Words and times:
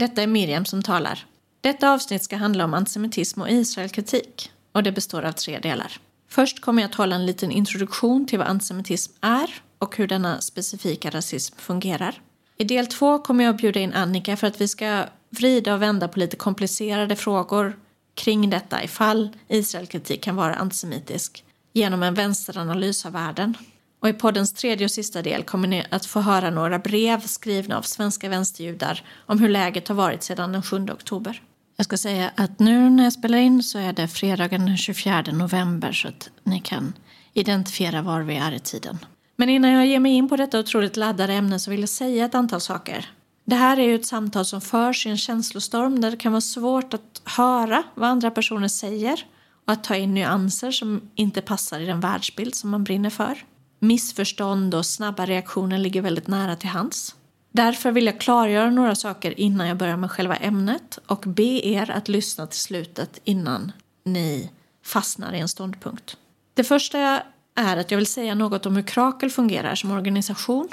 Detta 0.00 0.22
är 0.22 0.26
Miriam 0.26 0.64
som 0.64 0.82
talar. 0.82 1.26
Detta 1.60 1.90
avsnitt 1.90 2.22
ska 2.22 2.36
handla 2.36 2.64
om 2.64 2.74
antisemitism 2.74 3.40
och 3.40 3.50
Israelkritik 3.50 4.50
och 4.72 4.82
det 4.82 4.92
består 4.92 5.22
av 5.22 5.32
tre 5.32 5.58
delar. 5.58 5.92
Först 6.28 6.60
kommer 6.60 6.82
jag 6.82 6.88
att 6.88 6.94
hålla 6.94 7.16
en 7.16 7.26
liten 7.26 7.50
introduktion 7.50 8.26
till 8.26 8.38
vad 8.38 8.48
antisemitism 8.48 9.12
är 9.20 9.50
och 9.78 9.96
hur 9.96 10.06
denna 10.06 10.40
specifika 10.40 11.10
rasism 11.10 11.56
fungerar. 11.58 12.22
I 12.56 12.64
del 12.64 12.86
två 12.86 13.18
kommer 13.18 13.44
jag 13.44 13.54
att 13.54 13.60
bjuda 13.60 13.80
in 13.80 13.92
Annika 13.92 14.36
för 14.36 14.46
att 14.46 14.60
vi 14.60 14.68
ska 14.68 15.04
vrida 15.30 15.74
och 15.74 15.82
vända 15.82 16.08
på 16.08 16.18
lite 16.18 16.36
komplicerade 16.36 17.16
frågor 17.16 17.76
kring 18.14 18.50
detta 18.50 18.84
ifall 18.84 19.28
Israelkritik 19.48 20.22
kan 20.22 20.36
vara 20.36 20.54
antisemitisk 20.54 21.44
genom 21.72 22.02
en 22.02 22.14
vänsteranalys 22.14 23.06
av 23.06 23.12
världen. 23.12 23.54
Och 24.00 24.08
i 24.08 24.12
poddens 24.12 24.52
tredje 24.52 24.84
och 24.84 24.90
sista 24.90 25.22
del 25.22 25.42
kommer 25.42 25.68
ni 25.68 25.84
att 25.90 26.06
få 26.06 26.20
höra 26.20 26.50
några 26.50 26.78
brev 26.78 27.20
skrivna 27.20 27.78
av 27.78 27.82
svenska 27.82 28.28
vänsterjudar 28.28 29.02
om 29.26 29.38
hur 29.38 29.48
läget 29.48 29.88
har 29.88 29.94
varit 29.94 30.22
sedan 30.22 30.52
den 30.52 30.62
7 30.62 30.76
oktober. 30.76 31.42
Jag 31.76 31.84
ska 31.84 31.96
säga 31.96 32.30
att 32.36 32.58
nu 32.58 32.90
när 32.90 33.04
jag 33.04 33.12
spelar 33.12 33.38
in 33.38 33.62
så 33.62 33.78
är 33.78 33.92
det 33.92 34.08
fredagen 34.08 34.66
den 34.66 34.76
24 34.76 35.24
november 35.32 35.92
så 35.92 36.08
att 36.08 36.30
ni 36.42 36.60
kan 36.60 36.92
identifiera 37.32 38.02
var 38.02 38.20
vi 38.20 38.36
är 38.36 38.52
i 38.52 38.58
tiden. 38.58 38.98
Men 39.36 39.48
innan 39.48 39.70
jag 39.70 39.86
ger 39.86 40.00
mig 40.00 40.12
in 40.12 40.28
på 40.28 40.36
detta 40.36 40.58
otroligt 40.58 40.96
laddade 40.96 41.32
ämne 41.32 41.58
så 41.58 41.70
vill 41.70 41.80
jag 41.80 41.88
säga 41.88 42.24
ett 42.24 42.34
antal 42.34 42.60
saker. 42.60 43.10
Det 43.44 43.56
här 43.56 43.76
är 43.76 43.82
ju 43.82 43.94
ett 43.94 44.06
samtal 44.06 44.44
som 44.44 44.60
förs 44.60 45.06
i 45.06 45.10
en 45.10 45.16
känslostorm 45.16 46.00
där 46.00 46.10
det 46.10 46.16
kan 46.16 46.32
vara 46.32 46.40
svårt 46.40 46.94
att 46.94 47.22
höra 47.24 47.82
vad 47.94 48.08
andra 48.08 48.30
personer 48.30 48.68
säger 48.68 49.24
och 49.66 49.72
att 49.72 49.84
ta 49.84 49.96
in 49.96 50.14
nyanser 50.14 50.70
som 50.70 51.00
inte 51.14 51.40
passar 51.40 51.80
i 51.80 51.86
den 51.86 52.00
världsbild 52.00 52.54
som 52.54 52.70
man 52.70 52.84
brinner 52.84 53.10
för. 53.10 53.44
Missförstånd 53.82 54.74
och 54.74 54.86
snabba 54.86 55.26
reaktioner 55.26 55.78
ligger 55.78 56.02
väldigt 56.02 56.26
nära 56.26 56.56
till 56.56 56.68
hands. 56.68 57.14
Därför 57.52 57.92
vill 57.92 58.06
jag 58.06 58.20
klargöra 58.20 58.70
några 58.70 58.94
saker 58.94 59.40
innan 59.40 59.68
jag 59.68 59.76
börjar 59.76 59.96
med 59.96 60.10
själva 60.10 60.36
ämnet 60.36 60.98
och 61.06 61.24
be 61.26 61.66
er 61.66 61.90
att 61.90 62.08
lyssna 62.08 62.46
till 62.46 62.60
slutet 62.60 63.20
innan 63.24 63.72
ni 64.04 64.50
fastnar 64.84 65.32
i 65.32 65.38
en 65.38 65.48
ståndpunkt. 65.48 66.16
Det 66.54 66.64
första 66.64 67.22
är 67.54 67.76
att 67.76 67.90
jag 67.90 67.98
vill 67.98 68.06
säga 68.06 68.34
något 68.34 68.66
om 68.66 68.76
hur 68.76 68.82
Krakel 68.82 69.30
fungerar 69.30 69.74
som 69.74 69.90
organisation. 69.90 70.68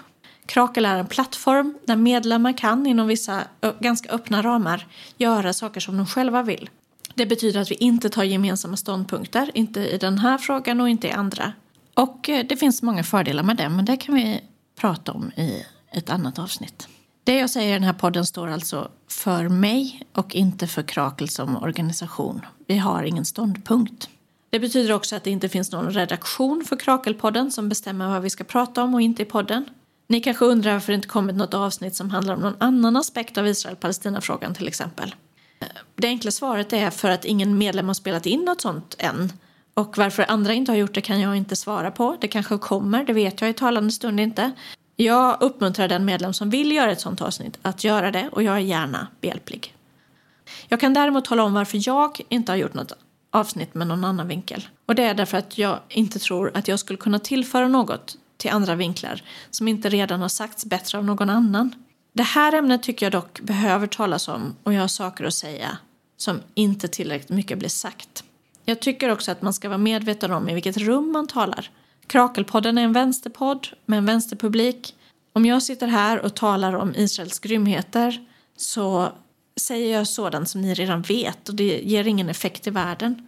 Krakel 0.45 0.85
är 0.85 0.97
en 0.97 1.07
plattform 1.07 1.77
där 1.85 1.95
medlemmar 1.95 2.57
kan 2.57 2.87
inom 2.87 3.07
vissa 3.07 3.43
ganska 3.79 4.09
öppna 4.09 4.41
ramar 4.41 4.87
göra 5.17 5.53
saker 5.53 5.79
som 5.79 5.97
de 5.97 6.05
själva 6.05 6.43
vill. 6.43 6.69
Det 7.15 7.25
betyder 7.25 7.61
att 7.61 7.71
vi 7.71 7.75
inte 7.75 8.09
tar 8.09 8.23
gemensamma 8.23 8.77
ståndpunkter, 8.77 9.51
inte 9.53 9.79
i 9.79 9.97
den 9.97 10.17
här 10.17 10.37
frågan 10.37 10.81
och 10.81 10.89
inte 10.89 11.07
i 11.07 11.11
andra. 11.11 11.53
Och 11.97 12.29
eh, 12.29 12.45
det 12.45 12.57
finns 12.57 12.81
många 12.81 13.03
fördelar 13.03 13.43
med 13.43 13.57
det, 13.57 13.69
men 13.69 13.85
det 13.85 13.97
kan 13.97 14.15
vi 14.15 14.41
prata 14.79 15.11
om 15.11 15.31
i 15.31 15.65
ett 15.91 16.09
annat 16.09 16.39
avsnitt. 16.39 16.87
Det 17.23 17.37
jag 17.37 17.49
säger 17.49 17.69
i 17.69 17.73
den 17.73 17.83
här 17.83 17.93
podden 17.93 18.25
står 18.25 18.47
alltså 18.47 18.91
för 19.09 19.49
mig 19.49 20.01
och 20.13 20.35
inte 20.35 20.67
för 20.67 20.83
Krakel 20.83 21.29
som 21.29 21.57
organisation. 21.57 22.45
Vi 22.67 22.77
har 22.77 23.03
ingen 23.03 23.25
ståndpunkt. 23.25 24.09
Det 24.49 24.59
betyder 24.59 24.93
också 24.93 25.15
att 25.15 25.23
det 25.23 25.29
inte 25.29 25.49
finns 25.49 25.71
någon 25.71 25.91
redaktion 25.91 26.63
för 26.65 26.75
Krakelpodden 26.75 27.51
som 27.51 27.69
bestämmer 27.69 28.07
vad 28.07 28.21
vi 28.21 28.29
ska 28.29 28.43
prata 28.43 28.83
om 28.83 28.93
och 28.93 29.01
inte 29.01 29.21
i 29.21 29.25
podden. 29.25 29.65
Ni 30.07 30.19
kanske 30.19 30.45
undrar 30.45 30.73
varför 30.73 30.91
det 30.91 30.95
inte 30.95 31.07
kommit 31.07 31.35
något 31.35 31.53
avsnitt 31.53 31.95
som 31.95 32.09
handlar 32.09 32.33
om 32.33 32.39
någon 32.39 32.55
annan 32.59 32.95
aspekt 32.95 33.37
av 33.37 33.47
Israel-Palestina-frågan 33.47 34.53
till 34.53 34.67
exempel. 34.67 35.15
Det 35.95 36.07
enkla 36.07 36.31
svaret 36.31 36.73
är 36.73 36.89
för 36.89 37.09
att 37.09 37.25
ingen 37.25 37.57
medlem 37.57 37.87
har 37.87 37.93
spelat 37.93 38.25
in 38.25 38.39
något 38.45 38.61
sånt 38.61 38.95
än. 38.99 39.31
Och 39.77 39.97
varför 39.97 40.25
andra 40.27 40.53
inte 40.53 40.71
har 40.71 40.77
gjort 40.77 40.93
det 40.93 41.01
kan 41.01 41.21
jag 41.21 41.35
inte 41.35 41.55
svara 41.55 41.91
på. 41.91 42.17
Det 42.21 42.27
kanske 42.27 42.57
kommer, 42.57 43.03
det 43.03 43.13
vet 43.13 43.41
jag 43.41 43.49
i 43.49 43.53
talande 43.53 43.91
stund 43.91 44.19
inte. 44.19 44.51
Jag 44.95 45.37
uppmuntrar 45.41 45.87
den 45.87 46.05
medlem 46.05 46.33
som 46.33 46.49
vill 46.49 46.71
göra 46.71 46.91
ett 46.91 47.01
sånt 47.01 47.21
avsnitt 47.21 47.59
att 47.61 47.83
göra 47.83 48.11
det 48.11 48.29
och 48.31 48.43
jag 48.43 48.55
är 48.55 48.59
gärna 48.59 49.07
behjälplig. 49.21 49.75
Jag 50.67 50.79
kan 50.79 50.93
däremot 50.93 51.25
tala 51.25 51.43
om 51.43 51.53
varför 51.53 51.79
jag 51.87 52.21
inte 52.29 52.51
har 52.51 52.57
gjort 52.57 52.73
något 52.73 52.93
avsnitt 53.31 53.75
med 53.75 53.87
någon 53.87 54.03
annan 54.03 54.27
vinkel. 54.27 54.67
Och 54.85 54.95
det 54.95 55.03
är 55.03 55.13
därför 55.13 55.37
att 55.37 55.57
jag 55.57 55.79
inte 55.89 56.19
tror 56.19 56.51
att 56.53 56.67
jag 56.67 56.79
skulle 56.79 56.97
kunna 56.97 57.19
tillföra 57.19 57.67
något 57.67 58.15
till 58.37 58.51
andra 58.51 58.75
vinklar 58.75 59.21
som 59.51 59.67
inte 59.67 59.89
redan 59.89 60.21
har 60.21 60.29
sagts 60.29 60.65
bättre 60.65 60.97
av 60.97 61.05
någon 61.05 61.29
annan. 61.29 61.75
Det 62.13 62.23
här 62.23 62.53
ämnet 62.53 62.83
tycker 62.83 63.05
jag 63.05 63.13
dock 63.13 63.41
behöver 63.41 63.87
talas 63.87 64.27
om 64.27 64.55
och 64.63 64.73
jag 64.73 64.81
har 64.81 64.87
saker 64.87 65.25
att 65.25 65.33
säga 65.33 65.77
som 66.17 66.39
inte 66.53 66.87
tillräckligt 66.87 67.29
mycket 67.29 67.59
blir 67.59 67.69
sagt. 67.69 68.23
Jag 68.69 68.79
tycker 68.79 69.09
också 69.09 69.31
att 69.31 69.41
man 69.41 69.53
ska 69.53 69.69
vara 69.69 69.77
medveten 69.77 70.31
om 70.31 70.49
i 70.49 70.53
vilket 70.53 70.77
rum 70.77 71.11
man 71.11 71.27
talar. 71.27 71.69
Krakelpodden 72.07 72.77
är 72.77 72.83
en 72.83 72.93
vänsterpodd 72.93 73.67
med 73.85 73.97
en 73.97 74.05
vänsterpublik. 74.05 74.95
Om 75.33 75.45
jag 75.45 75.63
sitter 75.63 75.87
här 75.87 76.19
och 76.19 76.35
talar 76.35 76.73
om 76.73 76.95
Israels 76.95 77.39
grymheter 77.39 78.27
så 78.57 79.11
säger 79.55 79.97
jag 79.97 80.07
sådant 80.07 80.49
som 80.49 80.61
ni 80.61 80.73
redan 80.73 81.01
vet 81.01 81.49
och 81.49 81.55
det 81.55 81.81
ger 81.83 82.07
ingen 82.07 82.29
effekt 82.29 82.67
i 82.67 82.69
världen. 82.69 83.27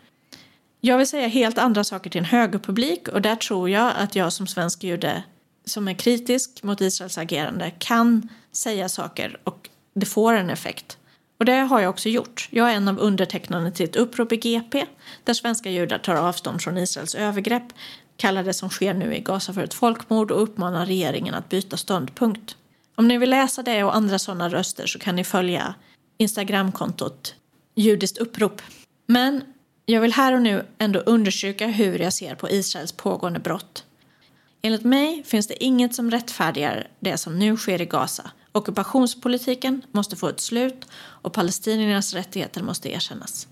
Jag 0.82 0.98
vill 0.98 1.08
säga 1.08 1.28
helt 1.28 1.58
andra 1.58 1.84
saker 1.84 2.10
till 2.10 2.20
en 2.20 2.26
högerpublik 2.26 3.08
och 3.08 3.22
där 3.22 3.36
tror 3.36 3.70
jag 3.70 3.94
att 3.98 4.16
jag 4.16 4.34
som 4.34 4.48
svensk 4.48 4.84
jude 4.84 5.24
som 5.66 5.88
är 5.88 5.94
kritisk 5.94 6.64
mot 6.64 6.82
Israels 6.82 7.18
agerande 7.18 7.72
kan 7.80 8.30
säga 8.52 8.90
saker 8.90 9.40
och 9.44 9.70
det 9.94 10.06
får 10.06 10.34
en 10.34 10.50
effekt. 10.50 10.99
Och 11.40 11.46
det 11.46 11.58
har 11.58 11.82
jag 11.82 11.90
också 11.90 12.10
gjort. 12.10 12.48
Jag 12.52 12.72
är 12.72 12.76
en 12.76 12.88
av 12.88 13.00
undertecknarna 13.00 13.72
till 13.72 13.86
ett 13.86 13.96
upprop 13.96 14.32
i 14.32 14.38
GP 14.38 14.86
där 15.24 15.34
svenska 15.34 15.70
judar 15.70 15.98
tar 15.98 16.16
avstånd 16.16 16.62
från 16.62 16.78
Israels 16.78 17.16
övergrepp, 17.16 17.64
kallar 18.18 18.44
det 18.44 18.54
som 18.54 18.70
sker 18.70 18.94
nu 18.94 19.16
i 19.16 19.20
Gaza 19.20 19.54
för 19.54 19.64
ett 19.64 19.74
folkmord 19.74 20.32
och 20.32 20.44
uppmanar 20.44 20.86
regeringen 20.86 21.34
att 21.34 21.50
byta 21.50 21.78
ståndpunkt. 21.78 22.56
Om 22.96 23.08
ni 23.08 23.18
vill 23.18 23.30
läsa 23.30 23.64
det 23.64 23.84
och 23.84 23.96
andra 23.96 24.20
sådana 24.20 24.50
röster 24.50 24.88
så 24.88 25.00
kan 25.00 25.16
ni 25.16 25.24
följa 25.24 25.76
Instagramkontot 26.18 27.36
Judiskt 27.76 28.18
upprop. 28.18 28.62
Men 29.06 29.42
jag 29.86 30.02
vill 30.02 30.14
här 30.14 30.34
och 30.34 30.42
nu 30.42 30.66
ändå 30.78 31.00
undersöka 31.00 31.68
hur 31.68 32.00
jag 32.00 32.14
ser 32.14 32.36
på 32.36 32.50
Israels 32.50 32.92
pågående 32.92 33.40
brott. 33.40 33.86
Enligt 34.62 34.84
mig 34.84 35.24
finns 35.24 35.48
det 35.48 35.64
inget 35.64 35.96
som 35.96 36.12
rättfärdigar 36.12 36.88
det 37.00 37.18
som 37.18 37.40
nu 37.40 37.58
sker 37.58 37.82
i 37.82 37.86
Gaza. 37.86 38.32
Ockupationspolitiken 38.52 39.82
måste 39.92 40.16
få 40.16 40.28
ett 40.28 40.40
slut 40.40 40.86
och 40.96 41.34
palestiniernas 41.34 42.14
rättigheter 42.14 42.64
måste 42.64 42.90
erkännas. 42.90 43.48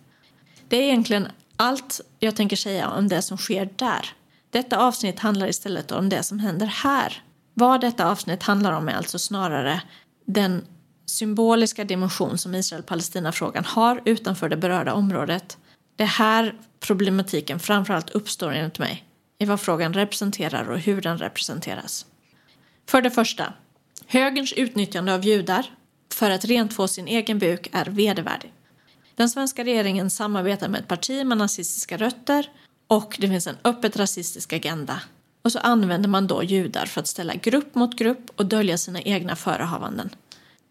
Det 0.68 0.78
är 0.78 0.81
egentligen 0.81 1.28
allt 1.56 2.02
jag 2.19 2.35
tänker 2.35 2.56
säga 2.56 2.90
om 2.90 3.08
det 3.08 3.22
som 3.22 3.38
sker 3.38 3.69
där. 3.75 4.09
Detta 4.50 4.78
avsnitt 4.78 5.19
handlar 5.19 5.47
istället 5.47 5.91
om 5.91 6.09
det 6.09 6.24
som 6.24 6.40
händer 6.40 6.66
här. 6.66 7.24
Vad 7.53 7.81
detta 7.81 8.12
avsnitt 8.12 8.44
handlar 8.44 8.74
om 8.74 8.90
är 8.90 8.94
alltså 8.94 9.19
snarare 9.19 9.81
den 10.25 10.66
symboliska 11.06 11.84
dimension 11.84 12.38
som 12.38 12.56
Israel-Palestina-frågan 12.56 13.66
har 13.66 14.02
utanför 14.06 14.50
det 14.50 14.58
berörda 14.58 14.94
området. 14.94 15.58
Det 15.96 16.03
är 16.03 16.08
här 16.08 16.56
problematiken 16.79 17.59
framförallt 17.59 18.09
uppstår 18.09 18.52
enligt 18.52 18.79
mig, 18.79 19.06
i 19.40 19.46
vad 19.46 19.62
frågan 19.62 19.94
representerar 19.94 20.69
och 20.69 20.79
hur 20.79 21.02
den 21.02 21.18
representeras. 21.18 22.06
För 22.90 23.02
det 23.02 23.12
första, 23.12 23.53
högerns 24.07 24.53
utnyttjande 24.53 25.13
av 25.13 25.25
judar 25.25 25.66
för 26.13 26.31
att 26.31 26.45
rent 26.45 26.73
få 26.73 26.88
sin 26.88 27.07
egen 27.07 27.40
buk 27.40 27.69
är 27.72 27.85
vedervärdig. 27.85 28.53
Den 29.16 29.29
svenska 29.29 29.63
regeringen 29.63 30.09
samarbetar 30.09 30.69
med 30.69 30.79
ett 30.81 30.88
parti 30.88 31.25
med 31.25 31.38
nazistiska 31.38 31.97
rötter 31.97 32.50
och 32.88 33.17
det 33.19 33.28
finns 33.28 33.47
en 33.47 33.57
öppet 33.63 33.97
rasistisk 33.97 34.53
agenda. 34.53 35.01
Och 35.41 35.51
så 35.51 35.59
använder 35.59 36.09
man 36.09 36.28
då 36.28 36.44
judar 36.44 36.85
för 36.85 37.00
att 37.01 37.07
ställa 37.07 37.35
grupp 37.35 37.75
mot 37.75 37.96
grupp 37.96 38.31
och 38.35 38.46
dölja 38.46 38.78
sina 38.78 39.01
egna 39.01 39.35
förehavanden. 39.35 40.09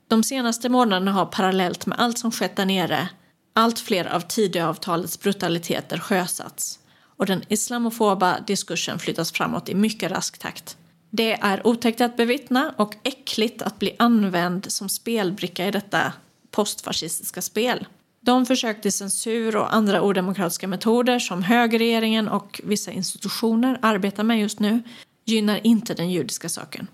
De 0.09 0.23
senaste 0.23 0.69
månaderna 0.69 1.13
har 1.13 1.27
parallellt 1.27 1.87
med 1.87 1.99
allt 2.01 2.19
som 2.19 2.33
skett 2.33 2.57
där 2.57 2.67
nere 2.67 3.09
allt 3.53 3.79
fler 3.79 4.05
av 4.05 4.21
Tidöavtalets 4.21 5.21
brutaliteter 5.21 5.99
sjösatts 5.99 6.79
och 7.17 7.27
den 7.27 7.43
islamofoba 7.49 8.41
diskursen 8.47 8.99
flyttas 8.99 9.33
framåt 9.33 9.69
i 9.69 9.75
mycket 9.75 10.11
rask 10.11 10.39
takt. 10.39 10.77
Det 11.11 11.33
är 11.33 11.67
otäckt 11.67 12.01
att 12.01 12.17
bevittna 12.17 12.75
och 12.77 12.95
äckligt 13.03 13.63
att 13.63 13.79
bli 13.79 13.97
använd 13.99 14.73
som 14.73 14.89
spelbricka 14.89 15.67
i 15.67 15.71
detta 15.71 16.13
postfascistiska 16.51 17.43
spel. 17.43 17.87
De 18.21 18.47
försök 18.47 18.83
till 18.83 18.93
censur 18.93 19.57
och 19.57 19.75
andra 19.75 20.03
odemokratiska 20.03 20.69
metoder 20.69 21.19
som 21.19 21.43
högerregeringen 21.43 22.29
och 22.29 22.61
vissa 22.65 22.91
institutioner 22.91 23.79
arbetar 23.83 24.23
med 24.23 24.41
just 24.41 24.61
nu 24.61 24.83
gynnar 25.25 25.67
inte 25.67 25.95
den 25.95 26.11
judiska 26.11 26.49
saken. 26.49 26.87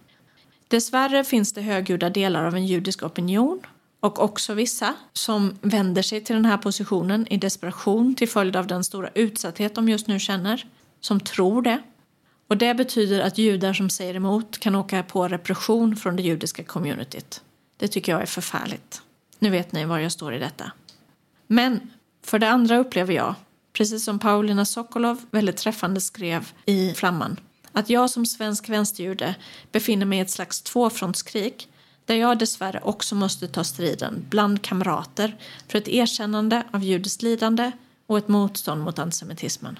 Dessvärre 0.68 1.24
finns 1.24 1.52
det 1.52 1.60
högljudda 1.60 2.10
delar 2.10 2.44
av 2.44 2.54
en 2.54 2.66
judisk 2.66 3.02
opinion 3.02 3.60
och 4.00 4.22
också 4.22 4.54
vissa 4.54 4.94
som 5.12 5.58
vänder 5.60 6.02
sig 6.02 6.20
till 6.20 6.36
den 6.36 6.44
här 6.44 6.58
positionen 6.58 7.26
i 7.28 7.36
desperation 7.36 8.14
till 8.14 8.28
följd 8.28 8.56
av 8.56 8.66
den 8.66 8.84
stora 8.84 9.08
utsatthet 9.14 9.74
de 9.74 9.88
just 9.88 10.06
nu 10.06 10.20
känner, 10.20 10.66
som 11.00 11.20
tror 11.20 11.62
det. 11.62 11.82
Och 12.52 12.58
det 12.58 12.74
betyder 12.74 13.20
att 13.20 13.38
judar 13.38 13.72
som 13.72 13.90
säger 13.90 14.14
emot 14.14 14.58
kan 14.58 14.74
åka 14.74 15.02
på 15.02 15.28
repression 15.28 15.96
från 15.96 16.16
det 16.16 16.22
judiska 16.22 16.64
communityt. 16.64 17.42
Det 17.76 17.88
tycker 17.88 18.12
jag 18.12 18.22
är 18.22 18.26
förfärligt. 18.26 19.02
Nu 19.38 19.50
vet 19.50 19.72
ni 19.72 19.84
var 19.84 19.98
jag 19.98 20.12
står 20.12 20.34
i 20.34 20.38
detta. 20.38 20.72
Men 21.46 21.90
för 22.22 22.38
det 22.38 22.50
andra 22.50 22.78
upplever 22.78 23.14
jag, 23.14 23.34
precis 23.72 24.04
som 24.04 24.18
Paulina 24.18 24.64
Sokolov 24.64 25.20
väldigt 25.30 25.56
träffande 25.56 26.00
skrev 26.00 26.52
i 26.66 26.94
Flamman, 26.94 27.40
att 27.72 27.90
jag 27.90 28.10
som 28.10 28.26
svensk 28.26 28.68
vänsterjude 28.68 29.34
befinner 29.70 30.06
mig 30.06 30.18
i 30.18 30.22
ett 30.22 30.30
slags 30.30 30.62
tvåfrontskrig 30.62 31.68
där 32.06 32.14
jag 32.14 32.38
dessvärre 32.38 32.80
också 32.82 33.14
måste 33.14 33.48
ta 33.48 33.64
striden 33.64 34.26
bland 34.30 34.62
kamrater 34.62 35.36
för 35.68 35.78
ett 35.78 35.88
erkännande 35.88 36.62
av 36.72 36.84
judiskt 36.84 37.22
lidande 37.22 37.72
och 38.06 38.18
ett 38.18 38.28
motstånd 38.28 38.82
mot 38.82 38.98
antisemitismen. 38.98 39.78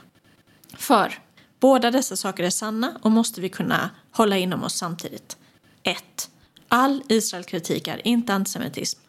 För 0.75 1.19
båda 1.63 1.91
dessa 1.91 2.17
saker 2.17 2.45
är 2.45 2.51
sanna 2.51 2.93
och 3.03 3.11
måste 3.11 3.41
vi 3.41 3.49
kunna 3.49 3.91
hålla 4.11 4.37
inom 4.37 4.65
oss 4.65 4.75
samtidigt. 4.75 5.37
1. 5.83 6.31
All 6.69 7.03
Israelkritik 7.09 7.89
är 7.89 8.07
inte 8.07 8.35
antisemitism. 8.35 9.01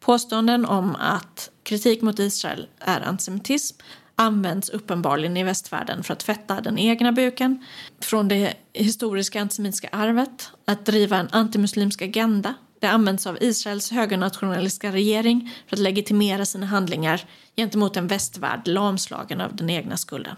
Påståenden 0.00 0.64
om 0.66 0.96
att 0.96 1.50
kritik 1.62 2.02
mot 2.02 2.18
Israel 2.18 2.66
är 2.78 3.00
antisemitism 3.00 3.76
används 4.14 4.68
uppenbarligen 4.68 5.36
i 5.36 5.44
västvärlden 5.44 6.04
för 6.04 6.12
att 6.12 6.18
tvätta 6.18 6.60
den 6.60 6.78
egna 6.78 7.12
buken 7.12 7.64
från 8.00 8.28
det 8.28 8.54
historiska 8.72 9.40
antisemitiska 9.40 9.88
arvet, 9.92 10.50
att 10.64 10.86
driva 10.86 11.16
en 11.16 11.28
antimuslimsk 11.32 12.02
agenda. 12.02 12.54
Det 12.80 12.86
används 12.86 13.26
av 13.26 13.38
Israels 13.40 13.90
högernationalistiska 13.90 14.92
regering 14.92 15.54
för 15.66 15.76
att 15.76 15.82
legitimera 15.82 16.44
sina 16.44 16.66
handlingar 16.66 17.24
gentemot 17.56 17.96
en 17.96 18.06
västvärld 18.06 18.68
lamslagen 18.68 19.40
av 19.40 19.56
den 19.56 19.70
egna 19.70 19.96
skulden. 19.96 20.36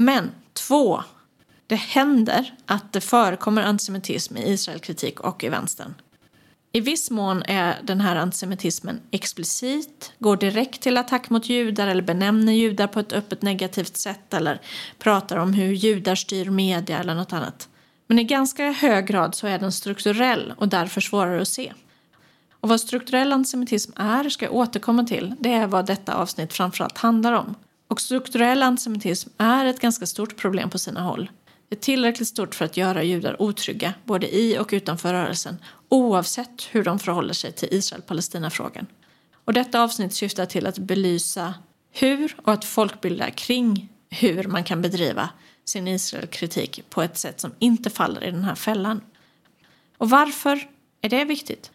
Men 0.00 0.30
två, 0.52 1.02
det 1.66 1.76
händer 1.76 2.54
att 2.66 2.92
det 2.92 3.00
förekommer 3.00 3.62
antisemitism 3.62 4.36
i 4.36 4.52
Israelkritik 4.52 5.20
och 5.20 5.44
i 5.44 5.48
vänstern. 5.48 5.94
I 6.72 6.80
viss 6.80 7.10
mån 7.10 7.42
är 7.42 7.80
den 7.82 8.00
här 8.00 8.16
antisemitismen 8.16 9.00
explicit, 9.10 10.12
går 10.18 10.36
direkt 10.36 10.80
till 10.80 10.96
attack 10.96 11.30
mot 11.30 11.48
judar 11.48 11.86
eller 11.86 12.02
benämner 12.02 12.52
judar 12.52 12.86
på 12.86 13.00
ett 13.00 13.12
öppet 13.12 13.42
negativt 13.42 13.96
sätt 13.96 14.34
eller 14.34 14.60
pratar 14.98 15.36
om 15.36 15.54
hur 15.54 15.72
judar 15.72 16.14
styr 16.14 16.50
media 16.50 16.98
eller 16.98 17.14
något 17.14 17.32
annat. 17.32 17.68
Men 18.06 18.18
i 18.18 18.24
ganska 18.24 18.70
hög 18.70 19.06
grad 19.06 19.34
så 19.34 19.46
är 19.46 19.58
den 19.58 19.72
strukturell 19.72 20.54
och 20.56 20.68
därför 20.68 21.00
svårare 21.00 21.42
att 21.42 21.48
se. 21.48 21.72
Och 22.60 22.68
vad 22.68 22.80
strukturell 22.80 23.32
antisemitism 23.32 23.92
är 23.96 24.28
ska 24.28 24.44
jag 24.44 24.54
återkomma 24.54 25.04
till. 25.04 25.34
Det 25.38 25.52
är 25.52 25.66
vad 25.66 25.86
detta 25.86 26.14
avsnitt 26.14 26.52
framförallt 26.52 26.98
handlar 26.98 27.32
om. 27.32 27.54
Och 27.88 28.00
strukturell 28.00 28.62
antisemitism 28.62 29.30
är 29.38 29.64
ett 29.64 29.80
ganska 29.80 30.06
stort 30.06 30.36
problem 30.36 30.70
på 30.70 30.78
sina 30.78 31.02
håll. 31.02 31.30
Det 31.68 31.76
är 31.76 31.80
tillräckligt 31.80 32.28
stort 32.28 32.54
för 32.54 32.64
att 32.64 32.76
göra 32.76 33.02
judar 33.02 33.42
otrygga 33.42 33.94
både 34.04 34.36
i 34.36 34.58
och 34.58 34.68
utanför 34.72 35.12
rörelsen 35.12 35.56
oavsett 35.88 36.68
hur 36.70 36.84
de 36.84 36.98
förhåller 36.98 37.34
sig 37.34 37.52
till 37.52 37.68
Israel-Palestina-frågan. 37.70 38.86
Och 39.44 39.52
detta 39.52 39.82
avsnitt 39.82 40.14
syftar 40.14 40.46
till 40.46 40.66
att 40.66 40.78
belysa 40.78 41.54
hur 41.92 42.36
och 42.42 42.52
att 42.52 42.64
folkbilda 42.64 43.30
kring 43.30 43.88
hur 44.10 44.44
man 44.44 44.64
kan 44.64 44.82
bedriva 44.82 45.30
sin 45.64 45.88
Israelkritik 45.88 46.84
på 46.90 47.02
ett 47.02 47.18
sätt 47.18 47.40
som 47.40 47.52
inte 47.58 47.90
faller 47.90 48.24
i 48.24 48.30
den 48.30 48.44
här 48.44 48.54
fällan. 48.54 49.00
Och 49.98 50.10
varför 50.10 50.68
är 51.00 51.08
det 51.08 51.24
viktigt? 51.24 51.70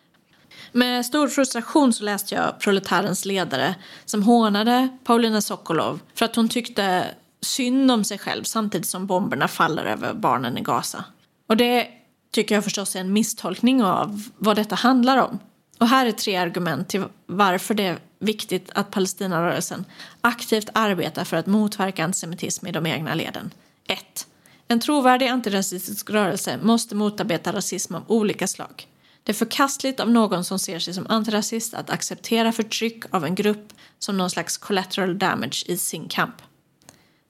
Med 0.76 1.06
stor 1.06 1.28
frustration 1.28 1.94
så 1.94 2.04
läste 2.04 2.36
jag 2.36 2.60
Proletärens 2.60 3.26
ledare 3.26 3.76
som 4.06 4.24
hånade 4.24 4.88
Paulina 5.04 5.42
Sokolov 5.42 6.00
för 6.16 6.26
att 6.26 6.36
hon 6.36 6.50
tyckte 6.50 7.06
synd 7.42 7.92
om 7.92 8.04
sig 8.04 8.18
själv 8.18 8.44
samtidigt 8.44 8.88
som 8.88 9.08
bomberna 9.08 9.48
faller 9.48 9.86
över 9.86 10.14
barnen 10.14 10.58
i 10.58 10.62
Gaza. 10.62 11.06
Och 11.48 11.58
det 11.58 11.88
tycker 12.32 12.56
jag 12.56 12.64
förstås 12.64 12.96
är 12.96 13.00
en 13.00 13.14
misstolkning 13.14 13.84
av 13.84 14.24
vad 14.38 14.56
detta 14.56 14.76
handlar 14.76 15.18
om. 15.18 15.40
Och 15.80 15.88
här 15.88 16.06
är 16.06 16.12
tre 16.12 16.36
argument 16.36 16.90
till 16.90 17.04
varför 17.26 17.74
det 17.74 17.86
är 17.86 18.00
viktigt 18.20 18.72
att 18.76 18.92
Palestinarörelsen 18.92 19.86
aktivt 20.22 20.70
arbetar 20.74 21.24
för 21.24 21.38
att 21.38 21.48
motverka 21.48 22.04
antisemitism 22.04 22.68
i 22.68 22.72
de 22.72 22.86
egna 22.86 23.14
leden. 23.14 23.52
1. 23.88 24.28
En 24.68 24.80
trovärdig 24.80 25.28
antirasistisk 25.28 26.10
rörelse 26.10 26.60
måste 26.62 26.96
motarbeta 26.96 27.54
rasism 27.54 27.96
av 27.96 28.04
olika 28.08 28.48
slag. 28.48 28.88
Det 29.24 29.32
är 29.32 29.34
förkastligt 29.34 30.00
av 30.00 30.12
någon 30.12 30.44
som 30.44 30.60
ser 30.60 30.80
sig 30.80 30.94
som 30.94 31.08
antirasist 31.10 31.74
att 31.74 31.90
acceptera 31.90 32.52
förtryck 32.52 33.04
av 33.12 33.26
en 33.26 33.36
grupp 33.36 33.74
som 34.00 34.18
någon 34.18 34.30
slags 34.30 34.58
collateral 34.58 35.20
damage 35.20 35.64
i 35.68 35.78
sin 35.78 36.08
kamp. 36.08 36.36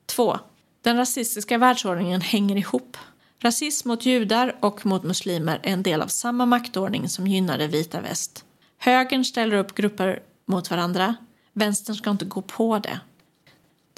2. 0.06 0.40
Den 0.82 0.98
rasistiska 0.98 1.58
världsordningen 1.58 2.22
hänger 2.22 2.56
ihop. 2.56 2.98
Rasism 3.40 3.88
mot 3.88 4.06
judar 4.06 4.56
och 4.60 4.86
mot 4.86 5.04
muslimer 5.04 5.60
är 5.64 5.74
en 5.74 5.84
del 5.84 6.02
av 6.02 6.08
samma 6.08 6.46
maktordning 6.46 7.10
som 7.10 7.28
gynnar 7.28 7.58
det 7.58 7.68
vita 7.68 8.02
väst. 8.02 8.46
Högern 8.78 9.26
ställer 9.26 9.58
upp 9.58 9.76
grupper 9.76 10.20
mot 10.46 10.70
varandra. 10.70 11.16
Vänstern 11.54 11.96
ska 11.96 12.10
inte 12.10 12.26
gå 12.26 12.42
på 12.42 12.80
det. 12.80 13.00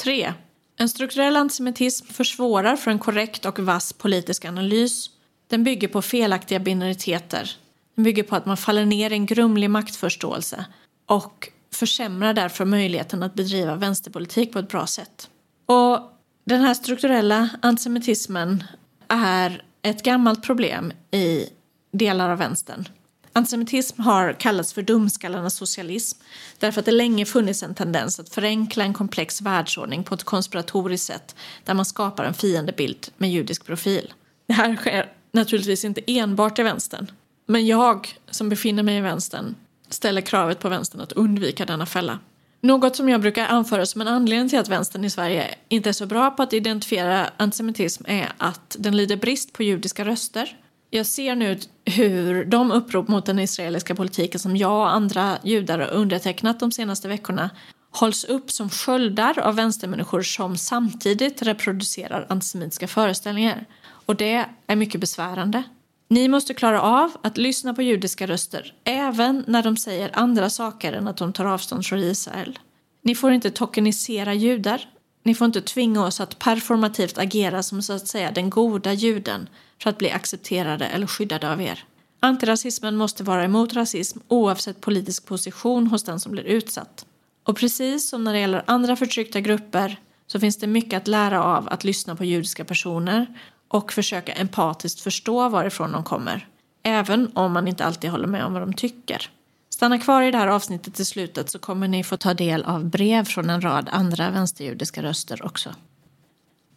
3. 0.04 0.34
En 0.78 0.90
strukturell 0.90 1.36
antisemitism 1.36 2.06
försvårar 2.06 2.76
för 2.76 2.92
en 2.92 3.00
korrekt 3.00 3.46
och 3.46 3.60
vass 3.60 3.94
politisk 3.94 4.46
analys. 4.46 5.10
Den 5.48 5.64
bygger 5.64 5.88
på 5.88 6.02
felaktiga 6.02 6.60
binariteter. 6.60 7.58
Den 7.96 8.04
bygger 8.04 8.24
på 8.24 8.36
att 8.36 8.46
man 8.46 8.58
faller 8.58 8.86
ner 8.86 9.10
i 9.10 9.14
en 9.14 9.26
grumlig 9.26 9.70
maktförståelse 9.70 10.66
och 11.06 11.50
försämrar 11.74 12.34
därför 12.34 12.66
möjligheten 12.66 13.24
att 13.24 13.34
bedriva 13.34 13.76
vänsterpolitik 13.76 14.54
på 14.54 14.60
ett 14.60 14.70
bra 14.70 14.88
sätt. 14.88 15.30
Och 15.66 16.00
den 16.46 16.62
här 16.62 16.74
strukturella 16.74 17.50
antisemitismen 17.62 18.64
är 19.08 19.64
ett 19.82 20.04
gammalt 20.04 20.44
problem 20.44 20.94
i 21.12 21.46
delar 21.92 22.30
av 22.30 22.38
vänstern. 22.38 22.88
Antisemitism 23.34 24.02
har 24.02 24.34
kallats 24.34 24.74
för 24.74 24.82
dumskallarnas 24.82 25.56
socialism 25.56 26.20
därför 26.60 26.80
att 26.80 26.86
det 26.86 26.92
länge 26.92 27.26
funnits 27.26 27.64
en 27.64 27.76
tendens 27.76 28.20
att 28.20 28.30
förenkla 28.30 28.84
en 28.84 28.94
komplex 28.94 29.42
världsordning 29.42 30.04
på 30.04 30.16
ett 30.16 30.24
konspiratoriskt 30.24 31.08
sätt 31.08 31.36
där 31.64 31.74
man 31.74 31.86
skapar 31.86 32.24
en 32.24 32.34
fiendebild 32.34 33.08
med 33.18 33.32
judisk 33.32 33.66
profil. 33.66 34.14
Det 34.48 34.54
här 34.54 34.76
sker 34.76 35.12
naturligtvis 35.32 35.86
inte 35.86 36.02
enbart 36.08 36.60
i 36.60 36.64
vänstern. 36.64 37.12
Men 37.46 37.66
jag, 37.66 38.18
som 38.30 38.50
befinner 38.50 38.84
mig 38.84 38.98
i 38.98 39.02
vänstern, 39.02 39.56
ställer 39.90 40.22
kravet 40.22 40.60
på 40.60 40.70
vänstern 40.70 41.02
att 41.02 41.12
undvika 41.12 41.66
denna 41.66 41.86
fälla. 41.86 42.20
Något 42.62 42.96
som 42.96 43.10
jag 43.10 43.22
brukar 43.22 43.48
anföra 43.48 43.86
som 43.86 44.02
en 44.02 44.08
anledning 44.08 44.50
till 44.50 44.60
att 44.60 44.70
vänstern 44.70 45.06
i 45.06 45.10
Sverige 45.10 45.56
inte 45.70 45.90
är 45.90 45.94
så 45.94 46.06
bra 46.06 46.32
på 46.32 46.44
att 46.44 46.54
identifiera 46.54 47.30
antisemitism 47.38 48.04
är 48.08 48.32
att 48.38 48.76
den 48.80 48.98
lider 48.98 49.18
brist 49.18 49.54
på 49.54 49.64
judiska 49.64 50.06
röster. 50.06 50.58
Jag 50.90 51.06
ser 51.06 51.36
nu 51.36 51.60
hur 51.86 52.46
de 52.46 52.72
upprop 52.72 53.08
mot 53.08 53.26
den 53.26 53.40
israeliska 53.40 53.96
politiken 53.96 54.40
som 54.40 54.58
jag 54.58 54.80
och 54.80 54.90
andra 54.90 55.38
judar 55.44 55.80
har 55.80 55.88
undertecknat 55.88 56.60
de 56.60 56.72
senaste 56.72 57.08
veckorna 57.08 57.50
hålls 57.92 58.24
upp 58.24 58.52
som 58.52 58.70
sköldar 58.70 59.40
av 59.40 59.56
vänstermänniskor 59.56 60.22
som 60.22 60.58
samtidigt 60.58 61.42
reproducerar 61.42 62.26
antisemitiska 62.30 62.88
föreställningar. 62.88 63.66
Och 64.06 64.16
det 64.16 64.46
är 64.68 64.76
mycket 64.76 65.02
besvärande. 65.02 65.64
Ni 66.08 66.28
måste 66.28 66.54
klara 66.54 66.82
av 66.82 67.12
att 67.24 67.38
lyssna 67.38 67.74
på 67.74 67.82
judiska 67.82 68.28
röster 68.28 68.74
även 68.84 69.44
när 69.48 69.64
de 69.64 69.78
säger 69.78 70.12
andra 70.14 70.50
saker 70.50 70.94
än 70.94 71.08
att 71.08 71.18
de 71.18 71.34
tar 71.34 71.46
avstånd 71.46 71.86
från 71.86 72.00
Israel. 72.00 72.60
Ni 73.02 73.16
får 73.16 73.32
inte 73.32 73.52
tokenisera 73.52 74.34
judar. 74.34 74.90
Ni 75.24 75.36
får 75.36 75.46
inte 75.46 75.62
tvinga 75.62 76.06
oss 76.06 76.20
att 76.20 76.40
performativt 76.40 77.18
agera 77.18 77.64
som 77.64 77.82
så 77.82 77.94
att 77.94 78.08
säga 78.08 78.32
den 78.32 78.50
goda 78.50 78.94
juden 78.94 79.50
för 79.82 79.90
att 79.90 79.98
bli 79.98 80.12
accepterade 80.12 80.86
eller 80.86 81.08
skyddade 81.08 81.52
av 81.52 81.62
er. 81.62 81.84
Antirasismen 82.20 82.96
måste 82.96 83.24
vara 83.24 83.44
emot 83.44 83.74
rasism 83.74 84.20
oavsett 84.28 84.82
politisk 84.82 85.26
position 85.26 85.88
hos 85.88 86.04
den 86.04 86.20
som 86.20 86.32
blir 86.32 86.44
utsatt. 86.44 87.06
Och 87.44 87.58
precis 87.58 88.10
som 88.10 88.24
när 88.24 88.34
det 88.34 88.40
gäller 88.40 88.64
andra 88.68 88.96
förtryckta 88.96 89.42
grupper 89.42 90.00
så 90.28 90.40
finns 90.40 90.58
det 90.58 90.68
mycket 90.68 90.98
att 90.98 91.08
lära 91.08 91.44
av 91.44 91.68
att 91.70 91.84
lyssna 91.84 92.16
på 92.16 92.26
judiska 92.26 92.66
personer 92.66 93.40
och 93.68 93.94
försöka 93.94 94.34
empatiskt 94.34 95.02
förstå 95.02 95.50
varifrån 95.50 95.92
de 95.92 96.04
kommer. 96.04 96.48
Även 96.84 97.32
om 97.34 97.54
man 97.54 97.68
inte 97.68 97.86
alltid 97.86 98.10
håller 98.10 98.28
med 98.28 98.46
om 98.46 98.54
vad 98.54 98.62
de 98.62 98.74
tycker. 98.74 99.30
Stanna 99.70 100.00
kvar 100.00 100.22
i 100.22 100.32
det 100.32 100.38
här 100.38 100.48
avsnittet 100.48 100.96
till 100.96 101.06
slutet 101.06 101.50
så 101.50 101.60
kommer 101.60 101.88
ni 101.88 102.04
få 102.04 102.18
ta 102.18 102.34
del 102.34 102.64
av 102.64 102.86
brev 102.86 103.26
från 103.26 103.50
en 103.50 103.62
rad 103.62 103.90
andra 103.92 104.30
vänsterjudiska 104.30 105.04
röster 105.04 105.46
också. 105.46 105.76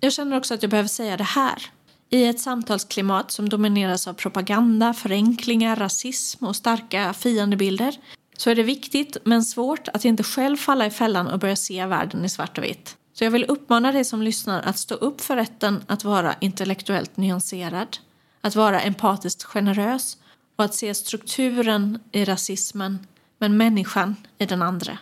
Jag 0.00 0.12
känner 0.12 0.36
också 0.36 0.54
att 0.54 0.62
jag 0.62 0.70
behöver 0.70 0.88
säga 0.88 1.16
det 1.16 1.24
här. 1.24 1.62
I 2.10 2.24
ett 2.24 2.40
samtalsklimat 2.40 3.30
som 3.30 3.48
domineras 3.48 4.08
av 4.08 4.12
propaganda, 4.14 4.94
förenklingar, 4.94 5.76
rasism 5.76 6.46
och 6.46 6.56
starka 6.56 7.12
fiendebilder 7.12 7.96
så 8.36 8.50
är 8.50 8.54
det 8.54 8.62
viktigt 8.62 9.16
men 9.24 9.44
svårt 9.44 9.88
att 9.88 10.04
inte 10.04 10.22
själv 10.22 10.56
falla 10.56 10.86
i 10.86 10.90
fällan 10.90 11.26
och 11.26 11.38
börja 11.38 11.56
se 11.56 11.86
världen 11.86 12.24
i 12.24 12.28
svart 12.28 12.58
och 12.58 12.64
vitt. 12.64 12.96
Så 13.18 13.24
jag 13.24 13.30
vill 13.30 13.44
uppmana 13.44 13.92
dig 13.92 14.04
som 14.04 14.22
lyssnar 14.22 14.62
att 14.62 14.78
stå 14.78 14.94
upp 14.94 15.20
för 15.20 15.36
rätten 15.36 15.84
att 15.86 16.04
vara 16.04 16.34
intellektuellt 16.40 17.16
nyanserad, 17.16 17.98
att 18.40 18.56
vara 18.56 18.80
empatiskt 18.80 19.42
generös 19.42 20.16
och 20.56 20.64
att 20.64 20.74
se 20.74 20.94
strukturen 20.94 21.98
i 22.12 22.24
rasismen 22.24 23.06
men 23.38 23.56
människan 23.56 24.16
i 24.38 24.46
den 24.46 24.62
andra. 24.62 24.98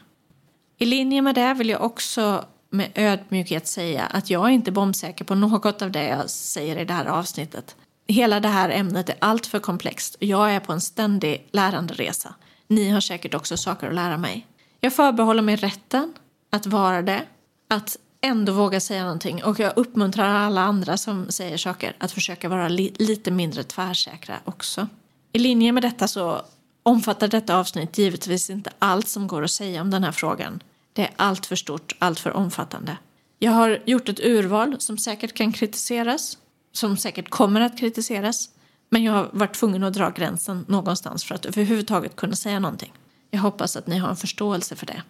I 0.79 0.85
linje 0.85 1.23
med 1.23 1.35
det 1.35 1.55
vill 1.55 1.69
jag 1.69 1.83
också 1.83 2.45
med 2.71 2.91
ödmjukhet 2.95 3.67
säga 3.67 4.07
att 4.07 4.31
jag 4.31 4.47
är 4.47 4.51
inte 4.51 4.73
bombsäker 4.73 5.25
på 5.25 5.35
något 5.35 5.83
av 5.83 5.91
det 5.91 6.09
jag 6.09 6.31
säger 6.31 6.77
i 6.77 6.85
det 6.85 6.95
här 6.95 7.07
avsnittet. 7.07 7.77
Hela 8.09 8.41
det 8.41 8.49
här 8.49 8.71
ämnet 8.71 9.09
är 9.09 9.17
alltför 9.19 9.59
komplext 9.59 10.15
och 10.15 10.23
jag 10.23 10.53
är 10.53 10.61
på 10.61 10.73
en 10.73 10.81
ständig 10.81 11.49
läranderesa. 11.53 12.35
Ni 12.67 12.91
har 12.91 13.01
säkert 13.01 13.35
också 13.35 13.57
saker 13.57 13.89
att 13.89 13.95
lära 13.95 14.17
mig. 14.17 14.47
Jag 14.81 14.93
förbehåller 14.93 15.43
mig 15.43 15.57
rätten 15.57 16.15
att 16.51 16.67
vara 16.67 17.03
det, 17.03 17.23
att 17.69 17.97
ändå 18.21 18.53
våga 18.53 18.81
säga 18.81 19.03
någonting 19.03 19.45
och 19.45 19.61
jag 19.61 19.73
uppmuntrar 19.77 20.35
alla 20.35 20.61
andra 20.61 20.97
som 20.97 21.31
säger 21.31 21.57
saker 21.57 21.97
att 21.99 22.13
försöka 22.13 22.49
vara 22.49 22.69
li 22.69 22.95
lite 22.99 23.31
mindre 23.31 23.63
tvärsäkra 23.63 24.37
också. 24.45 24.89
I 25.33 25.39
linje 25.39 25.73
med 25.73 25.83
detta 25.83 26.09
så 26.09 26.43
omfattar 26.83 27.29
detta 27.29 27.57
avsnitt 27.57 27.99
givetvis 27.99 28.51
inte 28.51 28.71
allt 28.79 29.09
som 29.09 29.27
går 29.27 29.43
att 29.43 29.51
säga 29.51 29.81
om 29.81 29.91
den 29.91 30.05
här 30.05 30.13
frågan. 30.13 30.63
Det 30.93 31.03
är 31.03 31.11
allt 31.17 31.47
för 31.47 31.57
stort, 31.57 31.97
allt 31.99 32.21
för 32.21 32.31
omfattande. 32.31 32.97
Jag 33.39 33.53
har 33.53 33.83
gjort 33.87 34.09
ett 34.09 34.21
urval 34.21 34.77
som 34.79 34.99
säkert 34.99 35.35
kan 35.35 35.53
kritiseras, 35.53 36.39
som 36.73 36.97
säkert 36.97 37.31
kommer 37.31 37.61
att 37.61 37.79
kritiseras, 37.79 38.51
men 38.91 39.05
jag 39.05 39.13
har 39.13 39.31
varit 39.33 39.55
tvungen 39.55 39.85
att 39.85 39.95
dra 39.95 40.11
gränsen 40.11 40.65
någonstans 40.69 41.25
för 41.25 41.35
att 41.35 41.47
överhuvudtaget 41.47 42.17
kunna 42.17 42.37
säga 42.37 42.59
någonting. 42.59 42.93
Jag 43.31 43.41
hoppas 43.41 43.77
att 43.77 43.87
ni 43.87 43.99
har 43.99 44.09
en 44.09 44.17
förståelse 44.17 44.77
för 44.77 44.87
det. 44.87 45.03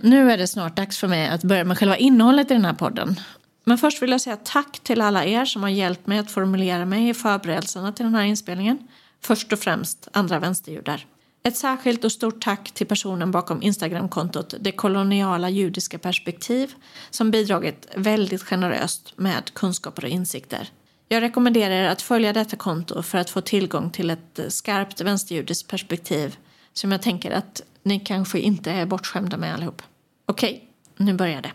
Nu 0.00 0.32
är 0.32 0.38
det 0.38 0.46
snart 0.46 0.76
dags 0.76 0.98
för 0.98 1.08
mig 1.08 1.28
att 1.28 1.44
börja 1.44 1.64
med 1.64 1.78
själva 1.78 1.96
innehållet 1.96 2.50
i 2.50 2.54
den 2.54 2.64
här 2.64 2.74
podden. 2.74 3.20
Men 3.64 3.78
först 3.78 4.02
vill 4.02 4.10
jag 4.10 4.20
säga 4.20 4.36
tack 4.36 4.80
till 4.80 5.00
alla 5.00 5.24
er 5.24 5.44
som 5.44 5.62
har 5.62 5.70
hjälpt 5.70 6.06
mig 6.06 6.18
att 6.18 6.30
formulera 6.30 6.84
mig 6.84 7.08
i 7.08 7.14
förberedelserna 7.14 7.92
till 7.92 8.04
den 8.04 8.14
här 8.14 8.24
inspelningen. 8.24 8.78
Först 9.20 9.52
och 9.52 9.58
främst 9.58 10.08
andra 10.12 10.38
vänsterjudar. 10.38 11.06
Ett 11.42 11.56
särskilt 11.56 12.04
och 12.04 12.12
stort 12.12 12.44
tack 12.44 12.70
till 12.70 12.86
personen 12.86 13.30
bakom 13.30 13.62
Instagramkontot 13.62 14.54
Det 14.60 14.72
koloniala 14.72 15.48
judiska 15.48 15.98
perspektiv 15.98 16.74
som 17.10 17.30
bidragit 17.30 17.88
väldigt 17.96 18.42
generöst 18.42 19.12
med 19.16 19.54
kunskaper 19.54 20.04
och 20.04 20.10
insikter. 20.10 20.68
Jag 21.08 21.22
rekommenderar 21.22 21.74
er 21.74 21.88
att 21.88 22.02
följa 22.02 22.32
detta 22.32 22.56
konto 22.56 23.02
för 23.02 23.18
att 23.18 23.30
få 23.30 23.40
tillgång 23.40 23.90
till 23.90 24.10
ett 24.10 24.40
skarpt 24.48 25.00
vänsterjudiskt 25.00 25.70
perspektiv 25.70 26.36
som 26.72 26.92
jag 26.92 27.02
tänker 27.02 27.30
att 27.30 27.62
ni 27.82 28.00
kanske 28.00 28.38
inte 28.38 28.70
är 28.70 28.86
bortskämda 28.86 29.36
med 29.36 29.54
allihop. 29.54 29.82
Okej, 30.26 30.68
nu 30.96 31.14
börjar 31.14 31.42
det. 31.42 31.52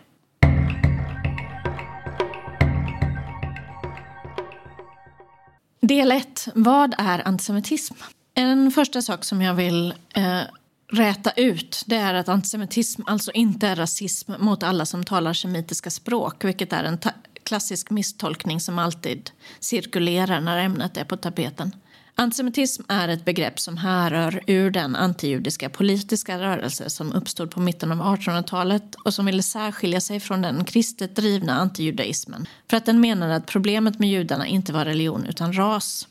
Del 5.80 6.12
1. 6.12 6.48
Vad 6.54 6.94
är 6.98 7.28
antisemitism? 7.28 7.94
En 8.34 8.70
första 8.70 9.02
sak 9.02 9.24
som 9.24 9.42
jag 9.42 9.54
vill 9.54 9.94
eh, 10.14 10.40
räta 10.92 11.30
ut 11.30 11.82
det 11.86 11.96
är 11.96 12.14
att 12.14 12.28
antisemitism 12.28 13.02
alltså 13.06 13.32
inte 13.32 13.68
är 13.68 13.76
rasism 13.76 14.32
mot 14.38 14.62
alla 14.62 14.86
som 14.86 15.04
talar 15.04 15.32
semitiska 15.32 15.90
språk 15.90 16.44
vilket 16.44 16.72
är 16.72 16.84
en 16.84 16.98
klassisk 17.42 17.90
misstolkning 17.90 18.60
som 18.60 18.78
alltid 18.78 19.30
cirkulerar 19.60 20.40
när 20.40 20.58
ämnet 20.58 20.96
är 20.96 21.04
på 21.04 21.16
tapeten. 21.16 21.72
Antisemitism 22.16 22.82
är 22.88 23.08
ett 23.08 23.24
begrepp 23.24 23.60
som 23.60 23.76
härrör 23.76 24.42
ur 24.46 24.70
den 24.70 24.96
antijudiska 24.96 25.70
politiska 25.70 26.38
rörelse 26.38 26.90
som 26.90 27.12
uppstod 27.12 27.50
på 27.50 27.60
mitten 27.60 27.92
av 27.92 28.16
1800-talet 28.16 28.94
och 28.94 29.14
som 29.14 29.26
ville 29.26 29.42
särskilja 29.42 30.00
sig 30.00 30.20
från 30.20 30.42
den 30.42 30.64
kristet 30.64 31.16
drivna 31.16 31.52
antijudaismen 31.52 32.46
för 32.70 32.76
att 32.76 32.86
den 32.86 33.00
menade 33.00 33.34
att 33.36 33.46
problemet 33.46 33.98
med 33.98 34.10
judarna 34.10 34.46
inte 34.46 34.72
var 34.72 34.84
religion 34.84 35.26
utan 35.26 35.52
ras. 35.52 36.08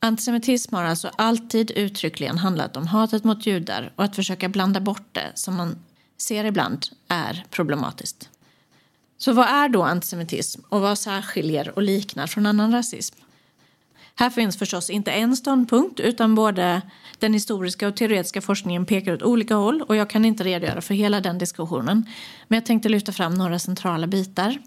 Antisemitism 0.00 0.74
har 0.74 0.84
alltså 0.84 1.10
alltid 1.16 1.70
uttryckligen 1.70 2.38
handlat 2.38 2.76
om 2.76 2.86
hatet 2.86 3.24
mot 3.24 3.46
judar 3.46 3.92
och 3.96 4.04
att 4.04 4.16
försöka 4.16 4.48
blanda 4.48 4.80
bort 4.80 5.08
det, 5.12 5.32
som 5.34 5.56
man 5.56 5.78
ser 6.18 6.44
ibland, 6.44 6.86
är 7.08 7.44
problematiskt. 7.50 8.28
Så 9.18 9.32
vad 9.32 9.46
är 9.46 9.68
då 9.68 9.82
antisemitism 9.82 10.60
och 10.68 10.80
vad 10.80 10.98
särskiljer 10.98 11.68
och 11.76 11.82
liknar 11.82 12.26
från 12.26 12.46
annan 12.46 12.72
rasism? 12.72 13.16
Här 14.18 14.30
finns 14.30 14.56
förstås 14.58 14.90
inte 14.90 15.10
en 15.12 15.36
ståndpunkt 15.36 16.00
utan 16.00 16.34
både 16.34 16.82
den 17.18 17.34
historiska 17.34 17.88
och 17.88 17.96
teoretiska 17.96 18.40
forskningen 18.40 18.86
pekar 18.86 19.12
åt 19.14 19.22
olika 19.22 19.54
håll 19.54 19.82
och 19.82 19.96
jag 19.96 20.10
kan 20.10 20.24
inte 20.24 20.44
redogöra 20.44 20.80
för 20.80 20.94
hela 20.94 21.20
den 21.20 21.38
diskussionen. 21.38 22.06
Men 22.48 22.56
jag 22.56 22.66
tänkte 22.66 22.88
lyfta 22.88 23.12
fram 23.12 23.34
några 23.34 23.58
centrala 23.58 24.06
bitar. 24.06 24.58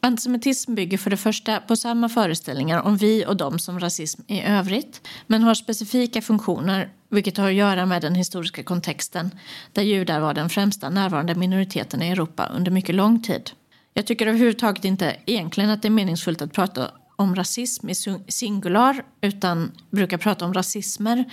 Antisemitism 0.00 0.74
bygger 0.74 0.98
för 0.98 1.10
det 1.10 1.16
första 1.16 1.60
på 1.60 1.76
samma 1.76 2.08
föreställningar 2.08 2.82
om 2.82 2.96
vi 2.96 3.26
och 3.26 3.36
dem 3.36 3.58
som 3.58 3.80
rasism 3.80 4.22
i 4.26 4.42
övrigt 4.42 5.08
men 5.26 5.42
har 5.42 5.54
specifika 5.54 6.22
funktioner 6.22 6.88
vilket 7.08 7.36
har 7.36 7.48
att 7.48 7.54
göra 7.54 7.86
med 7.86 8.02
den 8.02 8.14
historiska 8.14 8.62
kontexten 8.62 9.30
där 9.72 9.82
judar 9.82 10.20
var 10.20 10.34
den 10.34 10.48
främsta 10.48 10.90
närvarande 10.90 11.34
minoriteten 11.34 12.02
i 12.02 12.08
Europa 12.08 12.50
under 12.54 12.70
mycket 12.70 12.94
lång 12.94 13.22
tid. 13.22 13.50
Jag 13.94 14.06
tycker 14.06 14.26
överhuvudtaget 14.26 14.84
inte 14.84 15.16
egentligen 15.26 15.70
att 15.70 15.82
det 15.82 15.88
är 15.88 15.90
meningsfullt 15.90 16.42
att 16.42 16.52
prata 16.52 16.90
om 17.22 17.36
rasism 17.36 17.88
i 17.88 17.94
singular 18.28 19.04
utan 19.20 19.72
brukar 19.90 20.18
prata 20.18 20.44
om 20.44 20.54
rasismer 20.54 21.24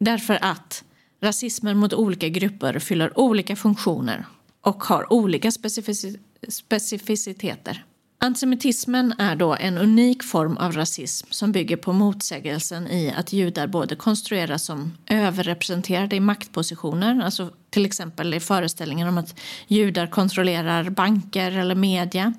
därför 0.00 0.38
att 0.42 0.84
rasismer 1.22 1.74
mot 1.74 1.92
olika 1.92 2.28
grupper 2.28 2.78
fyller 2.78 3.18
olika 3.18 3.56
funktioner 3.56 4.26
och 4.60 4.84
har 4.84 5.12
olika 5.12 5.50
specificiteter. 6.48 7.84
Antisemitismen 8.22 9.14
är 9.18 9.36
då 9.36 9.54
en 9.54 9.78
unik 9.78 10.22
form 10.22 10.56
av 10.56 10.72
rasism 10.72 11.26
som 11.30 11.52
bygger 11.52 11.76
på 11.76 11.92
motsägelsen 11.92 12.86
i 12.86 13.14
att 13.16 13.32
judar 13.32 13.66
både 13.66 13.96
konstrueras 13.96 14.64
som 14.64 14.92
överrepresenterade 15.06 16.16
i 16.16 16.20
maktpositioner, 16.20 17.24
alltså 17.24 17.50
till 17.70 17.86
exempel 17.86 18.34
i 18.34 18.40
föreställningen 18.40 19.08
om 19.08 19.18
att 19.18 19.40
judar 19.66 20.06
kontrollerar 20.06 20.90
banker 20.90 21.52
eller 21.52 21.74
media, 21.74 22.34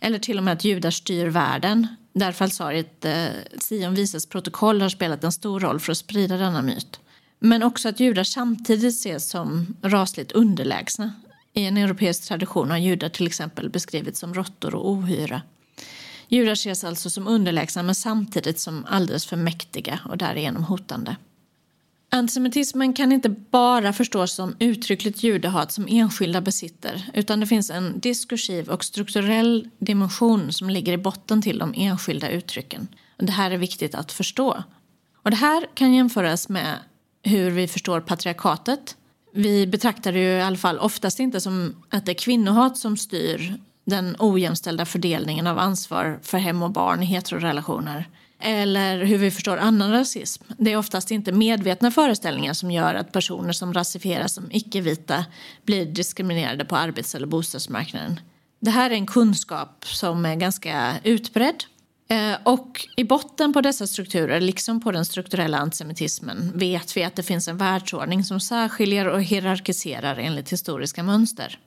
eller 0.00 0.18
till 0.18 0.38
och 0.38 0.44
med 0.44 0.52
att 0.52 0.64
judar 0.64 0.90
styr 0.90 1.26
världen, 1.26 1.86
där 2.12 2.32
falsariet 2.32 3.04
eh, 3.04 3.26
Sion 3.68 3.94
vises 3.94 4.26
protokoll 4.26 4.80
har 4.80 4.88
spelat 4.88 5.24
en 5.24 5.32
stor 5.32 5.60
roll 5.60 5.80
för 5.80 5.92
att 5.92 5.98
sprida 5.98 6.36
denna 6.36 6.62
myt. 6.62 7.00
Men 7.38 7.62
också 7.62 7.88
att 7.88 8.00
judar 8.00 8.24
samtidigt 8.24 8.94
ses 8.94 9.30
som 9.30 9.76
rasligt 9.82 10.32
underlägsna 10.32 11.12
i 11.52 11.64
en 11.64 11.76
europeisk 11.76 12.28
tradition 12.28 12.70
har 12.70 12.78
judar 12.78 13.08
till 13.08 13.26
exempel 13.26 13.70
beskrivits 13.70 14.20
som 14.20 14.34
råttor 14.34 14.74
och 14.74 14.90
ohyra. 14.90 15.42
Judar 16.28 16.52
ses 16.52 16.84
alltså 16.84 17.10
som 17.10 17.28
underlägsna 17.28 17.82
men 17.82 17.94
samtidigt 17.94 18.60
som 18.60 18.86
alldeles 18.88 19.26
för 19.26 19.36
mäktiga 19.36 20.00
och 20.08 20.18
därigenom 20.18 20.64
hotande. 20.64 21.16
Antisemitismen 22.14 22.92
kan 22.92 23.12
inte 23.12 23.28
bara 23.28 23.92
förstås 23.92 24.32
som 24.32 24.56
uttryckligt 24.58 25.22
judehat 25.22 25.72
som 25.72 25.86
enskilda 25.88 26.40
besitter 26.40 27.10
utan 27.14 27.40
det 27.40 27.46
finns 27.46 27.70
en 27.70 28.00
diskursiv 28.00 28.68
och 28.68 28.84
strukturell 28.84 29.68
dimension 29.78 30.52
som 30.52 30.70
ligger 30.70 30.92
i 30.92 30.98
botten 30.98 31.42
till 31.42 31.58
de 31.58 31.74
enskilda 31.76 32.30
uttrycken. 32.30 32.88
Och 33.18 33.24
det 33.24 33.32
här 33.32 33.50
är 33.50 33.56
viktigt 33.56 33.94
att 33.94 34.12
förstå. 34.12 34.62
Och 35.22 35.30
det 35.30 35.36
här 35.36 35.66
kan 35.74 35.94
jämföras 35.94 36.48
med 36.48 36.76
hur 37.22 37.50
vi 37.50 37.68
förstår 37.68 38.00
patriarkatet 38.00 38.96
vi 39.32 39.66
betraktar 39.66 40.12
det 40.12 40.18
ju 40.18 40.28
i 40.28 40.42
alla 40.42 40.56
fall 40.56 40.78
oftast 40.78 41.20
inte 41.20 41.40
som 41.40 41.74
att 41.88 42.06
det 42.06 42.12
är 42.12 42.14
kvinnohat 42.14 42.78
som 42.78 42.96
styr 42.96 43.54
den 43.84 44.16
ojämställda 44.18 44.84
fördelningen 44.84 45.46
av 45.46 45.58
ansvar 45.58 46.18
för 46.22 46.38
hem 46.38 46.62
och 46.62 46.70
barn 46.70 47.02
i 47.02 47.06
heterorelationer. 47.06 48.08
Eller 48.44 49.04
hur 49.04 49.18
vi 49.18 49.30
förstår 49.30 49.56
annan 49.56 49.92
rasism. 49.92 50.44
Det 50.58 50.72
är 50.72 50.76
oftast 50.76 51.10
inte 51.10 51.32
medvetna 51.32 51.90
föreställningar 51.90 52.52
som 52.52 52.70
gör 52.70 52.94
att 52.94 53.12
personer 53.12 53.52
som 53.52 53.74
rasifieras 53.74 54.34
som 54.34 54.48
icke-vita 54.50 55.24
blir 55.64 55.86
diskriminerade 55.86 56.64
på 56.64 56.76
arbets 56.76 57.14
eller 57.14 57.26
bostadsmarknaden. 57.26 58.20
Det 58.60 58.70
här 58.70 58.90
är 58.90 58.94
en 58.94 59.06
kunskap 59.06 59.84
som 59.86 60.26
är 60.26 60.36
ganska 60.36 60.94
utbredd 61.04 61.64
eh, 62.10 62.36
och 62.44 62.88
i 62.96 63.04
botten 63.04 63.52
på 63.52 63.60
dessa 63.60 63.86
strukturer, 63.86 64.40
liksom 64.40 64.80
på 64.80 64.92
den 64.92 65.04
strukturella 65.04 65.58
antisemitismen, 65.58 66.52
vet 66.54 66.96
vi 66.96 67.04
att 67.04 67.16
det 67.16 67.22
finns 67.22 67.48
en 67.48 67.56
världsordning 67.56 68.24
som 68.24 68.40
särskiljer 68.40 69.06
och 69.08 69.22
hierarkiserar 69.22 70.16
enligt 70.16 70.52
historiska 70.52 71.02
mönster. 71.02 71.58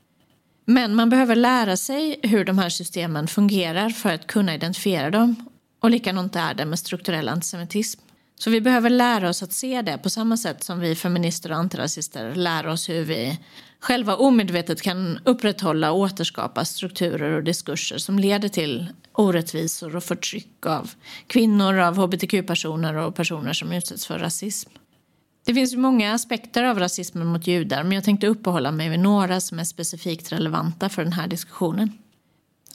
Men 0.65 0.95
man 0.95 1.09
behöver 1.09 1.35
lära 1.35 1.77
sig 1.77 2.19
hur 2.23 2.45
de 2.45 2.57
här 2.57 2.69
systemen 2.69 3.27
fungerar 3.27 3.89
för 3.89 4.13
att 4.13 4.27
kunna 4.27 4.55
identifiera 4.55 5.09
dem. 5.09 5.49
Och 5.85 5.91
likadant 5.91 6.35
är 6.35 6.53
det 6.53 6.65
med 6.65 6.79
strukturell 6.79 7.29
antisemitism. 7.29 8.01
Så 8.39 8.49
vi 8.49 8.61
behöver 8.61 8.89
lära 8.89 9.29
oss 9.29 9.43
att 9.43 9.53
se 9.53 9.81
det 9.81 9.97
på 9.97 10.09
samma 10.09 10.37
sätt 10.37 10.63
som 10.63 10.79
vi 10.79 10.95
feminister 10.95 11.51
och 11.51 11.57
antirasister 11.57 12.35
lär 12.35 12.67
oss 12.67 12.89
hur 12.89 13.03
vi 13.03 13.39
själva 13.79 14.15
omedvetet 14.15 14.81
kan 14.81 15.19
upprätthålla 15.25 15.91
och 15.91 15.99
återskapa 15.99 16.65
strukturer 16.65 17.31
och 17.31 17.43
diskurser 17.43 17.97
som 17.97 18.19
leder 18.19 18.49
till 18.49 18.87
orättvisor 19.13 19.95
och 19.95 20.03
förtryck 20.03 20.65
av 20.65 20.91
kvinnor, 21.27 21.79
av 21.79 21.97
hbtq-personer 21.97 22.95
och 22.95 23.15
personer 23.15 23.53
som 23.53 23.71
utsätts 23.71 24.05
för 24.05 24.19
rasism. 24.19 24.69
Det 25.45 25.53
finns 25.53 25.75
många 25.75 26.13
aspekter 26.13 26.63
av 26.63 26.79
rasismen 26.79 27.27
mot 27.27 27.47
judar 27.47 27.83
men 27.83 27.91
jag 27.91 28.03
tänkte 28.03 28.27
uppehålla 28.27 28.71
mig 28.71 28.89
vid 28.89 28.99
några 28.99 29.41
som 29.41 29.59
är 29.59 29.63
specifikt 29.63 30.31
relevanta 30.31 30.89
för 30.89 31.03
den 31.03 31.13
här 31.13 31.27
diskussionen. 31.27 31.91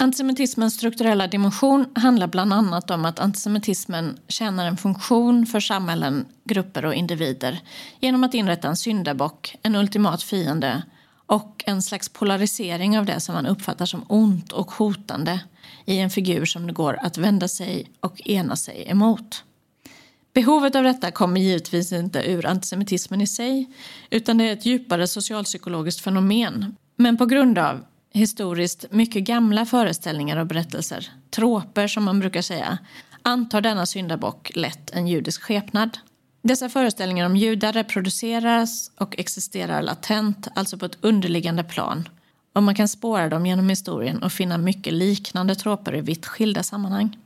Antisemitismens 0.03 0.75
strukturella 0.75 1.27
dimension 1.27 1.87
handlar 1.95 2.27
bland 2.27 2.53
annat 2.53 2.91
om 2.91 3.05
att 3.05 3.19
antisemitismen 3.19 4.19
tjänar 4.29 4.67
en 4.67 4.77
funktion 4.77 5.47
för 5.47 5.61
samhällen, 5.61 6.27
grupper 6.45 6.85
och 6.85 6.95
individer 6.95 7.61
genom 8.01 8.25
att 8.25 8.35
inrätta 8.35 8.69
en 8.69 8.77
syndabock, 8.77 9.57
en 9.63 9.75
ultimat 9.75 10.23
fiende 10.23 10.83
och 11.27 11.65
en 11.67 11.83
slags 11.83 12.09
polarisering 12.09 12.99
av 12.99 13.07
det 13.07 13.21
som 13.21 13.35
man 13.35 13.47
uppfattar 13.47 13.87
som 13.87 14.05
ont 14.09 14.53
och 14.53 14.71
hotande 14.71 15.41
i 15.85 15.99
en 15.99 16.11
figur 16.11 16.45
som 16.45 16.67
det 16.67 16.73
går 16.73 16.99
att 17.03 17.19
vända 17.19 17.49
sig 17.49 17.91
och 18.01 18.21
ena 18.21 18.57
sig 18.57 18.85
emot. 18.89 19.45
Behovet 20.33 20.75
av 20.75 20.85
detta 20.85 21.11
kommer 21.11 21.41
givetvis 21.41 21.93
inte 21.93 22.31
ur 22.31 22.47
antisemitismen 22.47 23.21
i 23.21 23.27
sig 23.27 23.67
utan 24.11 24.39
det 24.39 24.45
är 24.45 24.53
ett 24.53 24.67
djupare 24.67 25.07
socialpsykologiskt 25.07 26.01
fenomen. 26.01 26.77
Men 26.97 27.17
på 27.17 27.27
grund 27.27 27.59
av 27.59 27.85
historiskt 28.13 28.85
mycket 28.91 29.25
gamla 29.25 29.67
föreställningar 29.67 30.37
och 30.37 30.47
berättelser, 30.47 31.11
troper 31.31 31.89
som 31.89 32.05
man 32.05 32.21
brukar 32.21 32.43
säga, 32.43 32.79
antar 33.23 33.61
denna 33.61 33.87
syndabock 33.87 34.51
lätt 34.55 34.91
en 34.91 35.09
judisk 35.09 35.43
skepnad. 35.43 35.99
Dessa 36.43 36.69
föreställningar 36.69 37.27
om 37.27 37.37
judar 37.37 37.73
reproduceras 37.73 38.91
och 38.99 39.19
existerar 39.19 39.83
latent, 39.83 40.49
alltså 40.55 40.79
på 40.79 40.87
ett 40.87 40.99
underliggande 41.01 41.65
plan. 41.65 42.09
Och 42.53 42.63
man 42.63 42.75
kan 42.75 42.89
spåra 42.89 43.29
dem 43.29 43.47
genom 43.47 43.69
historien 43.69 44.23
och 44.23 44.33
finna 44.33 44.59
mycket 44.59 44.93
liknande 44.93 45.55
troper 45.55 45.95
i 45.95 46.01
vitt 46.01 46.27
skilda 46.27 46.63
sammanhang. 46.63 47.19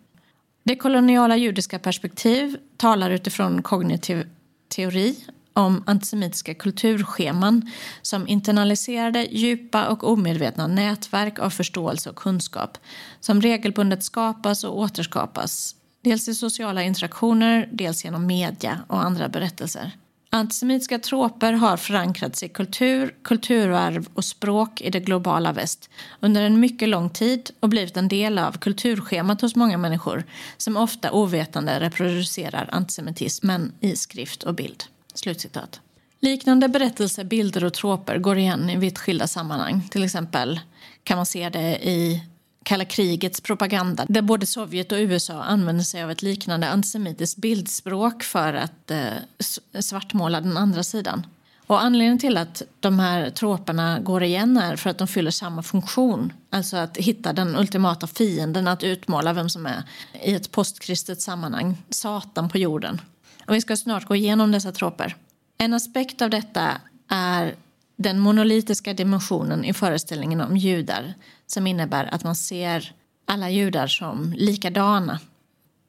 Det 0.65 0.77
koloniala 0.77 1.37
judiska 1.37 1.79
perspektiv 1.79 2.57
talar 2.77 3.11
utifrån 3.11 3.63
kognitiv 3.63 4.27
teori 4.69 5.17
om 5.55 5.83
antisemitiska 5.87 6.55
kulturscheman 6.55 7.71
som 8.03 8.29
internaliserade, 8.29 9.27
djupa 9.31 9.89
och 9.89 10.05
omedvetna 10.05 10.67
nätverk 10.67 11.39
av 11.39 11.51
förståelse 11.51 12.11
och 12.11 12.17
kunskap 12.17 12.79
som 13.21 13.41
regelbundet 13.41 14.03
skapas 14.03 14.65
och 14.65 14.79
återskapas, 14.79 15.75
dels 16.05 16.29
i 16.29 16.35
sociala 16.35 16.83
interaktioner, 16.83 17.69
dels 17.73 18.05
genom 18.05 18.27
media 18.27 18.81
och 18.89 19.03
andra 19.03 19.29
berättelser. 19.29 19.93
Antisemitiska 20.31 20.99
troper 20.99 21.53
har 21.53 21.77
förankrats 21.77 22.43
i 22.43 22.49
kultur, 22.49 23.15
kulturarv 23.25 24.09
och 24.15 24.25
språk 24.25 24.81
i 24.81 24.91
det 24.91 25.01
globala 25.01 25.53
väst 25.53 25.91
under 26.21 26.43
en 26.43 26.61
mycket 26.61 26.89
lång 26.89 27.11
tid 27.11 27.51
och 27.61 27.69
blivit 27.69 27.97
en 27.97 28.09
del 28.09 28.39
av 28.39 28.53
kulturschemat 28.59 29.41
hos 29.41 29.57
många 29.57 29.79
människor 29.79 30.25
som 30.57 30.77
ofta 30.77 31.13
ovetande 31.13 31.81
reproducerar 31.81 32.69
antisemitismen 32.73 33.73
i 33.81 33.97
skrift 33.97 34.43
och 34.43 34.55
bild. 34.55 34.85
Slutcitat. 35.15 35.81
Liknande 36.21 36.69
berättelser, 36.69 37.25
bilder 37.25 37.65
och 37.65 37.75
troper 37.75 38.19
går 38.19 38.39
igen 38.39 38.71
i 38.71 38.77
vitt 38.77 38.99
skilda 38.99 39.27
sammanhang. 39.27 39.89
Till 39.91 40.05
exempel 40.05 40.61
kan 41.03 41.17
man 41.17 41.27
se 41.27 41.49
det 41.49 41.89
i 41.89 42.23
kalla 42.63 42.85
krigets 42.85 43.41
propaganda 43.41 44.07
där 44.09 44.23
både 44.23 44.47
Sovjet 44.47 44.93
och 44.93 44.99
USA 44.99 45.43
använder 45.43 45.85
sig 45.85 46.03
av 46.03 46.11
ett 46.11 46.23
liknande 46.23 46.69
antisemitiskt 46.69 47.37
bildspråk 47.39 48.23
för 48.23 48.55
att 48.55 48.91
eh, 48.91 49.81
svartmåla 49.81 50.41
den 50.41 50.57
andra 50.57 50.83
sidan. 50.83 51.27
Och 51.67 51.83
anledningen 51.83 52.19
till 52.19 52.37
att 52.37 52.63
de 52.81 52.99
här 52.99 53.31
troperna 53.31 54.01
går 54.01 54.23
igen 54.23 54.57
är 54.57 54.77
för 54.77 54.91
att 54.91 54.99
de 54.99 55.09
fyller 55.09 55.31
samma 55.31 55.63
funktion. 55.63 56.33
Alltså 56.51 56.77
att 56.77 56.97
hitta 56.97 57.33
den 57.33 57.57
ultimata 57.57 58.07
fienden, 58.07 58.69
att 58.69 58.83
utmåla 58.83 59.33
vem 59.33 59.49
som 59.49 59.67
är 59.67 59.83
i 60.23 60.35
ett 60.35 60.51
postkristet 60.51 61.21
sammanhang, 61.21 61.77
Satan 61.91 62.49
på 62.49 62.59
jorden. 62.59 63.01
Och 63.47 63.55
vi 63.55 63.61
ska 63.61 63.77
snart 63.77 64.05
gå 64.05 64.17
igenom 64.17 64.53
dessa 64.53 64.73
troper. 64.73 65.17
En 65.59 65.75
aspekt 65.75 66.23
av 66.23 66.31
detta 66.31 66.81
är 67.09 67.55
den 67.97 68.19
monolitiska 68.19 68.95
dimensionen 68.95 69.65
i 69.65 69.73
föreställningen 69.73 70.41
om 70.41 70.57
judar 70.57 71.15
som 71.47 71.67
innebär 71.67 72.15
att 72.15 72.25
man 72.25 72.37
ser 72.37 72.93
alla 73.27 73.51
judar 73.51 73.87
som 73.87 74.33
likadana. 74.37 75.21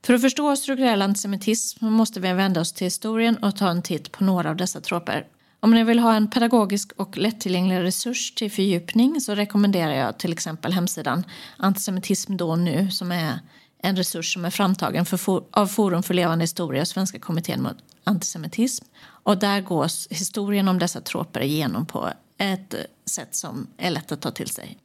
För 0.06 0.14
att 0.14 0.22
förstå 0.22 0.56
strukturell 0.56 1.02
antisemitism 1.02 1.86
måste 1.86 2.20
vi 2.20 2.34
vända 2.34 2.62
oss 2.62 2.74
till 2.74 2.86
historien 2.86 3.38
och 3.38 3.56
ta 3.56 3.70
en 3.70 3.82
titt 3.82 4.12
på 4.12 4.24
några 4.24 4.50
av 4.50 4.56
dessa 4.56 4.82
troper. 4.82 5.28
Om 5.60 5.72
ni 5.72 5.84
vill 5.84 6.00
ha 6.00 6.16
en 6.16 6.30
pedagogisk 6.30 6.92
och 6.96 7.18
lättillgänglig 7.18 7.80
resurs 7.80 8.32
till 8.32 8.52
fördjupning 8.52 9.22
så 9.22 9.36
rekommenderar 9.36 9.94
jag 9.94 10.18
till 10.18 10.32
exempel 10.32 10.74
hemsidan 10.74 11.24
Antisemitism 11.58 12.38
då 12.38 12.56
nu 12.56 12.92
som 12.92 13.12
är 13.12 13.40
en 13.86 13.96
resurs 13.96 14.34
som 14.34 14.46
är 14.46 14.50
framtagen 14.50 15.06
för, 15.06 15.44
av 15.52 15.68
Forum 15.68 16.04
för 16.04 16.14
levande 16.14 16.44
historia 16.44 16.82
och 16.82 16.88
Svenska 16.88 17.20
kommittén 17.20 17.62
mot 17.62 17.78
antisemitism. 18.04 18.86
Och 19.02 19.38
där 19.38 19.62
gås 19.62 20.08
historien 20.10 20.68
om 20.68 20.80
dessa 20.80 21.02
troper 21.02 21.42
igenom 21.42 21.86
på 21.86 22.10
ett 22.38 22.76
sätt 23.06 23.36
som 23.36 23.68
är 23.78 23.92
lätt 23.92 24.12
att 24.12 24.22
ta 24.22 24.32
till 24.32 24.50
sig. 24.50 24.78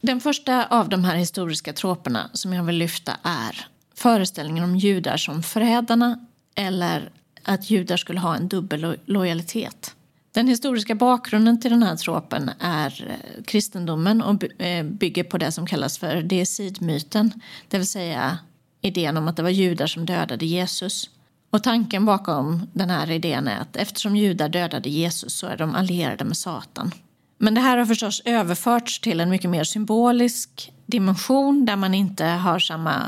Den 0.00 0.20
första 0.20 0.66
av 0.66 0.88
de 0.88 1.04
här 1.04 1.16
historiska 1.16 1.72
troperna 1.72 2.30
som 2.32 2.52
jag 2.52 2.64
vill 2.64 2.76
lyfta 2.76 3.16
är 3.22 3.66
föreställningen 3.94 4.64
om 4.64 4.76
judar 4.76 5.16
som 5.16 5.42
förrädarna 5.42 6.26
eller 6.54 7.10
att 7.42 7.70
judar 7.70 7.96
skulle 7.96 8.20
ha 8.20 8.36
en 8.36 8.48
dubbel 8.48 8.96
lojalitet. 9.04 9.94
Den 10.38 10.48
historiska 10.48 10.94
bakgrunden 10.94 11.60
till 11.60 11.70
den 11.70 11.82
här 11.82 11.96
tropen 11.96 12.50
är 12.60 13.06
eh, 13.08 13.42
kristendomen 13.44 14.22
och 14.22 14.62
eh, 14.62 14.84
bygger 14.84 15.24
på 15.24 15.38
det 15.38 15.52
som 15.52 15.66
kallas 15.66 15.98
för 15.98 16.22
decidmyten, 16.22 17.32
det 17.68 17.78
vill 17.78 17.86
säga 17.86 18.38
idén 18.80 19.16
om 19.16 19.28
att 19.28 19.36
det 19.36 19.42
var 19.42 19.50
judar 19.50 19.86
som 19.86 20.06
dödade 20.06 20.46
Jesus. 20.46 21.10
Och 21.50 21.62
tanken 21.62 22.04
bakom 22.04 22.66
den 22.72 22.90
här 22.90 23.10
idén 23.10 23.48
är 23.48 23.60
att 23.60 23.76
eftersom 23.76 24.16
judar 24.16 24.48
dödade 24.48 24.88
Jesus 24.88 25.34
så 25.34 25.46
är 25.46 25.56
de 25.56 25.74
allierade 25.74 26.24
med 26.24 26.36
Satan. 26.36 26.90
Men 27.38 27.54
det 27.54 27.60
här 27.60 27.78
har 27.78 27.86
förstås 27.86 28.22
överförts 28.24 29.00
till 29.00 29.20
en 29.20 29.30
mycket 29.30 29.50
mer 29.50 29.64
symbolisk 29.64 30.72
dimension 30.86 31.64
där 31.64 31.76
man 31.76 31.94
inte 31.94 32.24
har 32.24 32.58
samma 32.58 33.02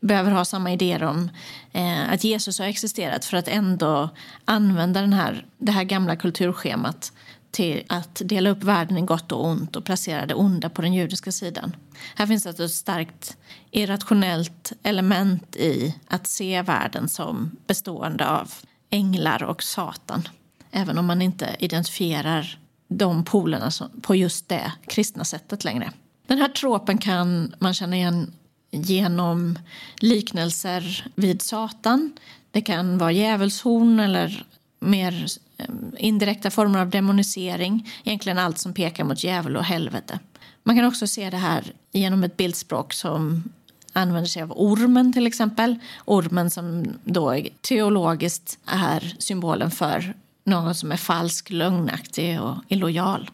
behöver 0.00 0.30
ha 0.30 0.44
samma 0.44 0.72
idéer 0.72 1.02
om 1.02 1.30
eh, 1.72 2.12
att 2.12 2.24
Jesus 2.24 2.58
har 2.58 2.66
existerat 2.66 3.24
för 3.24 3.36
att 3.36 3.48
ändå 3.48 4.10
använda 4.44 5.00
den 5.00 5.12
här, 5.12 5.46
det 5.58 5.72
här 5.72 5.84
gamla 5.84 6.16
kulturschemat 6.16 7.12
till 7.50 7.82
att 7.88 8.22
dela 8.24 8.50
upp 8.50 8.62
världen 8.62 8.98
i 8.98 9.00
gott 9.00 9.32
och 9.32 9.46
ont 9.46 9.76
och 9.76 9.84
placera 9.84 10.26
det 10.26 10.34
onda 10.34 10.68
på 10.68 10.82
den 10.82 10.94
judiska 10.94 11.32
sidan. 11.32 11.76
Här 12.14 12.26
finns 12.26 12.46
alltså 12.46 12.64
ett 12.64 12.70
starkt 12.70 13.36
irrationellt 13.70 14.72
element 14.82 15.56
i 15.56 15.96
att 16.06 16.26
se 16.26 16.62
världen 16.62 17.08
som 17.08 17.56
bestående 17.66 18.28
av 18.28 18.52
änglar 18.90 19.42
och 19.42 19.62
Satan. 19.62 20.28
Även 20.70 20.98
om 20.98 21.06
man 21.06 21.22
inte 21.22 21.56
identifierar 21.58 22.58
de 22.88 23.24
polerna 23.24 23.70
på 24.02 24.14
just 24.14 24.48
det 24.48 24.72
kristna 24.86 25.24
sättet 25.24 25.64
längre. 25.64 25.92
Den 26.26 26.38
här 26.38 26.48
tropen 26.48 26.98
kan 26.98 27.54
man 27.58 27.74
känna 27.74 27.96
igen 27.96 28.32
genom 28.70 29.58
liknelser 29.96 31.06
vid 31.14 31.42
Satan. 31.42 32.12
Det 32.50 32.60
kan 32.60 32.98
vara 32.98 33.12
djävulshorn 33.12 34.00
eller 34.00 34.44
mer 34.78 35.26
eh, 35.56 35.66
indirekta 35.98 36.50
former 36.50 36.78
av 36.78 36.90
demonisering. 36.90 37.90
Egentligen 38.04 38.38
allt 38.38 38.58
som 38.58 38.74
pekar 38.74 39.04
mot 39.04 39.24
djävul 39.24 39.56
och 39.56 39.64
helvete. 39.64 40.18
Man 40.62 40.76
kan 40.76 40.84
också 40.84 41.06
se 41.06 41.30
det 41.30 41.36
här 41.36 41.72
genom 41.92 42.24
ett 42.24 42.36
bildspråk 42.36 42.92
som 42.92 43.44
använder 43.92 44.28
sig 44.28 44.42
av 44.42 44.52
ormen 44.52 45.12
till 45.12 45.26
exempel. 45.26 45.78
Ormen 46.04 46.50
som 46.50 46.86
då 47.04 47.42
teologiskt 47.60 48.58
är 48.66 49.14
symbolen 49.18 49.70
för 49.70 50.14
någon 50.44 50.74
som 50.74 50.92
är 50.92 50.96
falsk, 50.96 51.50
lögnaktig 51.50 52.40
och 52.40 52.56
illojal. 52.68 53.30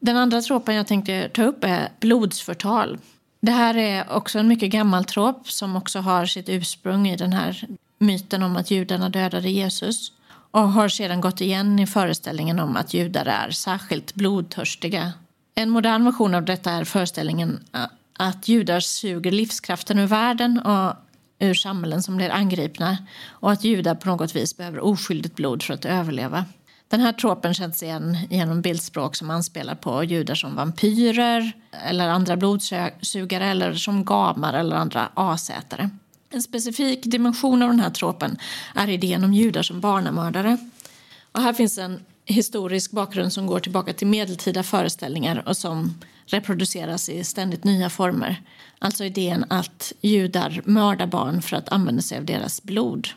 Den 0.00 0.16
andra 0.16 0.40
tropen 0.40 0.74
jag 0.74 0.86
tänkte 0.86 1.28
ta 1.28 1.42
upp 1.42 1.64
är 1.64 1.88
blodsförtal. 2.00 2.98
Det 3.40 3.52
här 3.52 3.76
är 3.76 4.12
också 4.12 4.38
en 4.38 4.48
mycket 4.48 4.70
gammal 4.70 5.04
trop 5.04 5.50
som 5.50 5.76
också 5.76 5.98
har 5.98 6.26
sitt 6.26 6.48
ursprung 6.48 7.08
i 7.08 7.16
den 7.16 7.32
här 7.32 7.66
myten 7.98 8.42
om 8.42 8.56
att 8.56 8.70
judarna 8.70 9.08
dödade 9.08 9.50
Jesus 9.50 10.12
och 10.50 10.72
har 10.72 10.88
sedan 10.88 11.20
gått 11.20 11.40
igen 11.40 11.78
i 11.78 11.86
föreställningen 11.86 12.58
om 12.58 12.76
att 12.76 12.94
judar 12.94 13.26
är 13.26 13.50
särskilt 13.50 14.14
blodtörstiga. 14.14 15.12
En 15.54 15.70
modern 15.70 16.04
version 16.04 16.34
av 16.34 16.44
detta 16.44 16.70
är 16.70 16.84
föreställningen 16.84 17.64
att 18.12 18.48
judar 18.48 18.80
suger 18.80 19.32
livskraften 19.32 19.98
ur 19.98 20.06
världen 20.06 20.58
och 20.58 20.94
ur 21.38 21.54
samhällen 21.54 22.02
som 22.02 22.16
blir 22.16 22.30
angripna 22.30 22.98
och 23.28 23.52
att 23.52 23.64
judar 23.64 23.94
på 23.94 24.08
något 24.08 24.36
vis 24.36 24.56
behöver 24.56 24.80
oskyldigt 24.80 25.36
blod 25.36 25.62
för 25.62 25.74
att 25.74 25.84
överleva. 25.84 26.44
Den 26.90 27.00
här 27.00 27.12
tropen 27.12 27.54
känns 27.54 27.82
igen 27.82 28.18
genom 28.30 28.62
bildspråk 28.62 29.16
som 29.16 29.30
anspelar 29.30 29.74
på 29.74 30.04
judar 30.04 30.34
som 30.34 30.56
vampyrer 30.56 31.52
eller 31.86 32.08
andra 32.08 32.36
blodsugare 32.36 33.46
eller 33.46 33.74
som 33.74 34.04
gamar 34.04 34.54
eller 34.54 34.76
andra 34.76 35.08
asätare. 35.14 35.90
En 36.30 36.42
specifik 36.42 37.04
dimension 37.04 37.62
av 37.62 37.68
den 37.68 37.80
här 37.80 37.90
tropen 37.90 38.38
är 38.74 38.88
idén 38.88 39.24
om 39.24 39.34
judar 39.34 39.62
som 39.62 39.80
barnamördare. 39.80 40.58
Och 41.32 41.42
här 41.42 41.52
finns 41.52 41.78
en 41.78 42.00
historisk 42.24 42.90
bakgrund 42.90 43.32
som 43.32 43.46
går 43.46 43.60
tillbaka 43.60 43.92
till 43.92 44.06
medeltida 44.06 44.62
föreställningar 44.62 45.48
och 45.48 45.56
som 45.56 45.94
reproduceras 46.26 47.08
i 47.08 47.24
ständigt 47.24 47.64
nya 47.64 47.90
former. 47.90 48.42
Alltså 48.78 49.04
idén 49.04 49.44
att 49.50 49.92
judar 50.00 50.62
mördar 50.64 51.06
barn 51.06 51.42
för 51.42 51.56
att 51.56 51.68
använda 51.68 52.02
sig 52.02 52.18
av 52.18 52.24
deras 52.24 52.62
blod. 52.62 53.08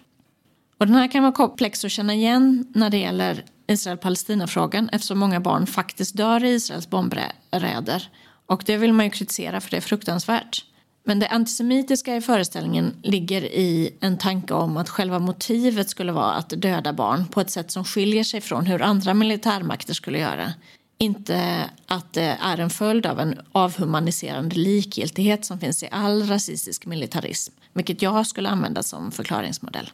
Och 0.78 0.88
den 0.88 0.96
här 0.96 1.12
kan 1.12 1.24
vara 1.24 1.34
komplex 1.34 1.86
att 1.86 1.92
känna 1.92 2.14
igen 2.14 2.68
när 2.76 2.90
det 2.90 2.98
gäller 2.98 3.44
Israel-Palestina-frågan 3.74 4.90
eftersom 4.92 5.20
många 5.20 5.40
barn 5.40 5.68
faktiskt 5.68 6.18
dör 6.18 6.44
i 6.44 6.50
Israels 6.50 6.90
bombräder. 6.90 8.10
Och 8.46 8.64
det 8.66 8.78
vill 8.78 8.94
man 8.94 9.06
ju 9.06 9.12
kritisera 9.12 9.62
för 9.62 9.72
det 9.72 9.78
är 9.78 9.82
fruktansvärt. 9.82 10.66
Men 11.06 11.20
det 11.20 11.28
antisemitiska 11.28 12.16
i 12.16 12.22
föreställningen 12.22 12.94
ligger 13.04 13.42
i 13.44 13.96
en 14.00 14.18
tanke 14.18 14.54
om 14.54 14.78
att 14.78 14.90
själva 14.90 15.20
motivet 15.20 15.90
skulle 15.90 16.12
vara 16.12 16.34
att 16.34 16.50
döda 16.50 16.94
barn 16.94 17.28
på 17.28 17.42
ett 17.42 17.52
sätt 17.52 17.72
som 17.72 17.86
skiljer 17.86 18.24
sig 18.24 18.42
från 18.42 18.66
hur 18.66 18.82
andra 18.82 19.14
militärmakter 19.14 19.94
skulle 19.94 20.20
göra. 20.20 20.54
Inte 20.98 21.70
att 21.88 22.14
det 22.14 22.38
är 22.42 22.58
en 22.58 22.70
följd 22.70 23.06
av 23.06 23.20
en 23.20 23.40
avhumaniserande 23.52 24.56
likgiltighet 24.56 25.46
som 25.46 25.60
finns 25.60 25.84
i 25.84 25.88
all 25.92 26.28
rasistisk 26.28 26.86
militarism, 26.86 27.54
vilket 27.74 28.02
jag 28.02 28.28
skulle 28.28 28.50
använda 28.50 28.84
som 28.84 29.12
förklaringsmodell. 29.12 29.92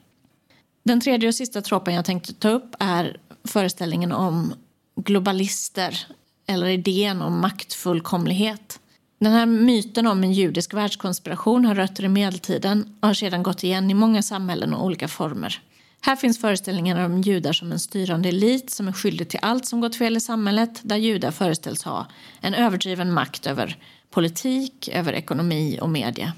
Den 0.84 1.02
tredje 1.02 1.28
och 1.28 1.36
sista 1.36 1.62
tropen 1.62 1.94
jag 1.94 2.06
tänkte 2.06 2.34
ta 2.34 2.50
upp 2.50 2.76
är 2.80 3.18
föreställningen 3.50 4.12
om 4.12 4.54
globalister 4.96 6.08
eller 6.48 6.68
idén 6.68 7.22
om 7.22 7.42
maktfullkomlighet. 7.42 8.80
Den 9.20 9.32
här 9.32 9.46
myten 9.46 10.08
om 10.08 10.24
en 10.24 10.34
judisk 10.34 10.74
världskonspiration 10.74 11.66
har 11.66 11.76
rötter 11.76 12.06
i 12.06 12.10
medeltiden 12.10 12.98
och 13.02 13.08
har 13.08 13.14
sedan 13.14 13.44
gått 13.44 13.64
igen 13.64 13.92
i 13.92 13.94
många 13.94 14.22
samhällen 14.22 14.74
och 14.74 14.86
olika 14.86 15.08
former. 15.08 15.62
Här 16.02 16.16
finns 16.16 16.42
föreställningar 16.42 17.06
om 17.06 17.22
judar 17.22 17.54
som 17.54 17.72
en 17.72 17.80
styrande 17.80 18.30
elit 18.30 18.70
som 18.70 18.88
är 18.88 18.92
skyldig 18.92 19.30
till 19.30 19.40
allt 19.42 19.66
som 19.66 19.82
gått 19.82 19.96
fel 19.96 20.18
i 20.18 20.20
samhället 20.20 20.80
där 20.84 20.98
judar 20.98 21.32
föreställs 21.32 21.84
ha 21.84 22.08
en 22.42 22.54
överdriven 22.54 23.14
makt 23.14 23.48
över 23.48 23.78
politik, 24.12 24.90
över 24.94 25.14
ekonomi 25.14 25.80
och 25.82 25.90
media. 25.90 26.34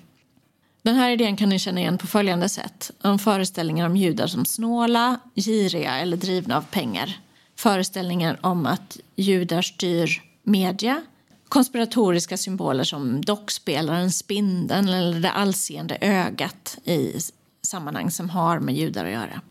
Den 0.83 0.95
här 0.95 1.09
idén 1.09 1.35
kan 1.35 1.49
ni 1.49 1.59
känna 1.59 1.79
igen 1.79 1.97
på 1.97 2.07
följande 2.07 2.49
sätt. 2.49 2.91
Om 3.01 3.19
föreställningar 3.19 3.85
om 3.85 3.95
judar 3.95 4.27
som 4.27 4.45
snåla, 4.45 5.19
giriga 5.35 5.97
eller 5.97 6.17
drivna 6.17 6.57
av 6.57 6.61
pengar. 6.61 7.17
Föreställningar 7.55 8.39
om 8.41 8.65
att 8.65 8.97
judar 9.15 9.61
styr 9.61 10.21
media. 10.43 11.01
Konspiratoriska 11.49 12.37
symboler 12.37 12.83
som 12.83 13.21
dockspelaren, 13.21 14.11
spindeln 14.11 14.89
eller 14.89 15.19
det 15.19 15.31
allseende 15.31 15.97
ögat 16.01 16.77
i 16.83 17.13
sammanhang 17.61 18.11
som 18.11 18.29
har 18.29 18.59
med 18.59 18.75
judar 18.75 19.05
att 19.05 19.11
göra. 19.11 19.41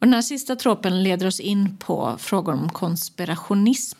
Och 0.00 0.06
den 0.06 0.14
här 0.14 0.22
sista 0.22 0.56
tropen 0.56 1.02
leder 1.02 1.26
oss 1.26 1.40
in 1.40 1.76
på 1.76 2.16
frågor 2.18 2.52
om 2.52 2.68
konspirationism. 2.68 3.97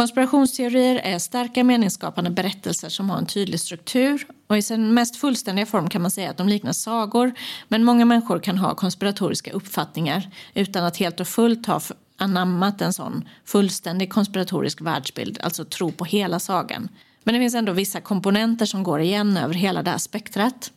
Konspirationsteorier 0.00 0.96
är 0.96 1.18
starka 1.18 1.64
meningsskapande 1.64 2.30
berättelser 2.30 2.88
som 2.88 3.10
har 3.10 3.18
en 3.18 3.26
tydlig 3.26 3.60
struktur 3.60 4.26
och 4.46 4.58
i 4.58 4.62
sin 4.62 4.94
mest 4.94 5.16
fullständiga 5.16 5.66
form 5.66 5.88
kan 5.88 6.02
man 6.02 6.10
säga 6.10 6.30
att 6.30 6.36
de 6.36 6.48
liknar 6.48 6.72
sagor 6.72 7.32
men 7.68 7.84
många 7.84 8.04
människor 8.04 8.38
kan 8.38 8.58
ha 8.58 8.74
konspiratoriska 8.74 9.52
uppfattningar 9.52 10.30
utan 10.54 10.84
att 10.84 10.96
helt 10.96 11.20
och 11.20 11.28
fullt 11.28 11.66
ha 11.66 11.80
anammat 12.16 12.82
en 12.82 12.92
sån 12.92 13.28
fullständig 13.44 14.12
konspiratorisk 14.12 14.80
världsbild, 14.80 15.38
alltså 15.42 15.64
tro 15.64 15.92
på 15.92 16.04
hela 16.04 16.38
sagan. 16.38 16.88
Men 17.24 17.34
det 17.34 17.40
finns 17.40 17.54
ändå 17.54 17.72
vissa 17.72 18.00
komponenter 18.00 18.66
som 18.66 18.82
går 18.82 19.00
igen 19.00 19.36
över 19.36 19.54
hela 19.54 19.82
det 19.82 19.90
här 19.90 19.98
spektrat. 19.98 20.72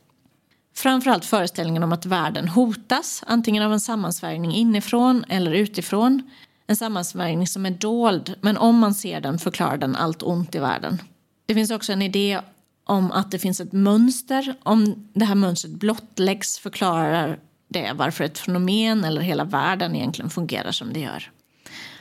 Framförallt 0.75 1.25
föreställningen 1.25 1.83
om 1.83 1.91
att 1.91 2.05
världen 2.05 2.47
hotas, 2.47 3.23
antingen 3.27 3.63
av 3.63 3.73
en 3.73 3.79
sammansvärjning 3.79 4.53
inifrån 4.55 5.25
eller 5.29 5.51
utifrån. 5.51 6.23
En 6.67 6.75
sammansvärjning 6.75 7.47
som 7.47 7.65
är 7.65 7.71
dold, 7.71 8.35
men 8.41 8.57
om 8.57 8.77
man 8.77 8.93
ser 8.93 9.21
den 9.21 9.39
förklarar 9.39 9.77
den 9.77 9.95
allt 9.95 10.23
ont 10.23 10.55
i 10.55 10.59
världen. 10.59 11.01
Det 11.45 11.53
finns 11.53 11.71
också 11.71 11.93
en 11.93 12.01
idé 12.01 12.39
om 12.83 13.11
att 13.11 13.31
det 13.31 13.39
finns 13.39 13.59
ett 13.59 13.71
mönster. 13.71 14.55
Om 14.63 15.09
det 15.13 15.25
här 15.25 15.35
mönstret 15.35 15.73
blottläggs 15.73 16.57
förklarar 16.57 17.39
det 17.67 17.91
varför 17.95 18.23
ett 18.23 18.37
fenomen 18.37 19.03
eller 19.03 19.21
hela 19.21 19.43
världen 19.43 19.95
egentligen 19.95 20.29
fungerar 20.29 20.71
som 20.71 20.93
det 20.93 20.99
gör. 20.99 21.31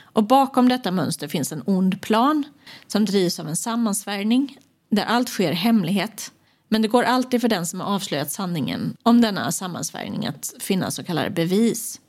Och 0.01 0.23
bakom 0.23 0.69
detta 0.69 0.91
mönster 0.91 1.27
finns 1.27 1.51
en 1.51 1.63
ond 1.65 2.01
plan 2.01 2.43
som 2.87 3.05
drivs 3.05 3.39
av 3.39 3.47
en 3.47 3.55
sammansvärjning 3.55 4.57
där 4.89 5.05
allt 5.05 5.29
sker 5.29 5.51
i 5.51 5.55
hemlighet 5.55 6.31
men 6.73 6.81
det 6.81 6.87
går 6.87 7.03
alltid 7.03 7.41
för 7.41 7.47
den 7.47 7.65
som 7.65 7.79
har 7.79 7.87
avslöjat 7.87 8.31
sanningen 8.31 8.97
om 9.03 9.21
denna 9.21 9.51
sammansvärjning 9.51 10.25
att 10.25 10.53
finna 10.59 10.91
så 10.91 11.03
kallade 11.03 11.29
bevis. 11.29 11.99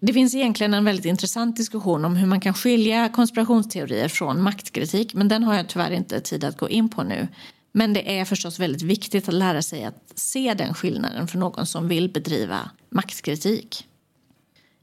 Det 0.00 0.12
finns 0.12 0.34
egentligen 0.34 0.74
en 0.74 0.84
väldigt 0.84 1.04
intressant 1.04 1.56
diskussion 1.56 2.04
om 2.04 2.16
hur 2.16 2.26
man 2.26 2.40
kan 2.40 2.54
skilja 2.54 3.08
konspirationsteorier 3.08 4.08
från 4.08 4.42
maktkritik 4.42 5.14
men 5.14 5.28
den 5.28 5.42
har 5.42 5.54
jag 5.54 5.68
tyvärr 5.68 5.90
inte 5.90 6.20
tid 6.20 6.44
att 6.44 6.58
gå 6.58 6.68
in 6.68 6.88
på 6.88 7.02
nu. 7.02 7.28
Men 7.72 7.92
det 7.92 8.18
är 8.18 8.24
förstås 8.24 8.58
väldigt 8.58 8.82
viktigt 8.82 9.28
att 9.28 9.34
lära 9.34 9.62
sig 9.62 9.84
att 9.84 10.12
se 10.14 10.54
den 10.54 10.74
skillnaden 10.74 11.28
för 11.28 11.38
någon 11.38 11.66
som 11.66 11.88
vill 11.88 12.12
bedriva 12.12 12.70
maktkritik. 12.90 13.86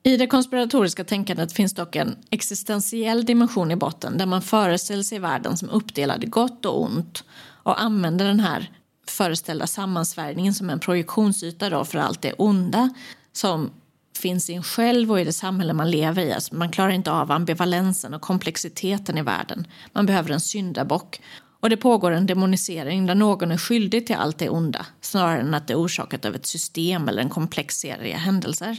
I 0.03 0.17
det 0.17 0.27
konspiratoriska 0.27 1.03
tänkandet 1.03 1.53
finns 1.53 1.73
dock 1.73 1.95
en 1.95 2.15
existentiell 2.29 3.25
dimension 3.25 3.71
i 3.71 3.75
botten 3.75 4.17
där 4.17 4.25
man 4.25 4.41
föreställer 4.41 5.03
sig 5.03 5.19
världen 5.19 5.57
som 5.57 5.69
uppdelad 5.69 6.23
i 6.23 6.27
gott 6.27 6.65
och 6.65 6.83
ont 6.83 7.23
och 7.63 7.81
använder 7.81 8.25
den 8.25 8.39
här 8.39 8.71
föreställda 9.07 9.67
sammansvärjningen 9.67 10.53
som 10.53 10.69
en 10.69 10.79
projektionsyta 10.79 11.69
då 11.69 11.85
för 11.85 11.99
allt 11.99 12.21
det 12.21 12.33
onda 12.33 12.89
som 13.33 13.71
finns 14.17 14.49
i 14.49 14.53
en 14.53 14.63
själv 14.63 15.11
och 15.11 15.19
i 15.19 15.23
det 15.23 15.33
samhälle 15.33 15.73
man 15.73 15.91
lever 15.91 16.21
i. 16.21 16.33
Alltså 16.33 16.55
man 16.55 16.71
klarar 16.71 16.89
inte 16.89 17.11
av 17.11 17.31
ambivalensen 17.31 18.13
och 18.13 18.21
komplexiteten 18.21 19.17
i 19.17 19.21
världen. 19.21 19.67
Man 19.93 20.05
behöver 20.05 20.31
en 20.31 20.39
syndabock. 20.39 21.21
Och 21.59 21.69
det 21.69 21.77
pågår 21.77 22.11
en 22.11 22.25
demonisering 22.25 23.05
där 23.05 23.15
någon 23.15 23.51
är 23.51 23.57
skyldig 23.57 24.07
till 24.07 24.15
allt 24.15 24.37
det 24.37 24.49
onda 24.49 24.85
snarare 25.01 25.39
än 25.39 25.53
att 25.53 25.67
det 25.67 25.73
är 25.73 25.81
orsakat 25.81 26.25
av 26.25 26.35
ett 26.35 26.45
system 26.45 27.07
eller 27.07 27.21
en 27.21 27.29
komplex 27.29 27.75
serie 27.75 28.15
händelser. 28.15 28.77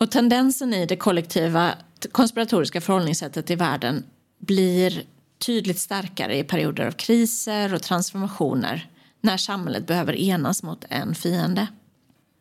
Och 0.00 0.10
tendensen 0.10 0.74
i 0.74 0.86
det 0.86 0.96
kollektiva 0.96 1.74
konspiratoriska 2.12 2.80
förhållningssättet 2.80 3.50
i 3.50 3.54
världen 3.54 4.04
blir 4.38 5.02
tydligt 5.46 5.78
starkare 5.78 6.38
i 6.38 6.44
perioder 6.44 6.86
av 6.86 6.92
kriser 6.92 7.74
och 7.74 7.82
transformationer 7.82 8.90
när 9.20 9.36
samhället 9.36 9.86
behöver 9.86 10.12
enas 10.12 10.62
mot 10.62 10.84
en 10.88 11.14
fiende. 11.14 11.66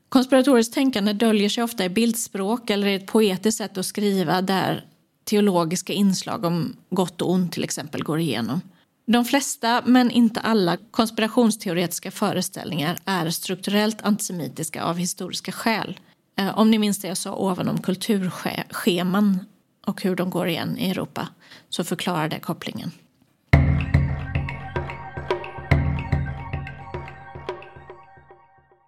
Konspiratoriskt 0.09 0.73
tänkande 0.73 1.13
döljer 1.13 1.49
sig 1.49 1.63
ofta 1.63 1.85
i 1.85 1.89
bildspråk 1.89 2.69
eller 2.69 2.87
i 2.87 2.95
ett 2.95 3.07
poetiskt 3.07 3.57
sätt 3.57 3.77
att 3.77 3.85
skriva 3.85 4.41
där 4.41 4.85
teologiska 5.23 5.93
inslag 5.93 6.45
om 6.45 6.75
gott 6.89 7.21
och 7.21 7.31
ont 7.31 7.53
till 7.53 7.63
exempel 7.63 8.03
går 8.03 8.19
igenom. 8.19 8.61
De 9.07 9.25
flesta, 9.25 9.83
men 9.85 10.11
inte 10.11 10.39
alla, 10.39 10.77
konspirationsteoretiska 10.91 12.11
föreställningar 12.11 12.97
är 13.05 13.29
strukturellt 13.29 14.01
antisemitiska 14.01 14.83
av 14.83 14.97
historiska 14.97 15.51
skäl. 15.51 15.99
Eh, 16.39 16.57
om 16.59 16.71
ni 16.71 16.79
minns 16.79 16.99
det 16.99 17.07
jag 17.07 17.17
sa 17.17 17.35
ovan 17.35 17.69
om 17.69 17.81
kulturscheman 17.81 19.45
och 19.87 20.01
hur 20.01 20.15
de 20.15 20.29
går 20.29 20.47
igen 20.47 20.77
i 20.77 20.89
Europa 20.89 21.27
så 21.69 21.83
förklarar 21.83 22.29
det 22.29 22.39
kopplingen. 22.39 22.91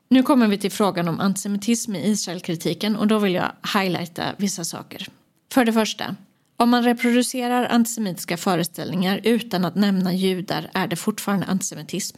Nu 0.10 0.24
kommer 0.24 0.48
vi 0.48 0.58
till 0.58 0.72
frågan 0.72 1.08
om 1.08 1.20
antisemitism 1.20 1.96
i 1.96 2.08
Israelkritiken 2.08 2.96
och 2.96 3.08
då 3.08 3.20
vill 3.20 3.34
jag 3.34 3.52
highlighta 3.74 4.24
vissa 4.38 4.64
saker. 4.64 5.08
För 5.52 5.66
det 5.66 5.74
första, 5.74 6.16
om 6.58 6.70
man 6.70 6.84
reproducerar 6.84 7.66
antisemitiska 7.66 8.38
föreställningar 8.38 9.22
utan 9.24 9.66
att 9.66 9.76
nämna 9.76 10.14
judar 10.14 10.70
är 10.74 10.88
det 10.88 10.96
fortfarande 10.96 11.46
antisemitism. 11.46 12.18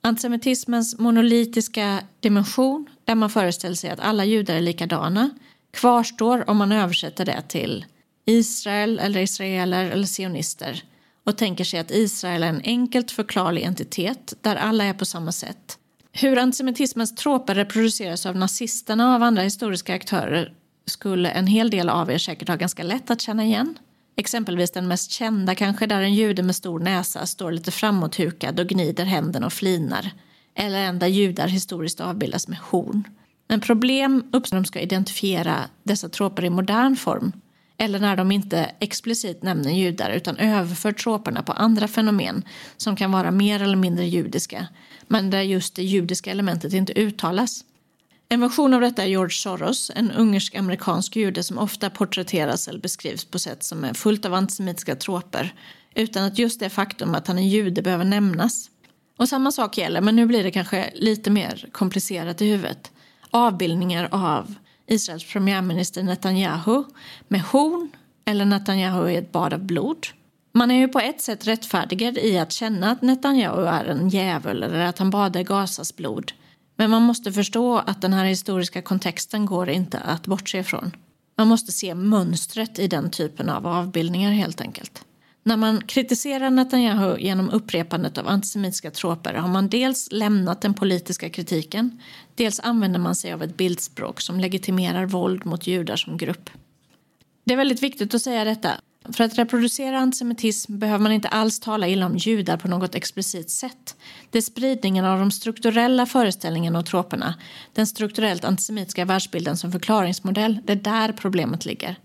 Antisemitismens 0.00 0.98
monolitiska 0.98 2.00
dimension, 2.20 2.86
där 3.04 3.14
man 3.14 3.30
föreställer 3.30 3.74
sig 3.74 3.90
att 3.90 4.00
alla 4.00 4.24
judar 4.24 4.54
är 4.54 4.60
likadana, 4.60 5.30
kvarstår 5.72 6.50
om 6.50 6.56
man 6.56 6.72
översätter 6.72 7.24
det 7.24 7.42
till 7.48 7.84
Israel 8.24 8.98
eller 8.98 9.20
israeler 9.20 9.90
eller 9.90 10.06
sionister 10.06 10.82
och 11.24 11.38
tänker 11.38 11.64
sig 11.64 11.80
att 11.80 11.90
Israel 11.90 12.42
är 12.42 12.48
en 12.48 12.62
enkelt 12.64 13.10
förklarlig 13.10 13.62
entitet 13.62 14.34
där 14.40 14.56
alla 14.56 14.84
är 14.84 14.94
på 14.94 15.04
samma 15.04 15.32
sätt 15.32 15.78
hur 16.16 16.38
antisemitismens 16.38 17.14
troper 17.14 17.54
reproduceras 17.54 18.26
av 18.26 18.36
nazisterna 18.36 19.08
och 19.08 19.14
av 19.14 19.22
andra 19.22 19.42
historiska 19.42 19.94
aktörer 19.94 20.52
skulle 20.86 21.30
en 21.30 21.46
hel 21.46 21.70
del 21.70 21.88
av 21.88 22.10
er 22.10 22.18
säkert 22.18 22.48
ha 22.48 22.56
ganska 22.56 22.82
lätt 22.82 23.10
att 23.10 23.20
känna 23.20 23.44
igen. 23.44 23.78
Exempelvis 24.16 24.70
den 24.70 24.88
mest 24.88 25.10
kända 25.10 25.54
kanske 25.54 25.86
där 25.86 26.00
en 26.00 26.14
jude 26.14 26.42
med 26.42 26.56
stor 26.56 26.80
näsa 26.80 27.26
står 27.26 27.52
lite 27.52 27.70
framåthukad 27.70 28.60
och 28.60 28.66
gnider 28.66 29.04
händerna 29.04 29.46
och 29.46 29.52
flinar. 29.52 30.10
Eller 30.54 30.78
en 30.78 30.98
där 30.98 31.06
judar 31.06 31.48
historiskt 31.48 32.00
avbildas 32.00 32.48
med 32.48 32.58
horn. 32.58 33.04
Men 33.48 33.60
problem 33.60 34.24
uppstår 34.32 34.56
när 34.56 34.62
de 34.62 34.66
ska 34.66 34.80
identifiera 34.80 35.56
dessa 35.82 36.08
troper 36.08 36.44
i 36.44 36.50
modern 36.50 36.96
form 36.96 37.32
eller 37.78 37.98
när 37.98 38.16
de 38.16 38.32
inte 38.32 38.70
explicit 38.80 39.42
nämner 39.42 39.70
judar 39.70 40.10
utan 40.10 40.36
överför 40.36 40.92
troperna 40.92 41.42
på 41.42 41.52
andra 41.52 41.88
fenomen 41.88 42.44
som 42.76 42.96
kan 42.96 43.12
vara 43.12 43.30
mer 43.30 43.62
eller 43.62 43.76
mindre 43.76 44.06
judiska 44.06 44.68
men 45.08 45.30
där 45.30 45.42
just 45.42 45.74
det 45.74 45.82
judiska 45.82 46.30
elementet 46.30 46.72
inte 46.72 46.92
uttalas. 46.92 47.64
En 48.28 48.40
version 48.40 48.74
av 48.74 48.80
detta 48.80 49.02
är 49.02 49.06
George 49.06 49.34
Soros, 49.34 49.90
en 49.94 50.10
ungersk-amerikansk 50.10 51.16
jude 51.16 51.42
som 51.42 51.58
ofta 51.58 51.90
porträtteras 51.90 52.68
eller 52.68 52.80
beskrivs 52.80 53.24
på 53.24 53.38
sätt 53.38 53.62
som 53.62 53.84
är 53.84 53.94
fullt 53.94 54.24
av 54.24 54.34
antisemitiska 54.34 54.96
troper 54.96 55.54
utan 55.94 56.24
att 56.24 56.38
just 56.38 56.60
det 56.60 56.70
faktum 56.70 57.14
att 57.14 57.26
han 57.26 57.38
är 57.38 57.48
jude 57.48 57.82
behöver 57.82 58.04
nämnas. 58.04 58.70
Och 59.16 59.28
samma 59.28 59.52
sak 59.52 59.78
gäller, 59.78 60.00
men 60.00 60.16
nu 60.16 60.26
blir 60.26 60.44
det 60.44 60.50
kanske 60.50 60.90
lite 60.94 61.30
mer 61.30 61.68
komplicerat 61.72 62.42
i 62.42 62.50
huvudet. 62.50 62.92
Avbildningar 63.30 64.08
av 64.10 64.54
Israels 64.86 65.32
premiärminister 65.32 66.02
Netanyahu 66.02 66.84
med 67.28 67.40
horn 67.40 67.90
eller 68.24 68.44
Netanyahu 68.44 69.10
i 69.10 69.16
ett 69.16 69.32
bad 69.32 69.52
av 69.52 69.64
blod. 69.64 70.06
Man 70.56 70.70
är 70.70 70.74
ju 70.74 70.88
på 70.88 71.00
ett 71.00 71.20
sätt 71.20 71.46
rättfärdigad 71.46 72.18
i 72.18 72.38
att 72.38 72.52
känna 72.52 72.90
att 72.90 73.02
Netanyahu 73.02 73.66
är 73.66 73.84
en 73.84 74.08
djävul 74.08 74.62
eller 74.62 74.84
att 74.84 74.98
han 74.98 75.10
badar 75.10 75.40
i 75.40 75.44
Gazas 75.44 75.96
blod. 75.96 76.32
Men 76.76 76.90
man 76.90 77.02
måste 77.02 77.32
förstå 77.32 77.78
att 77.78 78.02
den 78.02 78.12
här 78.12 78.24
historiska 78.24 78.82
kontexten 78.82 79.46
går 79.46 79.68
inte 79.68 79.98
att 79.98 80.26
bortse 80.26 80.58
ifrån. 80.58 80.96
Man 81.36 81.48
måste 81.48 81.72
se 81.72 81.94
mönstret 81.94 82.78
i 82.78 82.86
den 82.88 83.10
typen 83.10 83.48
av 83.48 83.66
avbildningar 83.66 84.32
helt 84.32 84.60
enkelt. 84.60 85.04
När 85.42 85.56
man 85.56 85.80
kritiserar 85.80 86.50
Netanyahu 86.50 87.18
genom 87.18 87.50
upprepandet 87.50 88.18
av 88.18 88.28
antisemitiska 88.28 88.90
troper 88.90 89.34
har 89.34 89.48
man 89.48 89.68
dels 89.68 90.08
lämnat 90.12 90.60
den 90.60 90.74
politiska 90.74 91.30
kritiken, 91.30 92.00
dels 92.34 92.60
använder 92.60 93.00
man 93.00 93.14
sig 93.14 93.32
av 93.32 93.42
ett 93.42 93.56
bildspråk 93.56 94.20
som 94.20 94.40
legitimerar 94.40 95.06
våld 95.06 95.46
mot 95.46 95.66
judar 95.66 95.96
som 95.96 96.16
grupp. 96.16 96.50
Det 97.44 97.52
är 97.52 97.56
väldigt 97.56 97.82
viktigt 97.82 98.14
att 98.14 98.22
säga 98.22 98.44
detta. 98.44 98.70
För 99.12 99.24
att 99.24 99.38
reproducera 99.38 99.98
antisemitism 99.98 100.78
behöver 100.78 101.02
man 101.02 101.12
inte 101.12 101.28
alls 101.28 101.60
tala 101.60 101.88
illa 101.88 102.06
om 102.06 102.16
judar 102.16 102.56
på 102.56 102.68
något 102.68 102.94
explicit 102.94 103.50
sätt. 103.50 103.96
Det 104.30 104.38
är 104.38 104.42
spridningen 104.42 105.04
av 105.04 105.18
de 105.18 105.30
strukturella 105.30 106.06
föreställningarna 106.06 106.78
och 106.78 106.86
troperna, 106.86 107.34
den 107.72 107.86
strukturellt 107.86 108.44
antisemitiska 108.44 109.04
världsbilden 109.04 109.56
som 109.56 109.72
förklaringsmodell, 109.72 110.58
det 110.64 110.72
är 110.72 110.76
där 110.76 111.12
problemet 111.12 111.64
ligger. 111.64 111.96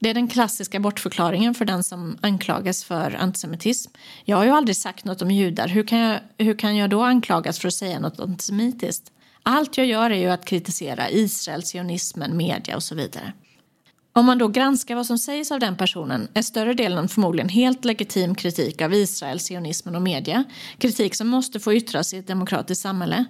Det 0.00 0.10
är 0.10 0.14
den 0.14 0.28
klassiska 0.28 0.80
bortförklaringen 0.80 1.54
för 1.54 1.64
den 1.64 1.84
som 1.84 2.18
anklagas 2.20 2.84
för 2.84 3.16
antisemitism. 3.20 3.90
Jag 4.24 4.36
har 4.36 4.44
ju 4.44 4.50
aldrig 4.50 4.76
sagt 4.76 5.04
något 5.04 5.22
om 5.22 5.30
judar, 5.30 5.68
hur 5.68 5.82
kan 5.82 5.98
jag, 5.98 6.20
hur 6.38 6.54
kan 6.54 6.76
jag 6.76 6.90
då 6.90 7.02
anklagas 7.02 7.58
för 7.58 7.68
att 7.68 7.74
säga 7.74 7.98
något 7.98 8.20
antisemitiskt? 8.20 9.12
Allt 9.42 9.76
jag 9.76 9.86
gör 9.86 10.10
är 10.10 10.18
ju 10.18 10.28
att 10.28 10.44
kritisera 10.44 11.10
Israel, 11.10 11.62
sionismen, 11.62 12.36
media 12.36 12.76
och 12.76 12.82
så 12.82 12.94
vidare. 12.94 13.32
Om 14.12 14.26
man 14.26 14.38
då 14.38 14.48
granskar 14.48 14.94
vad 14.94 15.06
som 15.06 15.18
sägs 15.18 15.52
av 15.52 15.60
den 15.60 15.76
personen 15.76 16.28
är 16.34 16.42
större 16.42 16.74
delen 16.74 17.08
förmodligen 17.08 17.48
helt 17.48 17.84
legitim 17.84 18.34
kritik 18.34 18.82
av 18.82 18.94
Israel, 18.94 19.38
sionismen 19.38 19.96
och 19.96 20.02
media. 20.02 20.44
Kritik 20.78 21.14
som 21.14 21.28
måste 21.28 21.60
få 21.60 21.74
yttras 21.74 22.14
i 22.14 22.18
ett 22.18 22.26
demokratiskt 22.26 22.82
samhälle. 22.82 23.24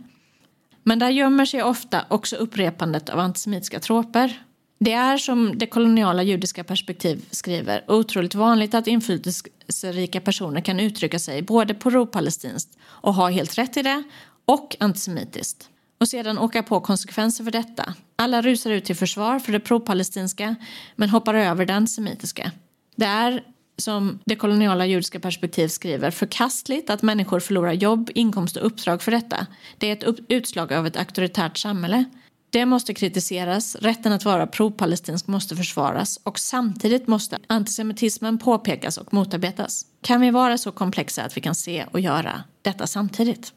Men 0.82 0.98
där 0.98 1.10
gömmer 1.10 1.44
sig 1.44 1.62
ofta 1.62 2.04
också 2.08 2.36
upprepandet 2.36 3.08
av 3.08 3.18
antisemitiska 3.18 3.80
troper. 3.80 4.42
Det 4.78 4.92
är 4.92 5.16
som 5.18 5.58
det 5.58 5.66
koloniala 5.66 6.22
judiska 6.22 6.64
perspektiv 6.64 7.24
skriver 7.30 7.84
otroligt 7.90 8.34
vanligt 8.34 8.74
att 8.74 8.86
inflytelserika 8.86 10.20
personer 10.20 10.60
kan 10.60 10.80
uttrycka 10.80 11.18
sig 11.18 11.42
både 11.42 11.74
på 11.74 12.06
palestinskt 12.06 12.78
och 12.82 13.14
ha 13.14 13.28
helt 13.28 13.58
rätt 13.58 13.76
i 13.76 13.82
det 13.82 14.02
och 14.44 14.76
antisemitiskt 14.80 15.68
och 16.00 16.08
sedan 16.08 16.38
åka 16.38 16.62
på 16.62 16.80
konsekvenser 16.80 17.44
för 17.44 17.50
detta. 17.50 17.94
Alla 18.16 18.42
rusar 18.42 18.70
ut 18.70 18.84
till 18.84 18.96
försvar 18.96 19.38
för 19.38 19.52
det 19.52 19.60
propalestinska 19.60 20.54
men 20.96 21.08
hoppar 21.08 21.34
över 21.34 21.66
det 21.66 21.74
antisemitiska. 21.74 22.52
Det 22.96 23.04
är, 23.04 23.44
som 23.78 24.18
det 24.24 24.36
koloniala 24.36 24.86
judiska 24.86 25.20
perspektiv 25.20 25.68
skriver, 25.68 26.10
förkastligt 26.10 26.90
att 26.90 27.02
människor 27.02 27.40
förlorar 27.40 27.72
jobb, 27.72 28.10
inkomst 28.14 28.56
och 28.56 28.66
uppdrag 28.66 29.02
för 29.02 29.10
detta. 29.10 29.46
Det 29.78 29.86
är 29.86 29.92
ett 29.92 30.18
utslag 30.28 30.72
av 30.72 30.86
ett 30.86 30.96
auktoritärt 30.96 31.56
samhälle. 31.56 32.04
Det 32.50 32.66
måste 32.66 32.94
kritiseras, 32.94 33.76
rätten 33.76 34.12
att 34.12 34.24
vara 34.24 34.46
pro-palestinsk 34.46 35.26
måste 35.26 35.56
försvaras 35.56 36.20
och 36.22 36.38
samtidigt 36.38 37.06
måste 37.06 37.38
antisemitismen 37.46 38.38
påpekas 38.38 38.98
och 38.98 39.14
motarbetas. 39.14 39.86
Kan 40.02 40.20
vi 40.20 40.30
vara 40.30 40.58
så 40.58 40.72
komplexa 40.72 41.22
att 41.22 41.36
vi 41.36 41.40
kan 41.40 41.54
se 41.54 41.86
och 41.92 42.00
göra 42.00 42.44
detta 42.62 42.86
samtidigt? 42.86 43.52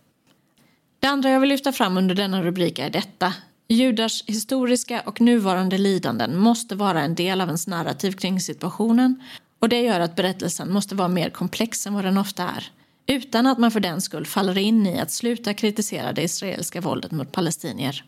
Det 1.03 1.09
andra 1.09 1.29
jag 1.29 1.39
vill 1.39 1.49
lyfta 1.49 1.71
fram 1.71 1.97
under 1.97 2.15
denna 2.15 2.43
rubrik 2.43 2.79
är 2.79 2.89
detta. 2.89 3.33
Judars 3.67 4.23
historiska 4.25 5.01
och 5.05 5.21
nuvarande 5.21 5.77
lidanden 5.77 6.37
måste 6.37 6.75
vara 6.75 7.01
en 7.01 7.15
del 7.15 7.41
av 7.41 7.47
ens 7.47 7.67
narrativ 7.67 8.11
kring 8.11 8.39
situationen 8.39 9.23
och 9.59 9.69
det 9.69 9.81
gör 9.81 9.99
att 9.99 10.15
berättelsen 10.15 10.73
måste 10.73 10.95
vara 10.95 11.07
mer 11.07 11.29
komplex 11.29 11.87
än 11.87 11.93
vad 11.93 12.05
den 12.05 12.17
ofta 12.17 12.43
är. 12.43 12.71
Utan 13.07 13.47
att 13.47 13.57
man 13.57 13.71
för 13.71 13.79
den 13.79 14.01
skull 14.01 14.25
faller 14.25 14.57
in 14.57 14.87
i 14.87 14.99
att 14.99 15.11
sluta 15.11 15.53
kritisera 15.53 16.13
det 16.13 16.23
israeliska 16.23 16.81
våldet 16.81 17.11
mot 17.11 17.31
palestinier. 17.31 18.03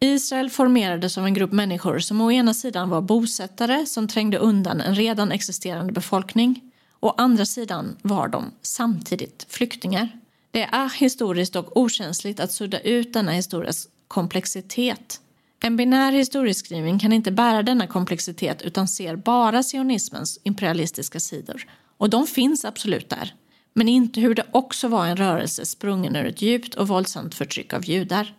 Israel 0.00 0.50
formerades 0.50 1.18
av 1.18 1.26
en 1.26 1.34
grupp 1.34 1.52
människor 1.52 1.98
som 1.98 2.20
å 2.20 2.32
ena 2.32 2.54
sidan 2.54 2.88
var 2.88 3.00
bosättare 3.00 3.86
som 3.86 4.08
trängde 4.08 4.38
undan 4.38 4.80
en 4.80 4.94
redan 4.94 5.32
existerande 5.32 5.92
befolkning. 5.92 6.60
Å 7.00 7.14
andra 7.16 7.44
sidan 7.44 7.96
var 8.02 8.28
de 8.28 8.44
samtidigt 8.62 9.46
flyktingar. 9.48 10.08
Det 10.50 10.62
är 10.62 10.98
historiskt 11.00 11.56
och 11.56 11.76
okänsligt 11.76 12.40
att 12.40 12.52
sudda 12.52 12.80
ut 12.80 13.12
denna 13.12 13.32
historias 13.32 13.88
komplexitet. 14.08 15.20
En 15.62 15.76
binär 15.76 16.12
historieskrivning 16.12 16.98
kan 16.98 17.12
inte 17.12 17.30
bära 17.30 17.62
denna 17.62 17.86
komplexitet 17.86 18.62
utan 18.62 18.88
ser 18.88 19.16
bara 19.16 19.62
sionismens 19.62 20.38
imperialistiska 20.44 21.20
sidor. 21.20 21.66
Och 21.98 22.10
de 22.10 22.26
finns 22.26 22.64
absolut 22.64 23.10
där. 23.10 23.34
Men 23.72 23.88
inte 23.88 24.20
hur 24.20 24.34
det 24.34 24.46
också 24.50 24.88
var 24.88 25.06
en 25.06 25.16
rörelse 25.16 25.66
sprungen 25.66 26.16
ur 26.16 26.26
ett 26.26 26.42
djupt 26.42 26.74
och 26.74 26.88
våldsamt 26.88 27.34
förtryck 27.34 27.72
av 27.72 27.84
judar. 27.84 28.34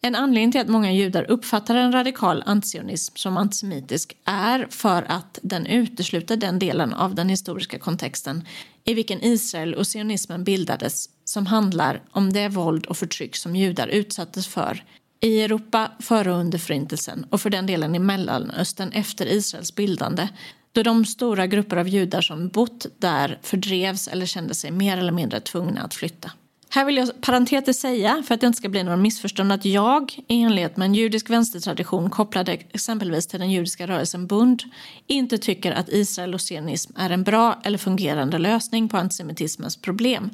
En 0.00 0.14
anledning 0.14 0.52
till 0.52 0.60
att 0.60 0.68
många 0.68 0.92
judar 0.92 1.30
uppfattar 1.30 1.74
en 1.74 1.92
radikal 1.92 2.42
antisionism 2.46 3.16
som 3.16 3.36
antisemitisk 3.36 4.16
är 4.24 4.66
för 4.70 5.02
att 5.02 5.38
den 5.42 5.66
utesluter 5.66 6.36
den 6.36 6.58
delen 6.58 6.94
av 6.94 7.14
den 7.14 7.28
historiska 7.28 7.78
kontexten 7.78 8.44
i 8.84 8.94
vilken 8.94 9.22
Israel 9.22 9.74
och 9.74 9.86
sionismen 9.86 10.44
bildades 10.44 11.08
som 11.24 11.46
handlar 11.46 12.02
om 12.10 12.32
det 12.32 12.48
våld 12.48 12.86
och 12.86 12.96
förtryck 12.96 13.36
som 13.36 13.56
judar 13.56 13.88
utsattes 13.88 14.46
för 14.46 14.84
i 15.20 15.40
Europa 15.40 15.92
före 16.00 16.32
och 16.32 16.38
under 16.38 16.58
Förintelsen 16.58 17.26
och 17.30 17.40
för 17.40 17.50
den 17.50 17.66
delen 17.66 17.94
i 17.94 17.98
Mellanöstern 17.98 18.92
efter 18.92 19.26
Israels 19.26 19.74
bildande 19.74 20.28
då 20.72 20.82
de 20.82 21.04
stora 21.04 21.46
grupper 21.46 21.76
av 21.76 21.88
judar 21.88 22.20
som 22.20 22.48
bott 22.48 22.86
där 22.98 23.38
fördrevs 23.42 24.08
eller 24.08 24.26
kände 24.26 24.54
sig 24.54 24.70
mer 24.70 24.98
eller 24.98 25.12
mindre 25.12 25.40
tvungna 25.40 25.82
att 25.82 25.94
flytta. 25.94 26.32
Här 26.76 26.84
vill 26.84 26.96
jag 26.96 27.20
parentetiskt 27.20 27.82
säga, 27.82 28.22
för 28.26 28.34
att 28.34 28.40
det 28.40 28.46
inte 28.46 28.56
ska 28.56 28.68
bli 28.68 28.82
några 28.82 28.96
missförstånd, 28.96 29.52
att 29.52 29.64
jag 29.64 30.12
i 30.28 30.42
enlighet 30.42 30.76
med 30.76 30.86
en 30.86 30.94
judisk 30.94 31.30
vänstertradition 31.30 32.10
kopplad 32.10 32.48
exempelvis 32.48 33.26
till 33.26 33.40
den 33.40 33.50
judiska 33.50 33.86
rörelsen 33.86 34.26
Bund 34.26 34.62
inte 35.06 35.38
tycker 35.38 35.72
att 35.72 35.88
Israel 35.88 36.34
och 36.34 36.40
sionism 36.40 36.92
är 36.96 37.10
en 37.10 37.22
bra 37.22 37.60
eller 37.64 37.78
fungerande 37.78 38.38
lösning 38.38 38.88
på 38.88 38.96
antisemitismens 38.96 39.76
problem. 39.76 40.30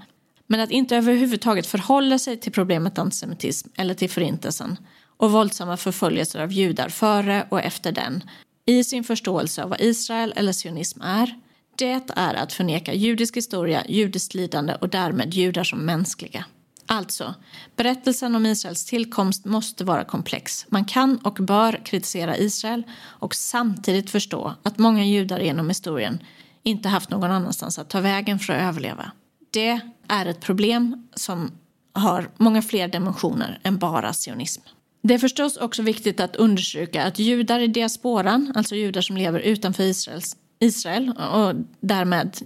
Men 0.47 0.61
att 0.61 0.71
inte 0.71 0.97
överhuvudtaget 0.97 1.67
förhålla 1.67 2.19
sig 2.19 2.41
till 2.41 2.53
problemet 2.53 2.99
antisemitism 2.99 3.69
eller 3.77 3.95
till 3.95 4.11
förintelsen 4.11 4.77
och 5.17 5.33
våldsamma 5.33 5.77
förföljelser 5.77 6.41
av 6.41 6.53
judar 6.53 6.89
före 6.89 7.47
och 7.49 7.61
efter 7.61 7.93
den 7.93 8.25
i 8.67 8.85
sin 8.85 9.05
förståelse 9.05 9.63
av 9.63 9.71
vad 9.71 9.81
Israel 9.81 10.33
eller 10.37 10.53
sionism 10.53 11.03
är 11.03 11.35
det 11.77 12.01
är 12.17 12.35
att 12.35 12.53
förneka 12.53 12.95
judisk 12.95 13.37
historia, 13.37 13.85
judiskt 13.89 14.35
lidande 14.35 14.75
och 14.75 14.89
därmed 14.89 15.35
judar 15.35 15.65
som 15.65 15.79
mänskliga. 15.79 16.45
Alltså, 16.87 17.35
berättelsen 17.77 18.35
om 18.35 18.47
Israels 18.47 18.85
tillkomst 18.85 19.45
måste 19.45 19.85
vara 19.85 20.05
komplex. 20.05 20.67
Man 20.69 20.85
kan 20.85 21.17
och 21.17 21.35
bör 21.35 21.81
kritisera 21.85 22.37
Israel 22.37 22.83
och 23.03 23.35
samtidigt 23.35 24.11
förstå 24.11 24.55
att 24.63 24.79
många 24.79 25.05
judar 25.05 25.41
genom 25.41 25.69
historien 25.69 26.19
inte 26.63 26.89
haft 26.89 27.11
någon 27.11 27.31
annanstans 27.31 27.79
att 27.79 27.91
ta 27.91 28.01
vägen 28.01 28.39
för 28.39 28.53
att 28.53 28.63
överleva. 28.63 29.13
Det 29.51 29.81
är 30.09 30.27
ett 30.27 30.41
problem 30.41 31.09
som 31.15 31.51
har 31.93 32.31
många 32.37 32.63
fler 32.63 32.89
dimensioner 32.89 33.61
än 33.63 33.79
bara 33.79 34.13
sionism. 34.13 34.63
Det 35.03 35.15
är 35.15 35.19
förstås 35.19 35.57
också 35.57 35.83
viktigt 35.83 36.21
att 36.21 36.37
understryka 36.37 37.05
att 37.05 37.19
judar 37.19 37.61
i 37.61 37.67
diasporan, 37.67 38.53
alltså 38.55 38.75
judar 38.75 39.01
som 39.01 39.17
lever 39.17 39.41
utanför 39.41 39.83
Israels 39.83 40.37
Israel 40.63 41.13
och 41.19 41.55
därmed 41.81 42.37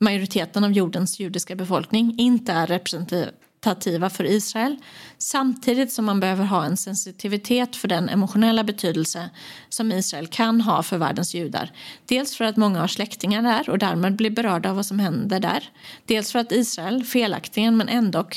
majoriteten 0.00 0.64
av 0.64 0.72
jordens 0.72 1.20
judiska 1.20 1.56
befolkning 1.56 2.14
inte 2.18 2.52
är 2.52 2.66
representativa 2.66 4.10
för 4.10 4.24
Israel 4.24 4.76
samtidigt 5.18 5.92
som 5.92 6.04
man 6.04 6.20
behöver 6.20 6.44
ha 6.44 6.64
en 6.64 6.76
sensitivitet 6.76 7.76
för 7.76 7.88
den 7.88 8.08
emotionella 8.08 8.64
betydelse 8.64 9.30
som 9.68 9.92
Israel 9.92 10.26
kan 10.26 10.60
ha 10.60 10.82
för 10.82 10.98
världens 10.98 11.34
judar. 11.34 11.70
Dels 12.06 12.36
för 12.36 12.44
att 12.44 12.56
många 12.56 12.80
har 12.80 12.88
släktingar 12.88 13.42
där 13.42 13.70
och 13.70 13.78
därmed 13.78 14.16
blir 14.16 14.30
berörda 14.30 14.70
av 14.70 14.76
vad 14.76 14.86
som 14.86 14.98
händer 14.98 15.40
där. 15.40 15.70
Dels 16.04 16.32
för 16.32 16.38
att 16.38 16.52
Israel, 16.52 17.04
felaktigen 17.04 17.76
men 17.76 17.88
ändå 17.88 18.28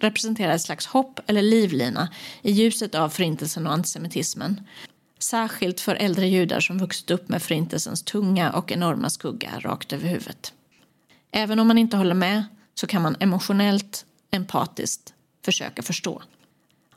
representerar 0.00 0.52
ett 0.54 0.62
slags 0.62 0.86
hopp 0.86 1.20
eller 1.26 1.42
livlina 1.42 2.08
i 2.42 2.50
ljuset 2.50 2.94
av 2.94 3.08
förintelsen 3.08 3.66
och 3.66 3.72
antisemitismen. 3.72 4.60
Särskilt 5.18 5.80
för 5.80 5.94
äldre 5.94 6.26
judar 6.26 6.60
som 6.60 6.78
vuxit 6.78 7.10
upp 7.10 7.28
med 7.28 7.42
förintelsens 7.42 8.02
tunga 8.02 8.52
och 8.52 8.72
enorma 8.72 9.10
skugga 9.10 9.50
rakt 9.58 9.92
över 9.92 10.08
huvudet. 10.08 10.52
Även 11.32 11.58
om 11.60 11.68
man 11.68 11.78
inte 11.78 11.96
håller 11.96 12.14
med 12.14 12.44
så 12.74 12.86
kan 12.86 13.02
man 13.02 13.16
emotionellt, 13.20 14.04
empatiskt 14.30 15.14
försöka 15.44 15.82
förstå. 15.82 16.22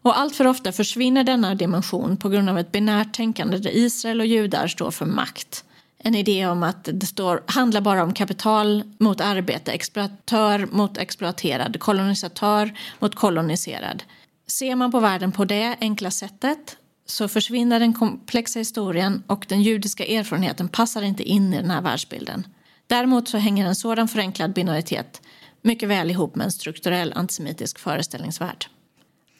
Och 0.01 0.19
allt 0.19 0.35
för 0.35 0.47
ofta 0.47 0.71
försvinner 0.71 1.23
denna 1.23 1.55
dimension 1.55 2.17
på 2.17 2.29
grund 2.29 2.49
av 2.49 2.59
ett 2.59 2.71
binärt 2.71 3.13
tänkande 3.13 3.57
där 3.57 3.75
Israel 3.75 4.19
och 4.19 4.25
judar 4.25 4.67
står 4.67 4.91
för 4.91 5.05
makt. 5.05 5.65
En 5.97 6.15
idé 6.15 6.47
om 6.47 6.63
att 6.63 6.89
det 6.93 7.05
står, 7.05 7.43
handlar 7.47 7.81
bara 7.81 8.03
om 8.03 8.13
kapital 8.13 8.83
mot 8.97 9.21
arbete, 9.21 9.71
exploatör 9.71 10.67
mot 10.71 10.97
exploaterad, 10.97 11.79
kolonisatör 11.79 12.73
mot 12.99 13.15
koloniserad. 13.15 14.03
Ser 14.47 14.75
man 14.75 14.91
på 14.91 14.99
världen 14.99 15.31
på 15.31 15.45
det 15.45 15.75
enkla 15.79 16.11
sättet 16.11 16.77
så 17.05 17.27
försvinner 17.27 17.79
den 17.79 17.93
komplexa 17.93 18.59
historien 18.59 19.23
och 19.27 19.45
den 19.49 19.61
judiska 19.61 20.05
erfarenheten 20.05 20.69
passar 20.69 21.01
inte 21.01 21.23
in 21.23 21.53
i 21.53 21.57
den 21.57 21.71
här 21.71 21.81
världsbilden. 21.81 22.47
Däremot 22.87 23.27
så 23.27 23.37
hänger 23.37 23.65
en 23.65 23.75
sådan 23.75 24.07
förenklad 24.07 24.53
binaritet 24.53 25.21
mycket 25.61 25.89
väl 25.89 26.11
ihop 26.11 26.35
med 26.35 26.45
en 26.45 26.51
strukturell 26.51 27.13
antisemitisk 27.15 27.79
föreställningsvärld. 27.79 28.65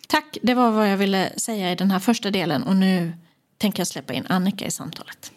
Tack, 0.08 0.38
det 0.42 0.54
var 0.54 0.72
vad 0.72 0.92
jag 0.92 0.98
ville 0.98 1.40
säga 1.40 1.72
i 1.72 1.76
den 1.76 1.92
här 1.92 2.00
första 2.00 2.32
delen 2.32 2.64
och 2.64 2.76
nu 2.76 3.14
tänker 3.58 3.80
jag 3.80 3.88
släppa 3.88 4.14
in 4.14 4.26
Annika 4.30 4.66
i 4.66 4.72
samtalet. 4.72 5.32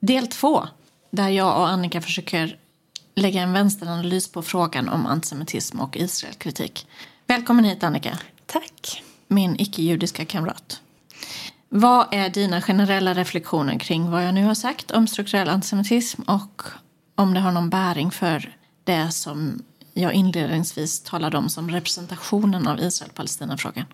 Del 0.00 0.26
två, 0.26 0.68
där 1.10 1.28
jag 1.28 1.60
och 1.60 1.68
Annika 1.68 2.00
försöker 2.00 2.58
lägga 3.16 3.42
en 3.42 3.52
vänsteranalys 3.52 4.28
på 4.28 4.42
frågan 4.42 4.88
om 4.88 5.06
antisemitism 5.06 5.80
och 5.80 5.96
Israelkritik. 5.96 6.86
Välkommen 7.26 7.64
hit 7.64 7.82
Annika. 7.82 8.18
Tack. 8.46 9.02
Min 9.28 9.60
icke-judiska 9.60 10.24
kamrat. 10.24 10.80
Vad 11.68 12.14
är 12.14 12.30
dina 12.30 12.62
generella 12.62 13.14
reflektioner 13.14 13.78
kring 13.78 14.10
vad 14.10 14.24
jag 14.24 14.34
nu 14.34 14.44
har 14.44 14.54
sagt 14.54 14.90
om 14.90 15.06
strukturell 15.06 15.48
antisemitism 15.48 16.22
och 16.22 16.62
om 17.14 17.34
det 17.34 17.40
har 17.40 17.52
någon 17.52 17.70
bäring 17.70 18.10
för 18.10 18.56
det 18.84 19.10
som 19.10 19.62
jag 19.92 20.12
inledningsvis 20.12 21.00
talade 21.00 21.38
om 21.38 21.48
som 21.48 21.70
representationen 21.70 22.66
av 22.66 22.80
Israel-Palestina-frågan? 22.80 23.84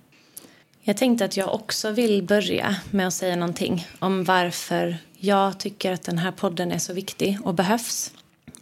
Jag 0.81 0.97
tänkte 0.97 1.25
att 1.25 1.37
jag 1.37 1.55
också 1.55 1.91
vill 1.91 2.23
börja 2.23 2.77
med 2.91 3.07
att 3.07 3.15
säga 3.15 3.37
någonting 3.37 3.87
om 3.99 4.25
varför 4.25 4.99
jag 5.19 5.61
tycker 5.61 5.93
att 5.93 6.03
den 6.03 6.19
här 6.19 6.33
podden 6.33 6.73
är 6.73 6.79
så 6.79 6.93
viktig 6.93 7.39
och 7.45 7.55
behövs. 7.55 8.13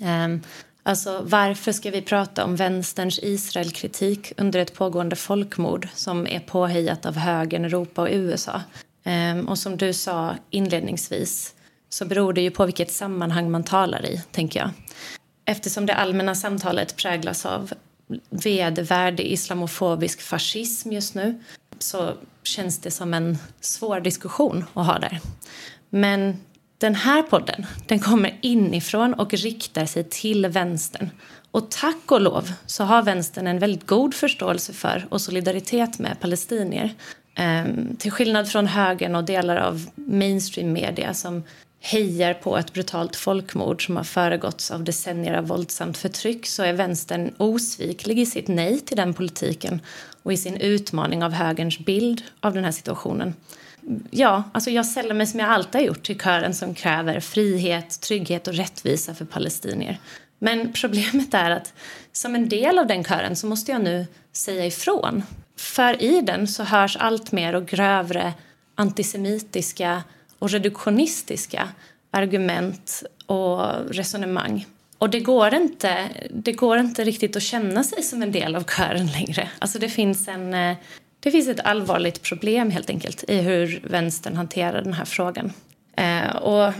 Ehm, 0.00 0.42
alltså 0.82 1.22
varför 1.24 1.72
ska 1.72 1.90
vi 1.90 2.02
prata 2.02 2.44
om 2.44 2.56
vänsterns 2.56 3.18
Israelkritik 3.22 4.32
under 4.36 4.60
ett 4.60 4.74
pågående 4.74 5.16
folkmord 5.16 5.88
som 5.94 6.26
är 6.26 6.40
påhejat 6.40 7.06
av 7.06 7.16
högern, 7.16 7.64
Europa 7.64 8.02
och 8.02 8.08
USA? 8.10 8.62
Ehm, 9.04 9.48
och 9.48 9.58
som 9.58 9.76
du 9.76 9.92
sa 9.92 10.34
inledningsvis 10.50 11.54
så 11.88 12.04
beror 12.04 12.32
det 12.32 12.40
ju 12.40 12.50
på 12.50 12.66
vilket 12.66 12.90
sammanhang 12.90 13.50
man 13.50 13.64
talar 13.64 14.06
i, 14.06 14.22
tänker 14.30 14.60
jag. 14.60 14.70
Eftersom 15.44 15.86
det 15.86 15.94
allmänna 15.94 16.34
samtalet 16.34 16.96
präglas 16.96 17.46
av 17.46 17.72
vedervärdig 18.30 19.24
islamofobisk 19.24 20.20
fascism 20.20 20.92
just 20.92 21.14
nu 21.14 21.42
så 21.78 22.12
känns 22.42 22.78
det 22.78 22.90
som 22.90 23.14
en 23.14 23.38
svår 23.60 24.00
diskussion 24.00 24.64
att 24.74 24.86
ha 24.86 24.98
där. 24.98 25.20
Men 25.90 26.36
den 26.80 26.94
här 26.94 27.22
podden 27.22 27.66
den 27.86 28.00
kommer 28.00 28.38
inifrån 28.40 29.14
och 29.14 29.34
riktar 29.34 29.86
sig 29.86 30.04
till 30.04 30.46
vänstern. 30.46 31.10
Och 31.50 31.70
tack 31.70 32.12
och 32.12 32.20
lov 32.20 32.52
så 32.66 32.84
har 32.84 33.02
vänstern 33.02 33.46
en 33.46 33.58
väldigt 33.58 33.86
god 33.86 34.14
förståelse 34.14 34.72
för 34.72 35.06
och 35.08 35.20
solidaritet 35.20 35.98
med 35.98 36.20
palestinier. 36.20 36.94
Ehm, 37.34 37.96
till 37.96 38.10
skillnad 38.10 38.48
från 38.48 38.66
högern 38.66 39.14
och 39.14 39.24
delar 39.24 39.56
av 39.56 39.86
mainstream 39.94 40.72
media 40.72 41.14
som 41.14 41.42
hejar 41.80 42.34
på 42.34 42.56
ett 42.56 42.72
brutalt 42.72 43.16
folkmord 43.16 43.86
som 43.86 43.96
har 43.96 44.04
föregåtts 44.04 44.70
av 44.70 44.84
decennier 44.84 45.34
av 45.34 45.46
våldsamt 45.46 45.98
förtryck 45.98 46.46
så 46.46 46.62
är 46.62 46.72
vänstern 46.72 47.34
osviklig 47.36 48.18
i 48.18 48.26
sitt 48.26 48.48
nej 48.48 48.80
till 48.80 48.96
den 48.96 49.14
politiken 49.14 49.80
och 50.22 50.32
i 50.32 50.36
sin 50.36 50.56
utmaning 50.56 51.24
av 51.24 51.32
högerns 51.32 51.78
bild 51.78 52.22
av 52.40 52.54
den 52.54 52.64
här 52.64 52.72
situationen. 52.72 53.34
Ja, 54.10 54.42
alltså 54.52 54.70
jag 54.70 54.86
sällar 54.86 55.14
mig 55.14 55.26
som 55.26 55.40
jag 55.40 55.48
alltid 55.48 55.80
har 55.80 55.86
gjort 55.86 56.02
till 56.02 56.20
kören 56.20 56.54
som 56.54 56.74
kräver 56.74 57.20
frihet, 57.20 58.00
trygghet 58.00 58.48
och 58.48 58.54
rättvisa 58.54 59.14
för 59.14 59.24
palestinier. 59.24 59.98
Men 60.38 60.72
problemet 60.72 61.34
är 61.34 61.50
att 61.50 61.72
som 62.12 62.34
en 62.34 62.48
del 62.48 62.78
av 62.78 62.86
den 62.86 63.04
kören 63.04 63.36
så 63.36 63.46
måste 63.46 63.72
jag 63.72 63.82
nu 63.82 64.06
säga 64.32 64.66
ifrån. 64.66 65.22
För 65.56 66.02
i 66.02 66.20
den 66.20 66.48
så 66.48 66.62
hörs 66.62 66.96
allt 66.96 67.32
mer 67.32 67.54
och 67.54 67.66
grövre 67.66 68.32
antisemitiska 68.74 70.02
och 70.38 70.50
reduktionistiska 70.50 71.68
argument 72.10 73.02
och 73.26 73.60
resonemang. 73.90 74.66
Och 74.98 75.10
det 75.10 75.20
går, 75.20 75.54
inte, 75.54 76.08
det 76.30 76.52
går 76.52 76.78
inte 76.78 77.04
riktigt 77.04 77.36
att 77.36 77.42
känna 77.42 77.84
sig 77.84 78.02
som 78.02 78.22
en 78.22 78.32
del 78.32 78.56
av 78.56 78.64
kören 78.64 79.06
längre. 79.06 79.50
Alltså 79.58 79.78
det 79.78 79.88
finns, 79.88 80.28
en, 80.28 80.54
eh, 80.54 80.76
det 81.20 81.30
finns 81.30 81.48
ett 81.48 81.60
allvarligt 81.60 82.22
problem 82.22 82.70
helt 82.70 82.90
enkelt 82.90 83.24
i 83.28 83.36
hur 83.36 83.80
vänstern 83.84 84.36
hanterar 84.36 84.82
den 84.82 84.94
här 84.94 85.04
frågan. 85.04 85.52
Eh, 85.96 86.36
och 86.36 86.72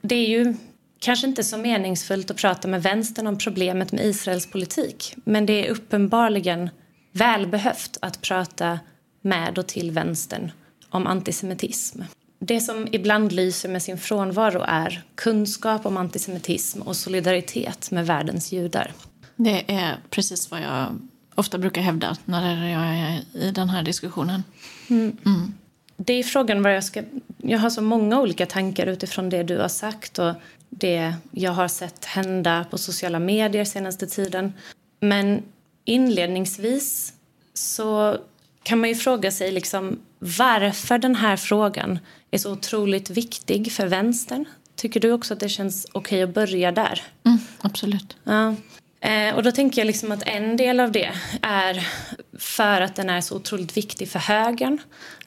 det 0.00 0.14
är 0.14 0.28
ju 0.28 0.54
kanske 0.98 1.26
inte 1.26 1.44
så 1.44 1.58
meningsfullt 1.58 2.30
att 2.30 2.36
prata 2.36 2.68
med 2.68 2.82
vänstern 2.82 3.26
om 3.26 3.38
problemet 3.38 3.92
med 3.92 4.04
Israels 4.04 4.46
politik. 4.46 5.14
Men 5.24 5.46
det 5.46 5.66
är 5.66 5.70
uppenbarligen 5.70 6.70
välbehövt 7.12 7.98
att 8.00 8.20
prata 8.20 8.78
med 9.20 9.58
och 9.58 9.66
till 9.66 9.90
vänstern 9.90 10.52
om 10.90 11.06
antisemitism. 11.06 12.02
Det 12.38 12.60
som 12.60 12.88
ibland 12.92 13.32
lyser 13.32 13.68
med 13.68 13.82
sin 13.82 13.98
frånvaro 13.98 14.64
är 14.66 15.02
kunskap 15.14 15.86
om 15.86 15.96
antisemitism 15.96 16.82
och 16.82 16.96
solidaritet 16.96 17.90
med 17.90 18.06
världens 18.06 18.52
judar. 18.52 18.92
Det 19.36 19.64
är 19.66 19.96
precis 20.10 20.50
vad 20.50 20.60
jag 20.60 20.98
ofta 21.34 21.58
brukar 21.58 21.82
hävda 21.82 22.16
när 22.24 22.68
jag 22.68 22.82
är 22.82 23.44
i 23.46 23.50
den 23.50 23.68
här 23.68 23.82
diskussionen. 23.82 24.44
Mm. 24.88 25.16
Mm. 25.26 25.54
Det 25.96 26.12
är 26.12 26.22
frågan 26.22 26.62
vad 26.62 26.76
jag 26.76 26.84
ska... 26.84 27.02
Jag 27.38 27.58
har 27.58 27.70
så 27.70 27.82
många 27.82 28.20
olika 28.20 28.46
tankar 28.46 28.86
utifrån 28.86 29.30
det 29.30 29.42
du 29.42 29.58
har 29.58 29.68
sagt 29.68 30.18
och 30.18 30.34
det 30.70 31.14
jag 31.30 31.52
har 31.52 31.68
sett 31.68 32.04
hända 32.04 32.66
på 32.70 32.78
sociala 32.78 33.18
medier 33.18 33.64
senaste 33.64 34.06
tiden. 34.06 34.52
Men 35.00 35.42
inledningsvis 35.84 37.12
så 37.54 38.18
kan 38.62 38.80
man 38.80 38.88
ju 38.88 38.94
fråga 38.94 39.30
sig 39.30 39.52
liksom 39.52 39.98
varför 40.18 40.98
den 40.98 41.14
här 41.14 41.36
frågan 41.36 41.98
är 42.30 42.38
så 42.38 42.52
otroligt 42.52 43.10
viktig 43.10 43.72
för 43.72 43.86
vänstern. 43.86 44.44
Tycker 44.76 45.00
du 45.00 45.12
också 45.12 45.34
att 45.34 45.40
det 45.40 45.48
känns 45.48 45.86
okej 45.92 45.98
okay 45.98 46.22
att 46.22 46.34
börja 46.34 46.72
där? 46.72 47.02
Mm, 47.24 47.38
absolut. 47.60 48.16
Ja. 48.24 48.54
Eh, 49.04 49.34
och 49.34 49.42
då 49.42 49.52
tänker 49.52 49.80
jag 49.80 49.86
liksom 49.86 50.12
att 50.12 50.22
en 50.22 50.56
del 50.56 50.80
av 50.80 50.92
det 50.92 51.12
är 51.42 51.88
för 52.38 52.80
att 52.80 52.96
den 52.96 53.10
är 53.10 53.20
så 53.20 53.36
otroligt 53.36 53.76
viktig 53.76 54.08
för 54.08 54.18
högern. 54.18 54.78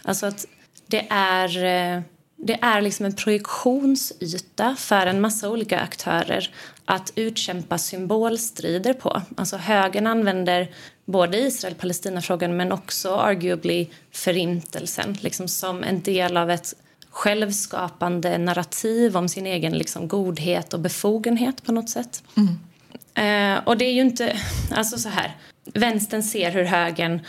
Alltså 0.03 0.25
att 0.25 0.45
det 0.87 1.07
är, 1.09 1.47
eh, 1.57 2.01
det 2.35 2.57
är 2.61 2.81
liksom 2.81 3.05
en 3.05 3.15
projektionsyta 3.15 4.75
för 4.79 5.07
en 5.07 5.21
massa 5.21 5.49
olika 5.49 5.79
aktörer 5.79 6.49
att 6.85 7.13
utkämpa 7.15 7.77
symbolstrider 7.77 8.93
på. 8.93 9.21
Alltså 9.37 9.57
högern 9.57 10.07
använder 10.07 10.71
både 11.05 11.37
Israel-Palestina-frågan 11.37 12.57
men 12.57 12.71
också 12.71 13.15
arguably 13.15 13.87
förintelsen 14.11 15.17
liksom 15.21 15.47
som 15.47 15.83
en 15.83 16.01
del 16.01 16.37
av 16.37 16.51
ett 16.51 16.73
självskapande 17.09 18.37
narrativ 18.37 19.17
om 19.17 19.29
sin 19.29 19.47
egen 19.47 19.77
liksom, 19.77 20.07
godhet 20.07 20.73
och 20.73 20.79
befogenhet 20.79 21.63
på 21.63 21.71
något 21.71 21.89
sätt. 21.89 22.23
Mm. 22.37 22.59
Eh, 23.15 23.57
och 23.65 23.77
det 23.77 23.86
är 23.86 23.93
ju 23.93 24.01
inte... 24.01 24.38
Alltså 24.71 24.97
så 24.97 25.10
här, 25.10 25.36
vänstern 25.73 26.23
ser 26.23 26.51
hur 26.51 26.63
högern 26.63 27.21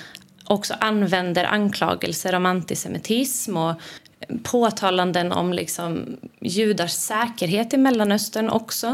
också 0.45 0.75
använder 0.81 1.45
anklagelser 1.45 2.35
om 2.35 2.47
antisemitism 2.47 3.57
och 3.57 3.81
påtalanden 4.43 5.33
om 5.33 5.53
liksom 5.53 6.17
judars 6.41 6.93
säkerhet 6.93 7.75
i 7.75 7.77
Mellanöstern 7.77 8.51
också. 8.51 8.87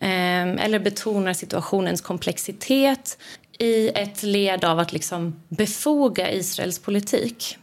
Eh, 0.00 0.64
eller 0.64 0.78
betonar 0.78 1.32
situationens 1.32 2.00
komplexitet 2.00 3.18
i 3.58 3.88
ett 3.88 4.22
led 4.22 4.64
av 4.64 4.78
att 4.78 4.92
liksom 4.92 5.40
befoga 5.48 6.32
Israels 6.32 6.78
politik. 6.78 7.58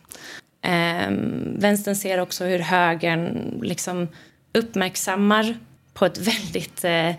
Eh, 0.61 1.11
vänstern 1.55 1.95
ser 1.95 2.17
också 2.17 2.45
hur 2.45 2.59
högern 2.59 3.59
liksom 3.63 4.07
uppmärksammar 4.53 5.57
på 5.93 6.05
ett 6.05 6.17
väldigt 6.17 6.83
eh, 6.83 7.11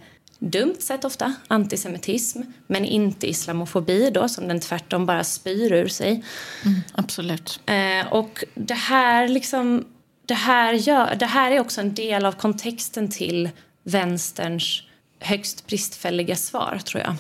dumt 0.51 0.77
sätt 0.79 1.05
ofta 1.05 1.35
antisemitism 1.49 2.43
men 2.67 2.85
inte 2.85 3.27
islamofobi 3.27 4.11
då 4.11 4.29
som 4.29 4.49
den 4.49 4.61
tvärtom 4.61 5.07
bara 5.07 5.25
spyr 5.25 5.73
ur 5.73 5.89
sig. 5.89 6.25
Mm, 6.65 6.81
absolut. 6.93 7.61
Eh, 7.67 8.13
och 8.13 8.45
det 8.55 8.75
här 8.75 9.29
liksom 9.29 9.85
det 10.27 10.35
här, 10.35 10.73
gör, 10.73 11.15
det 11.15 11.27
här 11.27 11.51
är 11.51 11.61
också 11.61 11.81
en 11.81 11.95
del 11.95 12.27
av 12.27 12.33
kontexten 12.33 13.11
till 13.11 13.51
vänsterns 13.83 14.83
högst 15.21 15.67
bristfälliga 15.67 16.37
svar, 16.37 16.81
tror 16.85 17.03
jag. 17.03 17.15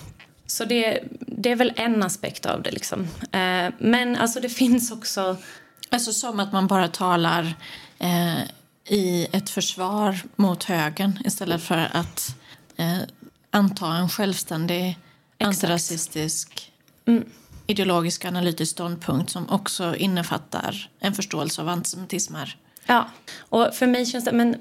Så 0.46 0.64
det, 0.64 1.00
det 1.26 1.50
är 1.50 1.56
väl 1.56 1.72
en 1.76 2.02
aspekt 2.02 2.46
av 2.46 2.62
det. 2.62 2.70
Liksom. 2.70 3.08
Eh, 3.32 3.72
men 3.78 4.16
alltså, 4.16 4.40
det 4.40 4.48
finns 4.48 4.92
också... 4.92 5.36
Alltså 5.90 6.12
som 6.12 6.40
att 6.40 6.52
man 6.52 6.66
bara 6.66 6.88
talar 6.88 7.54
eh, 7.98 8.42
i 8.88 9.26
ett 9.32 9.50
försvar 9.50 10.18
mot 10.36 10.64
högern 10.64 11.18
istället 11.24 11.62
för 11.62 11.88
att 11.92 12.36
eh, 12.76 12.98
anta 13.50 13.86
en 13.86 14.08
självständig 14.08 14.98
antirasistisk 15.38 16.72
mm. 17.06 17.24
ideologisk 17.66 18.24
analytisk 18.24 18.72
ståndpunkt 18.72 19.30
som 19.30 19.48
också 19.48 19.96
innefattar 19.96 20.90
en 21.00 21.14
förståelse 21.14 21.62
av 21.62 21.68
antisemitism 21.68 22.34
här. 22.34 22.56
Ja, 22.86 23.08
och 23.40 23.74
för 23.74 23.86
mig 23.86 24.06
känns 24.06 24.24
det, 24.24 24.32
men 24.32 24.56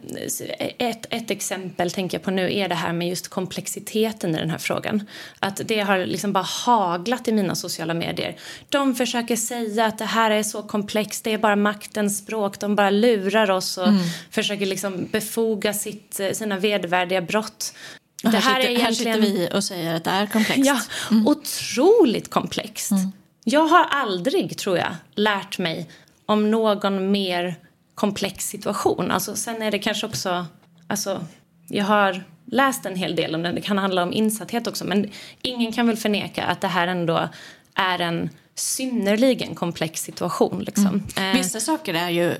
ett, 0.77 1.05
ett 1.09 1.31
exempel 1.31 1.91
tänker 1.91 2.17
jag 2.17 2.23
på 2.23 2.31
nu 2.31 2.53
är 2.57 2.69
det 2.69 2.75
här 2.75 2.93
med 2.93 3.09
just 3.09 3.27
komplexiteten 3.27 4.35
i 4.35 4.39
den 4.39 4.49
här 4.49 4.57
frågan. 4.57 5.07
Att 5.39 5.61
det 5.65 5.79
har 5.79 6.05
liksom 6.05 6.33
bara 6.33 6.43
haglat 6.43 7.27
i 7.27 7.31
mina 7.31 7.55
sociala 7.55 7.93
medier. 7.93 8.35
De 8.69 8.95
försöker 8.95 9.35
säga 9.35 9.85
att 9.85 9.97
det 9.97 10.05
här 10.05 10.31
är 10.31 10.43
så 10.43 10.63
komplext, 10.63 11.23
det 11.23 11.33
är 11.33 11.37
bara 11.37 11.55
maktens 11.55 12.17
språk, 12.17 12.59
de 12.59 12.75
bara 12.75 12.89
lurar 12.89 13.51
oss 13.51 13.77
och 13.77 13.87
mm. 13.87 14.01
försöker 14.31 14.65
liksom 14.65 15.07
befoga 15.11 15.73
sitt, 15.73 16.21
sina 16.33 16.57
vedervärdiga 16.57 17.21
brott. 17.21 17.73
Det 18.21 18.29
här, 18.29 18.39
här, 18.39 18.61
sitter, 18.61 18.69
är 18.69 18.75
egentligen... 18.75 19.13
här 19.13 19.21
sitter 19.21 19.39
vi 19.39 19.49
och 19.53 19.63
säger 19.63 19.95
att 19.95 20.03
det 20.03 20.09
är 20.09 20.27
komplext. 20.27 20.65
Ja, 20.65 20.81
mm. 21.11 21.27
otroligt 21.27 22.29
komplext. 22.29 22.91
Mm. 22.91 23.11
Jag 23.43 23.67
har 23.67 23.83
aldrig, 23.83 24.57
tror 24.57 24.77
jag, 24.77 24.95
lärt 25.15 25.57
mig 25.57 25.89
om 26.25 26.51
någon 26.51 27.11
mer 27.11 27.55
komplex 27.95 28.47
situation. 28.47 29.11
Alltså, 29.11 29.35
sen 29.35 29.61
är 29.61 29.71
det 29.71 29.79
kanske 29.79 30.07
också... 30.07 30.45
Alltså, 30.87 31.25
jag 31.67 31.85
har 31.85 32.23
läst 32.45 32.85
en 32.85 32.95
hel 32.95 33.15
del 33.15 33.35
om 33.35 33.43
det. 33.43 33.51
Det 33.51 33.61
kan 33.61 33.77
handla 33.77 34.03
om 34.03 34.13
insatthet 34.13 34.67
också. 34.67 34.85
Men 34.85 35.11
ingen 35.41 35.71
kan 35.71 35.87
väl 35.87 35.97
förneka 35.97 36.43
att 36.43 36.61
det 36.61 36.67
här 36.67 36.87
ändå 36.87 37.29
är 37.75 37.99
en 37.99 38.29
synnerligen 38.55 39.55
komplex 39.55 40.01
situation. 40.01 40.63
Liksom. 40.63 41.03
Mm. 41.17 41.31
Eh. 41.31 41.37
Vissa 41.37 41.59
saker 41.59 41.93
är 41.93 42.09
ju 42.09 42.35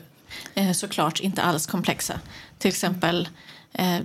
eh, 0.56 0.72
såklart 0.72 1.20
inte 1.20 1.42
alls 1.42 1.68
komplexa. 1.68 2.20
Till 2.58 2.70
exempel 2.70 3.30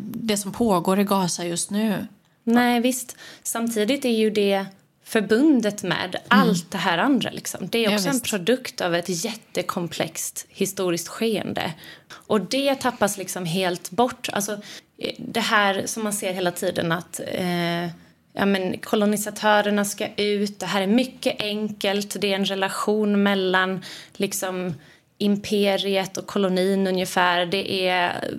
det 0.01 0.37
som 0.37 0.53
pågår 0.53 1.01
i 1.01 1.05
Gaza 1.05 1.45
just 1.45 1.71
nu. 1.71 2.07
Nej, 2.45 2.81
visst. 2.81 3.17
Samtidigt 3.43 4.05
är 4.05 4.11
ju 4.11 4.31
det 4.31 4.67
förbundet 5.05 5.83
med 5.83 6.17
allt 6.29 6.71
det 6.71 6.79
här 6.79 6.99
andra. 6.99 7.31
Liksom. 7.31 7.69
Det 7.69 7.85
är 7.85 7.95
också 7.95 8.09
Ja, 8.09 8.15
en 8.15 8.21
produkt 8.21 8.81
av 8.81 8.95
ett 8.95 9.25
jättekomplext 9.25 10.47
historiskt 10.49 11.09
skeende. 11.09 11.73
Och 12.09 12.41
det 12.41 12.75
tappas 12.75 13.19
liksom 13.19 13.45
helt 13.45 13.91
bort. 13.91 14.29
Alltså, 14.33 14.53
eh, 14.99 15.15
det 15.19 15.41
här 15.41 15.83
som 15.87 16.05
man 16.05 16.13
ser 16.13 16.33
hela 16.33 16.51
tiden 16.51 16.93
att 16.93 17.21
eh, 17.27 17.87
ja, 18.33 18.47
men 18.47 18.79
kolonisatörerna 18.79 19.85
ska 19.85 20.09
ut. 20.17 20.61
Det 20.61 20.67
här 20.67 20.83
är 20.83 20.87
mycket 20.87 21.43
enkelt. 21.43 22.21
Det 22.21 22.33
är 22.33 22.37
en 22.37 22.45
relation 22.45 23.23
mellan 23.23 23.85
liksom, 24.13 24.75
imperiet 25.19 26.17
och 26.17 26.27
kolonin 26.27 26.87
ungefär. 26.87 27.47
Det 27.47 27.89
är 27.89 28.31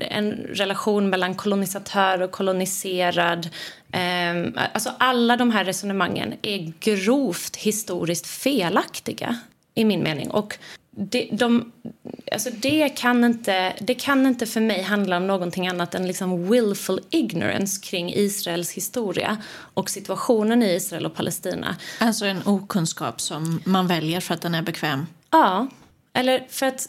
eh, 0.00 0.16
en 0.16 0.32
relation 0.32 1.10
mellan 1.10 1.34
kolonisatör 1.34 2.22
och 2.22 2.30
koloniserad. 2.30 3.48
Ehm, 3.92 4.58
alltså 4.72 4.90
alla 4.98 5.36
de 5.36 5.50
här 5.50 5.64
resonemangen 5.64 6.34
är 6.42 6.72
grovt 6.80 7.56
historiskt 7.56 8.26
felaktiga 8.26 9.40
i 9.74 9.84
min 9.84 10.02
mening. 10.02 10.30
Och 10.30 10.58
det, 10.98 11.28
de, 11.32 11.72
alltså 12.32 12.50
det, 12.50 12.88
kan 12.88 13.24
inte, 13.24 13.72
det 13.80 13.94
kan 13.94 14.26
inte 14.26 14.46
för 14.46 14.60
mig 14.60 14.82
handla 14.82 15.16
om 15.16 15.26
någonting 15.26 15.68
annat 15.68 15.94
än 15.94 16.06
liksom 16.06 16.50
willful 16.50 17.00
ignorance 17.10 17.80
kring 17.82 18.12
Israels 18.14 18.72
historia 18.72 19.36
och 19.74 19.90
situationen 19.90 20.62
i 20.62 20.74
Israel 20.74 21.06
och 21.06 21.14
Palestina. 21.14 21.76
Alltså 21.98 22.24
en 22.24 22.42
okunskap 22.46 23.20
som 23.20 23.60
man 23.64 23.86
väljer 23.86 24.20
för 24.20 24.34
att 24.34 24.42
den 24.42 24.54
är 24.54 24.62
bekväm. 24.62 25.06
Ja, 25.30 25.68
eller 26.16 26.44
för 26.48 26.66
att 26.66 26.88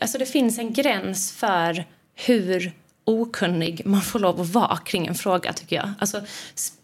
alltså 0.00 0.18
det 0.18 0.26
finns 0.26 0.58
en 0.58 0.72
gräns 0.72 1.32
för 1.32 1.84
hur 2.14 2.72
okunnig 3.04 3.82
man 3.84 4.02
får 4.02 4.18
lov 4.18 4.40
att 4.40 4.48
vara 4.48 4.76
kring 4.76 5.06
en 5.06 5.14
fråga, 5.14 5.52
tycker 5.52 5.76
jag. 5.76 5.90
Alltså, 5.98 6.22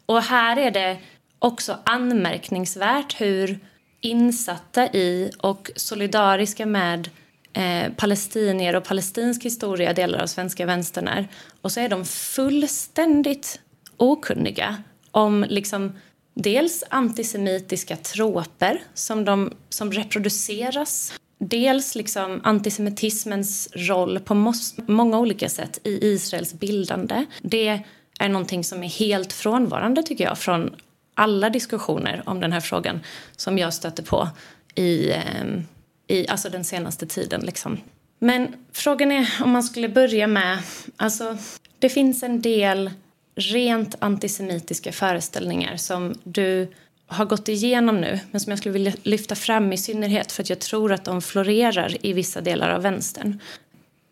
och 0.06 0.22
här 0.22 0.56
är 0.56 0.70
det 0.70 0.98
också 1.38 1.78
anmärkningsvärt 1.84 3.20
hur 3.20 3.58
insatta 4.00 4.86
i 4.86 5.30
och 5.38 5.70
solidariska 5.76 6.66
med 6.66 7.10
eh, 7.52 7.92
palestinier 7.96 8.76
och 8.76 8.84
palestinsk 8.84 9.44
historia 9.44 9.92
delar 9.92 10.22
av 10.22 10.26
svenska 10.26 10.66
vänstern 10.66 11.08
är. 11.08 11.28
Och 11.62 11.72
så 11.72 11.80
är 11.80 11.88
de 11.88 12.04
fullständigt 12.04 13.60
okunniga 13.96 14.82
om 15.10 15.46
liksom 15.48 15.98
dels 16.34 16.84
antisemitiska 16.90 17.96
troper 17.96 18.82
som, 18.94 19.24
de, 19.24 19.54
som 19.68 19.92
reproduceras 19.92 21.12
dels 21.40 21.94
liksom 21.94 22.40
antisemitismens 22.44 23.68
roll 23.72 24.20
på 24.20 24.54
många 24.86 25.18
olika 25.18 25.48
sätt 25.48 25.80
i 25.84 26.06
Israels 26.06 26.54
bildande. 26.54 27.26
Det 27.42 27.82
är 28.18 28.28
någonting 28.28 28.64
som 28.64 28.82
är 28.82 28.88
helt 28.88 29.32
frånvarande 29.32 30.02
tycker 30.02 30.24
jag 30.24 30.38
från 30.38 30.76
alla 31.14 31.50
diskussioner 31.50 32.22
om 32.26 32.40
den 32.40 32.52
här 32.52 32.60
frågan 32.60 33.00
som 33.36 33.58
jag 33.58 33.74
stöter 33.74 34.02
på 34.02 34.28
i, 34.74 35.12
ehm, 35.12 35.62
i 36.06 36.28
alltså 36.28 36.48
den 36.48 36.64
senaste 36.64 37.06
tiden. 37.06 37.40
Liksom. 37.40 37.78
Men 38.18 38.54
frågan 38.72 39.12
är 39.12 39.28
om 39.42 39.50
man 39.50 39.62
skulle 39.62 39.88
börja 39.88 40.26
med... 40.26 40.58
Alltså, 40.96 41.38
det 41.78 41.88
finns 41.88 42.22
en 42.22 42.42
del 42.42 42.90
rent 43.34 43.94
antisemitiska 43.98 44.92
föreställningar 44.92 45.76
som 45.76 46.14
du 46.24 46.68
har 47.10 47.24
gått 47.24 47.48
igenom 47.48 48.00
nu 48.00 48.20
men 48.30 48.40
som 48.40 48.50
jag 48.50 48.58
skulle 48.58 48.72
vilja 48.72 48.92
lyfta 49.02 49.34
fram 49.34 49.72
i 49.72 49.78
synnerhet 49.78 50.32
för 50.32 50.42
att 50.42 50.50
jag 50.50 50.58
tror 50.58 50.92
att 50.92 51.04
de 51.04 51.22
florerar 51.22 52.06
i 52.06 52.12
vissa 52.12 52.40
delar 52.40 52.70
av 52.70 52.82
vänstern. 52.82 53.40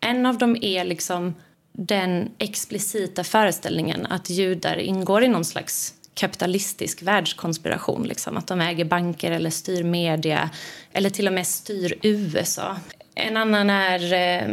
En 0.00 0.26
av 0.26 0.38
dem 0.38 0.56
är 0.62 0.84
liksom 0.84 1.34
den 1.72 2.30
explicita 2.38 3.24
föreställningen 3.24 4.06
att 4.06 4.30
judar 4.30 4.76
ingår 4.76 5.24
i 5.24 5.28
någon 5.28 5.44
slags 5.44 5.94
kapitalistisk 6.14 7.02
världskonspiration. 7.02 8.02
Liksom. 8.02 8.36
Att 8.36 8.46
de 8.46 8.60
äger 8.60 8.84
banker 8.84 9.30
eller 9.30 9.50
styr 9.50 9.82
media 9.84 10.50
eller 10.92 11.10
till 11.10 11.26
och 11.26 11.32
med 11.32 11.46
styr 11.46 11.94
USA. 12.02 12.76
En 13.14 13.36
annan 13.36 13.70
är 13.70 14.12
eh, 14.12 14.48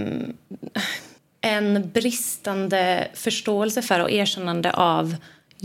en 1.42 1.90
bristande 1.94 3.08
förståelse 3.14 3.82
för 3.82 4.00
och 4.00 4.12
erkännande 4.12 4.74
av 4.74 5.16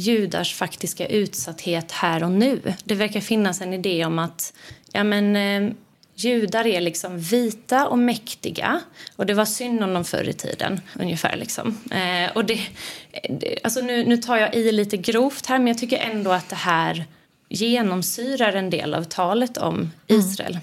judars 0.01 0.55
faktiska 0.55 1.07
utsatthet 1.07 1.93
här 1.93 2.23
och 2.23 2.31
nu. 2.31 2.75
Det 2.85 2.95
verkar 2.95 3.21
finnas 3.21 3.61
en 3.61 3.73
idé 3.73 4.05
om 4.05 4.19
att 4.19 4.53
ja, 4.93 5.05
men, 5.05 5.37
eh, 5.37 5.73
judar 6.15 6.67
är 6.67 6.81
liksom 6.81 7.19
vita 7.19 7.89
och 7.89 7.99
mäktiga 7.99 8.81
och 9.17 9.27
det 9.27 9.35
var 9.35 9.45
synd 9.45 9.83
om 9.83 9.95
dem 9.95 10.05
förr 10.05 10.29
i 10.29 10.33
tiden. 10.33 10.81
ungefär. 11.01 11.37
Liksom. 11.37 11.79
Eh, 11.91 12.37
och 12.37 12.45
det, 12.45 12.61
det, 13.41 13.59
alltså 13.65 13.81
nu, 13.81 14.05
nu 14.05 14.17
tar 14.17 14.37
jag 14.37 14.55
i 14.55 14.73
lite 14.73 14.97
grovt 14.97 15.47
här 15.47 15.59
men 15.59 15.67
jag 15.67 15.79
tycker 15.79 15.99
ändå 15.99 16.33
att 16.33 16.49
det 16.49 16.57
här 16.57 17.05
genomsyrar 17.49 18.53
en 18.53 18.71
del 18.71 18.95
av 18.95 19.05
talet 19.05 19.59
om 19.59 19.93
Israel. 20.07 20.59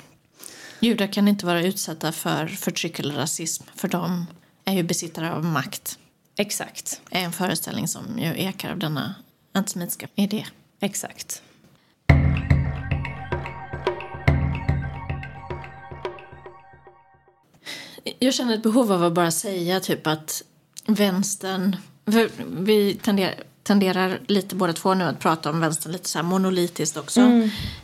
Judar 0.79 1.07
kan 1.07 1.27
inte 1.27 1.45
vara 1.45 1.61
utsatta 1.61 2.11
för 2.11 2.47
förtryck 2.47 2.99
eller 2.99 3.15
rasism 3.15 3.63
för 3.75 3.87
de 3.87 4.25
är 4.65 4.73
ju 4.73 4.83
besittare 4.83 5.33
av 5.33 5.45
makt. 5.45 5.99
Exakt. 6.37 7.01
är 7.11 7.21
en 7.21 7.31
föreställning 7.31 7.87
som 7.87 8.19
ju 8.19 8.37
ekar 8.37 8.71
av 8.71 8.79
denna 8.79 9.15
antisemitiska 9.57 10.07
idé. 10.15 10.45
Exakt. 10.79 11.41
Jag 18.19 18.33
känner 18.33 18.53
ett 18.53 18.63
behov 18.63 18.91
av 18.91 19.03
att 19.03 19.13
bara 19.13 19.31
säga 19.31 19.79
typ 19.79 20.07
att 20.07 20.43
vänstern... 20.85 21.75
Vi 22.49 22.99
tenderar, 23.01 23.35
tenderar 23.63 24.19
lite 24.27 24.55
båda 24.55 24.73
två 24.73 24.93
nu 24.93 25.03
att 25.03 25.19
prata 25.19 25.49
om 25.49 25.59
vänstern 25.59 25.91
lite 25.91 26.09
så 26.09 26.17
här 26.17 26.23
monolitiskt 26.23 26.97
också. 26.97 27.21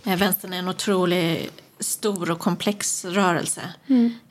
Eh, 0.06 0.18
Vänstern 0.18 0.54
är 0.54 0.60
en 0.60 0.68
otroligt 0.68 1.62
stor 1.80 2.32
och 2.32 2.40
komplex 2.40 3.06
rörelse 3.06 3.62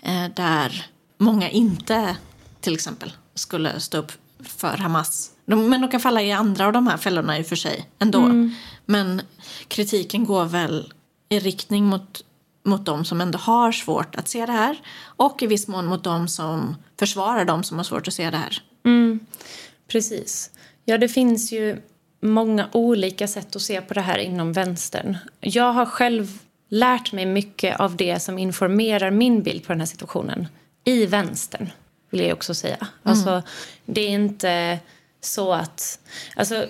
eh, 0.02 0.26
där 0.36 0.86
många 1.18 1.50
inte 1.50 2.16
till 2.60 2.74
exempel 2.74 3.12
skulle 3.34 3.80
stå 3.80 3.98
upp 3.98 4.12
för 4.44 4.76
Hamas. 4.76 5.30
De, 5.46 5.70
men 5.70 5.80
de 5.80 5.90
kan 5.90 6.00
falla 6.00 6.22
i 6.22 6.32
andra 6.32 6.66
av 6.66 6.72
de 6.72 6.86
här 6.86 6.96
fällorna 6.96 7.38
i 7.38 7.42
och 7.42 7.46
för 7.46 7.56
sig 7.56 7.88
ändå. 7.98 8.18
Men 8.86 9.22
kritiken 9.68 10.24
går 10.24 10.44
väl 10.44 10.92
i 11.28 11.38
riktning 11.38 11.84
mot, 11.84 12.24
mot 12.64 12.86
de 12.86 13.04
som 13.04 13.20
ändå 13.20 13.38
har 13.38 13.72
svårt 13.72 14.14
att 14.16 14.28
se 14.28 14.46
det 14.46 14.52
här 14.52 14.80
och 15.00 15.42
i 15.42 15.46
viss 15.46 15.68
mån 15.68 15.86
mot 15.86 16.04
de 16.04 16.28
som 16.28 16.76
försvarar 16.98 17.44
de 17.44 17.62
som 17.62 17.76
har 17.76 17.84
svårt 17.84 18.08
att 18.08 18.14
se 18.14 18.30
det 18.30 18.36
här. 18.36 18.62
Precis. 19.88 20.50
Ja, 20.84 20.98
det 20.98 21.08
finns 21.08 21.52
ju 21.52 21.82
många 22.22 22.68
olika 22.72 23.28
sätt 23.28 23.56
att 23.56 23.62
se 23.62 23.80
på 23.80 23.94
det 23.94 24.00
här 24.00 24.18
inom 24.18 24.52
vänstern. 24.52 25.16
Jag 25.40 25.72
har 25.72 25.86
själv 25.86 26.38
lärt 26.68 27.12
mig 27.12 27.26
mycket 27.26 27.80
av 27.80 27.96
det 27.96 28.22
som 28.22 28.38
informerar 28.38 29.10
min 29.10 29.42
bild 29.42 29.66
på 29.66 29.72
den 29.72 29.80
här 29.80 29.86
situationen 29.86 30.48
i 30.84 31.06
vänstern, 31.06 31.70
vill 32.10 32.20
jag 32.20 32.32
också 32.32 32.54
säga. 32.54 32.86
Alltså, 33.02 33.42
det 33.86 34.00
är 34.00 34.08
inte 34.10 34.78
så 35.20 35.52
att... 35.52 35.98
Alltså, 36.36 36.66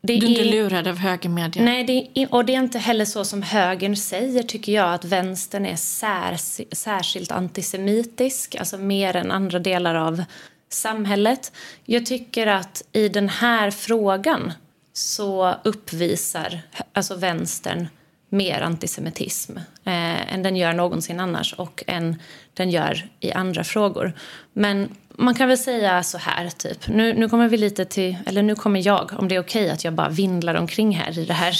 det 0.00 0.16
Du 0.16 0.26
är 0.26 0.30
inte 0.30 0.42
är- 0.42 0.50
lurad 0.52 0.88
av 0.88 0.96
högermedia. 0.96 1.62
Nej, 1.62 1.84
det 1.84 2.20
är, 2.22 2.34
och 2.34 2.44
det 2.44 2.54
är 2.54 2.58
inte 2.58 2.78
heller 2.78 3.04
så 3.04 3.24
som 3.24 3.42
högern 3.42 3.96
säger, 3.96 4.42
tycker 4.42 4.72
jag, 4.72 4.94
att 4.94 5.04
vänstern 5.04 5.66
är 5.66 5.76
särs, 5.76 6.60
särskilt 6.72 7.30
antisemitisk, 7.32 8.54
alltså 8.54 8.78
mer 8.78 9.16
än 9.16 9.30
andra 9.30 9.58
delar 9.58 9.94
av 9.94 10.24
samhället. 10.68 11.52
Jag 11.84 12.06
tycker 12.06 12.46
att 12.46 12.82
i 12.92 13.08
den 13.08 13.28
här 13.28 13.70
frågan 13.70 14.52
så 14.92 15.54
uppvisar 15.64 16.60
alltså 16.92 17.14
vänstern 17.16 17.88
mer 18.28 18.60
antisemitism 18.60 19.56
eh, 19.84 20.32
än 20.34 20.42
den 20.42 20.56
gör 20.56 20.72
någonsin 20.72 21.20
annars 21.20 21.52
och 21.54 21.84
än 21.86 22.22
den 22.54 22.70
gör 22.70 23.08
i 23.20 23.32
andra 23.32 23.64
frågor. 23.64 24.12
Men 24.52 24.96
man 25.20 25.34
kan 25.34 25.48
väl 25.48 25.58
säga 25.58 26.02
så 26.02 26.18
här, 26.18 26.50
typ. 26.50 26.88
Nu, 26.88 27.14
nu 27.14 27.28
kommer 27.28 27.48
vi 27.48 27.56
lite 27.56 27.84
till... 27.84 28.16
Eller 28.26 28.42
nu 28.42 28.54
kommer 28.54 28.86
jag, 28.86 29.12
om 29.18 29.28
det 29.28 29.34
är 29.34 29.40
okej 29.40 29.70
att 29.70 29.84
jag 29.84 29.94
bara 29.94 30.08
vindlar 30.08 30.54
omkring 30.54 30.96
här 30.96 31.18
i 31.18 31.24
det 31.24 31.32
här, 31.32 31.54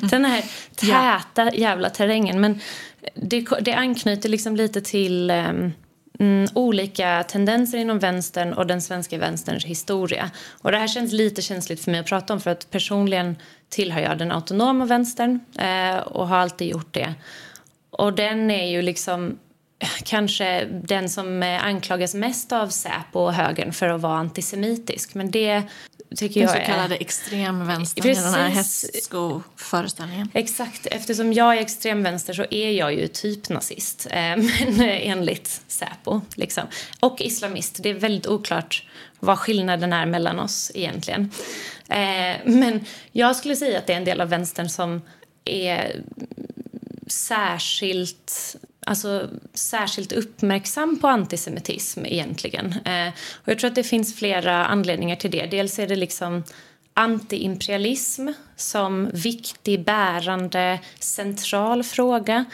den 0.10 0.24
här 0.24 0.44
täta 0.74 1.54
jävla 1.54 1.90
terrängen. 1.90 2.40
Men 2.40 2.60
det, 3.14 3.46
det 3.60 3.72
anknyter 3.72 4.28
liksom 4.28 4.56
lite 4.56 4.80
till 4.80 5.30
um, 5.30 5.72
mm, 6.18 6.48
olika 6.54 7.22
tendenser 7.22 7.78
inom 7.78 7.98
vänstern 7.98 8.52
och 8.52 8.66
den 8.66 8.82
svenska 8.82 9.18
vänsterns 9.18 9.64
historia. 9.64 10.30
Och 10.62 10.72
det 10.72 10.78
här 10.78 10.88
känns 10.88 11.12
lite 11.12 11.42
känsligt 11.42 11.84
för 11.84 11.90
mig 11.90 12.00
att 12.00 12.06
prata 12.06 12.32
om 12.32 12.40
för 12.40 12.50
att 12.50 12.70
personligen 12.70 13.36
tillhör 13.68 14.00
jag 14.00 14.18
den 14.18 14.32
autonoma 14.32 14.84
vänstern 14.84 15.40
eh, 15.58 15.96
och 15.96 16.28
har 16.28 16.36
alltid 16.36 16.68
gjort 16.68 16.94
det. 16.94 17.14
Och 17.90 18.12
den 18.12 18.50
är 18.50 18.70
ju 18.70 18.82
liksom 18.82 19.38
kanske 20.04 20.64
den 20.64 21.08
som 21.08 21.42
eh, 21.42 21.64
anklagas 21.64 22.14
mest 22.14 22.52
av 22.52 22.68
Säpo 22.68 23.20
och 23.20 23.34
högern 23.34 23.72
för 23.72 23.88
att 23.88 24.00
vara 24.00 24.16
antisemitisk. 24.16 25.14
Men 25.14 25.30
det 25.30 25.62
tycker 26.16 26.40
Den 26.40 26.42
jag 26.42 26.50
så 26.50 26.56
är... 26.56 26.64
kallade 26.64 26.96
extremvänstern 26.96 28.10
i 28.10 28.14
den 28.14 28.34
här 28.34 28.48
hästsko-föreställningen. 28.48 30.28
Exakt. 30.34 30.86
Eftersom 30.86 31.32
jag 31.32 31.56
är 31.56 31.60
extremvänster 31.60 32.32
så 32.32 32.44
är 32.50 32.70
jag 32.70 32.94
ju 32.94 33.08
typ 33.08 33.48
nazist. 33.48 34.06
Eh, 34.10 34.16
men 34.18 34.80
eh, 34.80 35.08
enligt 35.08 35.62
Säpo. 35.68 36.20
Liksom. 36.34 36.64
Och 37.00 37.20
islamist. 37.20 37.82
Det 37.82 37.90
är 37.90 37.94
väldigt 37.94 38.26
oklart 38.26 38.86
vad 39.20 39.38
skillnaden 39.38 39.92
är 39.92 40.06
mellan 40.06 40.38
oss 40.40 40.72
egentligen. 40.74 41.30
Men 42.44 42.84
jag 43.12 43.36
skulle 43.36 43.56
säga 43.56 43.78
att 43.78 43.86
det 43.86 43.92
är 43.92 43.96
en 43.96 44.04
del 44.04 44.20
av 44.20 44.28
vänstern 44.28 44.68
som 44.68 45.02
är 45.44 46.02
särskilt 47.06 48.56
alltså, 48.86 49.28
särskilt 49.54 50.12
uppmärksam 50.12 50.98
på 50.98 51.08
antisemitism 51.08 52.06
egentligen. 52.06 52.72
Eh, 52.84 53.08
och 53.32 53.48
jag 53.48 53.58
tror 53.58 53.68
att 53.68 53.74
det 53.74 53.84
finns 53.84 54.16
flera 54.16 54.66
anledningar 54.66 55.16
till 55.16 55.30
det. 55.30 55.46
Dels 55.46 55.78
är 55.78 55.86
det 55.86 55.96
liksom 55.96 56.44
antiimperialism 56.94 58.28
som 58.56 59.10
viktig, 59.12 59.84
bärande, 59.84 60.78
central 60.98 61.82
fråga 61.82 62.44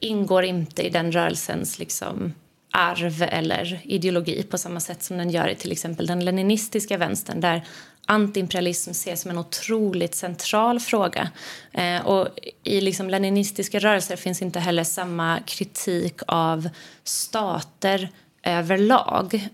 ingår 0.00 0.44
inte 0.44 0.82
i 0.82 0.90
den 0.90 1.12
rörelsens 1.12 1.78
liksom, 1.78 2.34
arv 2.78 3.22
eller 3.22 3.80
ideologi 3.84 4.42
på 4.42 4.58
samma 4.58 4.80
sätt 4.80 5.02
som 5.02 5.18
den 5.18 5.30
gör 5.30 5.48
i 5.48 5.54
till 5.54 5.72
exempel 5.72 6.06
den 6.06 6.24
leninistiska 6.24 6.96
vänstern 6.96 7.40
där 7.40 7.64
antiimperialism 8.06 8.90
ses 8.90 9.20
som 9.20 9.30
en 9.30 9.38
otroligt 9.38 10.14
central 10.14 10.80
fråga. 10.80 11.30
Eh, 11.72 12.06
och 12.06 12.28
I 12.62 12.80
liksom 12.80 13.10
leninistiska 13.10 13.78
rörelser 13.78 14.16
finns 14.16 14.42
inte 14.42 14.60
heller 14.60 14.84
samma 14.84 15.38
kritik 15.46 16.20
av 16.26 16.68
stater 17.04 18.08
överlag. 18.48 19.48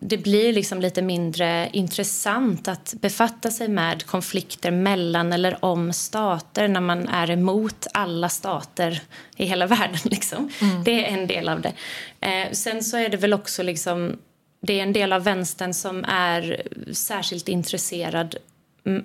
Det 0.00 0.16
blir 0.16 0.52
liksom 0.52 0.80
lite 0.80 1.02
mindre 1.02 1.70
intressant 1.72 2.68
att 2.68 2.94
befatta 3.00 3.50
sig 3.50 3.68
med 3.68 4.06
konflikter 4.06 4.70
mellan 4.70 5.32
eller 5.32 5.64
om 5.64 5.92
stater 5.92 6.68
när 6.68 6.80
man 6.80 7.08
är 7.08 7.30
emot 7.30 7.86
alla 7.94 8.28
stater 8.28 9.02
i 9.36 9.44
hela 9.46 9.66
världen. 9.76 10.00
Liksom. 10.04 10.50
Mm. 10.60 10.84
Det 10.84 11.06
är 11.06 11.18
en 11.18 11.26
del 11.26 11.48
av 11.48 11.60
det. 11.60 11.72
Eh, 12.20 12.52
sen 12.52 12.82
så 12.84 12.96
är 12.96 13.08
det 13.08 13.16
väl 13.16 13.34
också 13.34 13.62
liksom 13.62 14.18
det 14.60 14.78
är 14.78 14.82
en 14.82 14.92
del 14.92 15.12
av 15.12 15.24
vänstern 15.24 15.74
som 15.74 16.04
är 16.04 16.62
särskilt 16.92 17.48
intresserad 17.48 18.36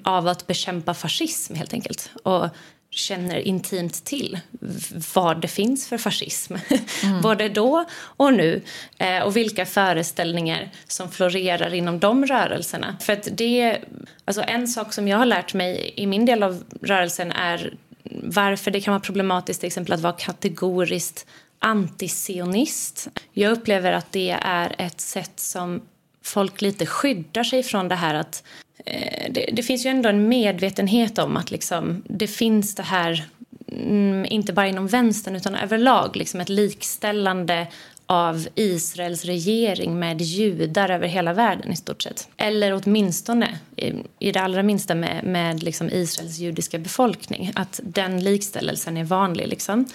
av 0.04 0.28
att 0.28 0.48
bekämpa 0.48 0.94
fascism 0.94 1.56
helt 1.56 1.74
enkelt. 1.74 2.12
Och 2.24 2.50
känner 2.94 3.40
intimt 3.40 4.06
till 4.06 4.40
vad 5.14 5.42
det 5.42 5.48
finns 5.48 5.88
för 5.88 5.98
fascism. 5.98 6.56
Mm. 7.04 7.22
Både 7.22 7.50
då 7.50 7.86
och 7.96 8.34
nu. 8.34 8.62
Eh, 8.98 9.20
och 9.20 9.38
vilka 9.38 9.66
föreställningar 9.66 10.70
som 10.88 11.12
florerar 11.12 11.74
inom 11.74 12.00
de 12.00 12.26
rörelserna. 12.26 12.98
För 13.02 13.14
att 13.14 13.28
det, 13.32 13.78
alltså 14.26 14.42
en 14.42 14.68
sak 14.68 14.94
som 14.94 15.08
jag 15.08 15.18
har 15.18 15.26
lärt 15.26 15.54
mig 15.54 15.94
i 15.96 16.08
min 16.08 16.26
del 16.26 16.44
av 16.44 16.64
rörelsen 16.82 17.32
är 17.32 17.74
varför 18.24 18.72
det 18.72 18.82
kan 18.82 18.92
vara 18.92 19.02
problematiskt 19.02 19.60
till 19.60 19.68
exempel 19.68 19.94
att 19.94 20.02
vara 20.02 20.14
kategoriskt 20.14 21.26
antisionist. 21.60 23.08
Jag 23.34 23.52
upplever 23.52 23.92
att 23.92 24.12
det 24.12 24.38
är 24.42 24.76
ett 24.78 25.02
sätt 25.02 25.40
som 25.40 25.82
folk 26.22 26.62
lite 26.62 26.86
skyddar 26.86 27.44
sig 27.44 27.64
från 27.64 27.88
det 27.88 27.96
här 27.96 28.14
att 28.14 28.44
Eh, 28.86 29.32
det, 29.32 29.50
det, 29.54 29.64
finns 29.64 29.86
ju 29.86 29.90
ändå 29.90 30.10
en 30.10 30.28
medvetenhet 30.28 31.18
om 31.18 31.38
att 31.38 31.52
liksom, 31.52 32.04
det 32.06 32.28
finns 32.28 32.76
det 32.76 32.84
här, 32.84 33.26
mm, 33.72 34.26
inte 34.30 34.54
bara 34.54 34.68
inom 34.68 34.88
vänstern 34.88 35.36
utan 35.36 35.56
överlag, 35.56 36.16
liksom 36.16 36.42
ett 36.42 36.50
likställande 36.50 37.68
av 38.06 38.48
Israels 38.56 39.26
regering 39.26 40.00
med 40.00 40.22
judar 40.22 40.90
över 40.90 41.08
hela 41.08 41.34
världen 41.34 41.72
i 41.72 41.76
stort 41.76 42.02
sett. 42.02 42.28
Eller 42.38 42.82
åtminstone, 42.84 43.60
i, 43.76 43.94
i 44.20 44.32
det 44.32 44.42
allra 44.42 44.64
minsta, 44.64 44.96
med, 44.96 45.24
med 45.24 45.64
liksom 45.64 45.90
Israels 45.90 46.38
judiska 46.38 46.80
befolkning. 46.80 47.52
Att 47.56 47.80
den 47.84 48.24
likställelsen 48.24 48.98
är 48.98 49.04
vanlig. 49.04 49.48
Liksom. 49.48 49.86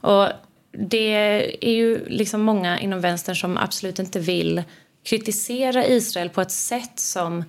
Och 0.00 0.28
det 0.72 1.14
är 1.60 1.72
ju 1.72 2.08
liksom 2.08 2.42
många 2.42 2.80
inom 2.80 3.00
vänstern 3.00 3.36
som 3.36 3.56
absolut 3.56 3.98
inte 3.98 4.20
vill 4.20 4.62
kritisera 5.04 5.86
Israel 5.86 6.28
på 6.28 6.40
ett 6.40 6.50
sätt 6.50 6.92
som 7.00 7.44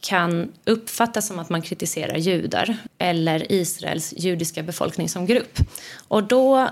kan 0.00 0.52
uppfattas 0.64 1.26
som 1.26 1.38
att 1.38 1.50
man 1.50 1.62
kritiserar 1.62 2.16
judar 2.16 2.76
eller 2.98 3.52
Israels 3.52 4.14
judiska 4.16 4.62
befolkning 4.62 5.08
som 5.08 5.26
grupp. 5.26 5.58
Och 6.08 6.24
då, 6.24 6.68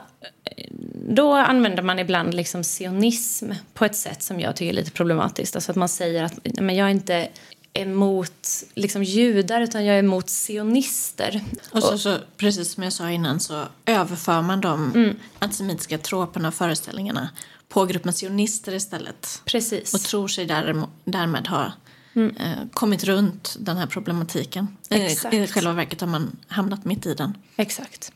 då 1.08 1.32
använder 1.32 1.82
man 1.82 1.98
ibland 1.98 2.34
liksom 2.34 2.64
sionism 2.64 3.52
på 3.74 3.84
ett 3.84 3.96
sätt 3.96 4.22
som 4.22 4.40
jag 4.40 4.56
tycker 4.56 4.70
är 4.70 4.76
lite 4.76 4.90
problematiskt. 4.90 5.56
Alltså 5.56 5.72
att 5.72 5.76
man 5.76 5.88
säger 5.88 6.24
att 6.24 6.34
men 6.60 6.76
jag 6.76 6.86
är 6.86 6.90
inte 6.90 7.28
emot 7.72 8.48
liksom 8.74 9.04
judar 9.04 9.60
utan 9.60 9.84
jag 9.84 9.94
är 9.94 9.98
emot 9.98 10.30
sionister. 10.30 11.44
Och 11.70 11.82
så, 11.82 11.98
så, 11.98 12.16
precis 12.36 12.72
som 12.72 12.82
jag 12.82 12.92
sa 12.92 13.10
innan 13.10 13.40
så 13.40 13.64
överför 13.86 14.42
man 14.42 14.60
de 14.60 14.92
mm. 14.94 15.16
antisemitiska 15.38 15.98
troperna 15.98 16.48
och 16.48 16.54
föreställningarna 16.54 17.28
på 17.68 17.84
gruppen 17.84 18.12
sionister 18.12 18.74
istället. 18.74 19.42
Precis. 19.44 19.94
Och 19.94 20.00
tror 20.00 20.28
sig 20.28 20.46
där, 20.46 20.84
därmed 21.04 21.46
ha 21.46 21.72
mm. 22.14 22.36
eh, 22.36 22.68
kommit 22.72 23.04
runt 23.04 23.56
den 23.60 23.76
här 23.76 23.86
problematiken. 23.86 24.76
Exakt. 24.90 25.34
I, 25.34 25.46
själva 25.46 25.72
verket 25.72 26.00
har 26.00 26.08
man 26.08 26.36
hamnat 26.48 26.84
mitt 26.84 27.06
i 27.06 27.14
den. 27.14 27.36
Exakt. 27.56 28.12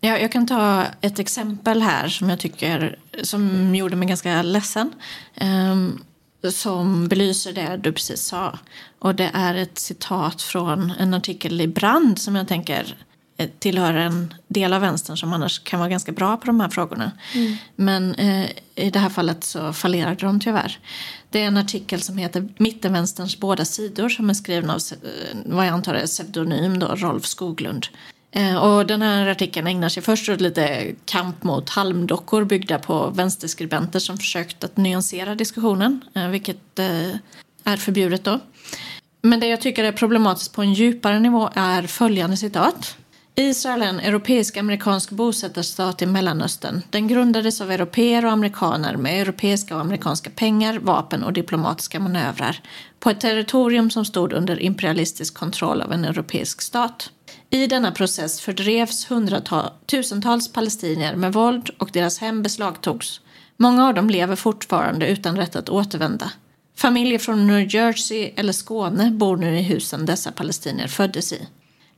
Ja, 0.00 0.18
jag 0.18 0.32
kan 0.32 0.46
ta 0.46 0.84
ett 1.00 1.18
exempel 1.18 1.82
här 1.82 2.08
som 2.08 2.30
jag 2.30 2.38
tycker 2.40 2.98
som 3.22 3.74
gjorde 3.74 3.96
mig 3.96 4.08
ganska 4.08 4.42
ledsen. 4.42 4.92
Um, 5.40 6.04
som 6.50 7.08
belyser 7.08 7.52
det 7.52 7.76
du 7.76 7.92
precis 7.92 8.22
sa. 8.22 8.58
Och 8.98 9.14
det 9.14 9.30
är 9.34 9.54
ett 9.54 9.78
citat 9.78 10.42
från 10.42 10.92
en 10.98 11.14
artikel 11.14 11.60
i 11.60 11.66
Brand 11.66 12.18
som 12.18 12.36
jag 12.36 12.48
tänker 12.48 12.96
tillhör 13.58 13.94
en 13.94 14.34
del 14.48 14.72
av 14.72 14.80
vänstern 14.80 15.16
som 15.16 15.32
annars 15.32 15.58
kan 15.58 15.80
vara 15.80 15.88
ganska 15.88 16.12
bra 16.12 16.36
på 16.36 16.46
de 16.46 16.60
här 16.60 16.68
frågorna. 16.68 17.12
Mm. 17.34 17.56
Men 17.76 18.14
eh, 18.14 18.50
i 18.74 18.90
det 18.90 18.98
här 18.98 19.08
fallet 19.08 19.44
så 19.44 19.72
fallerade 19.72 20.26
de 20.26 20.40
tyvärr. 20.40 20.78
Det 21.30 21.42
är 21.42 21.46
en 21.46 21.56
artikel 21.56 22.00
som 22.00 22.18
heter 22.18 22.48
Mittenvänsterns 22.58 23.40
båda 23.40 23.64
sidor 23.64 24.08
som 24.08 24.30
är 24.30 24.34
skriven 24.34 24.70
av 24.70 24.76
eh, 24.76 25.38
vad 25.46 25.66
jag 25.66 25.72
antar 25.72 25.94
är 25.94 26.06
pseudonym 26.06 26.78
då, 26.78 26.86
Rolf 26.86 27.26
Skoglund. 27.26 27.86
Eh, 28.36 28.56
och 28.56 28.86
den 28.86 29.02
här 29.02 29.26
artikeln 29.26 29.66
ägnar 29.66 29.88
sig 29.88 30.02
först 30.02 30.28
åt 30.28 30.40
lite 30.40 30.94
kamp 31.04 31.42
mot 31.42 31.70
halmdockor 31.70 32.44
byggda 32.44 32.78
på 32.78 33.10
vänsterskribenter 33.10 33.98
som 33.98 34.18
försökt 34.18 34.64
att 34.64 34.76
nyansera 34.76 35.34
diskussionen, 35.34 36.00
eh, 36.14 36.28
vilket 36.28 36.78
eh, 36.78 37.10
är 37.64 37.76
förbjudet 37.76 38.24
då. 38.24 38.40
Men 39.22 39.40
det 39.40 39.46
jag 39.46 39.60
tycker 39.60 39.84
är 39.84 39.92
problematiskt 39.92 40.52
på 40.52 40.62
en 40.62 40.74
djupare 40.74 41.20
nivå 41.20 41.50
är 41.54 41.82
följande 41.82 42.36
citat. 42.36 42.96
Israel 43.36 43.82
är 43.82 43.86
en 43.86 44.00
europeisk-amerikansk 44.00 45.10
bosättarstat 45.10 46.02
i 46.02 46.06
Mellanöstern. 46.06 46.82
Den 46.90 47.08
grundades 47.08 47.60
av 47.60 47.70
europeer 47.70 48.24
och 48.24 48.32
amerikaner 48.32 48.96
med 48.96 49.22
europeiska 49.22 49.74
och 49.74 49.80
amerikanska 49.80 50.30
pengar, 50.30 50.78
vapen 50.78 51.24
och 51.24 51.32
diplomatiska 51.32 52.00
manövrar 52.00 52.60
på 53.00 53.10
ett 53.10 53.20
territorium 53.20 53.90
som 53.90 54.04
stod 54.04 54.32
under 54.32 54.60
imperialistisk 54.60 55.34
kontroll 55.34 55.82
av 55.82 55.92
en 55.92 56.04
europeisk 56.04 56.62
stat. 56.62 57.10
I 57.50 57.66
denna 57.66 57.92
process 57.92 58.40
fördrevs 58.40 59.08
tusentals 59.86 60.52
palestinier 60.52 61.16
med 61.16 61.32
våld 61.32 61.70
och 61.78 61.90
deras 61.92 62.18
hem 62.18 62.42
beslagtogs. 62.42 63.20
Många 63.56 63.88
av 63.88 63.94
dem 63.94 64.10
lever 64.10 64.36
fortfarande 64.36 65.08
utan 65.08 65.36
rätt 65.36 65.56
att 65.56 65.68
återvända. 65.68 66.30
Familjer 66.76 67.18
från 67.18 67.46
New 67.46 67.74
Jersey 67.74 68.32
eller 68.36 68.52
Skåne 68.52 69.10
bor 69.10 69.36
nu 69.36 69.58
i 69.58 69.62
husen 69.62 70.06
dessa 70.06 70.32
palestinier 70.32 70.88
föddes 70.88 71.32
i. 71.32 71.46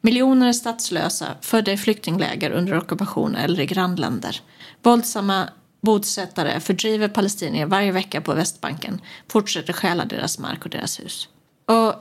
Miljoner 0.01 0.49
är 0.49 0.53
statslösa, 0.53 1.27
födda 1.41 1.73
i 1.73 1.77
flyktingläger 1.77 2.51
under 2.51 2.79
ockupation 2.79 3.37
eller 3.37 3.61
i 3.61 3.67
grannländer. 3.67 4.41
Våldsamma 4.83 5.49
bosättare 5.81 6.61
fördriver 6.61 7.09
palestinier 7.09 7.67
varje 7.67 7.93
vecka 7.93 8.21
på 8.21 8.35
Västbanken, 8.35 9.01
fortsätter 9.29 9.73
stjäla 9.73 10.05
deras 10.05 10.39
mark 10.39 10.65
och 10.65 10.71
deras 10.71 11.01
hus. 11.01 11.29
Och 11.67 11.95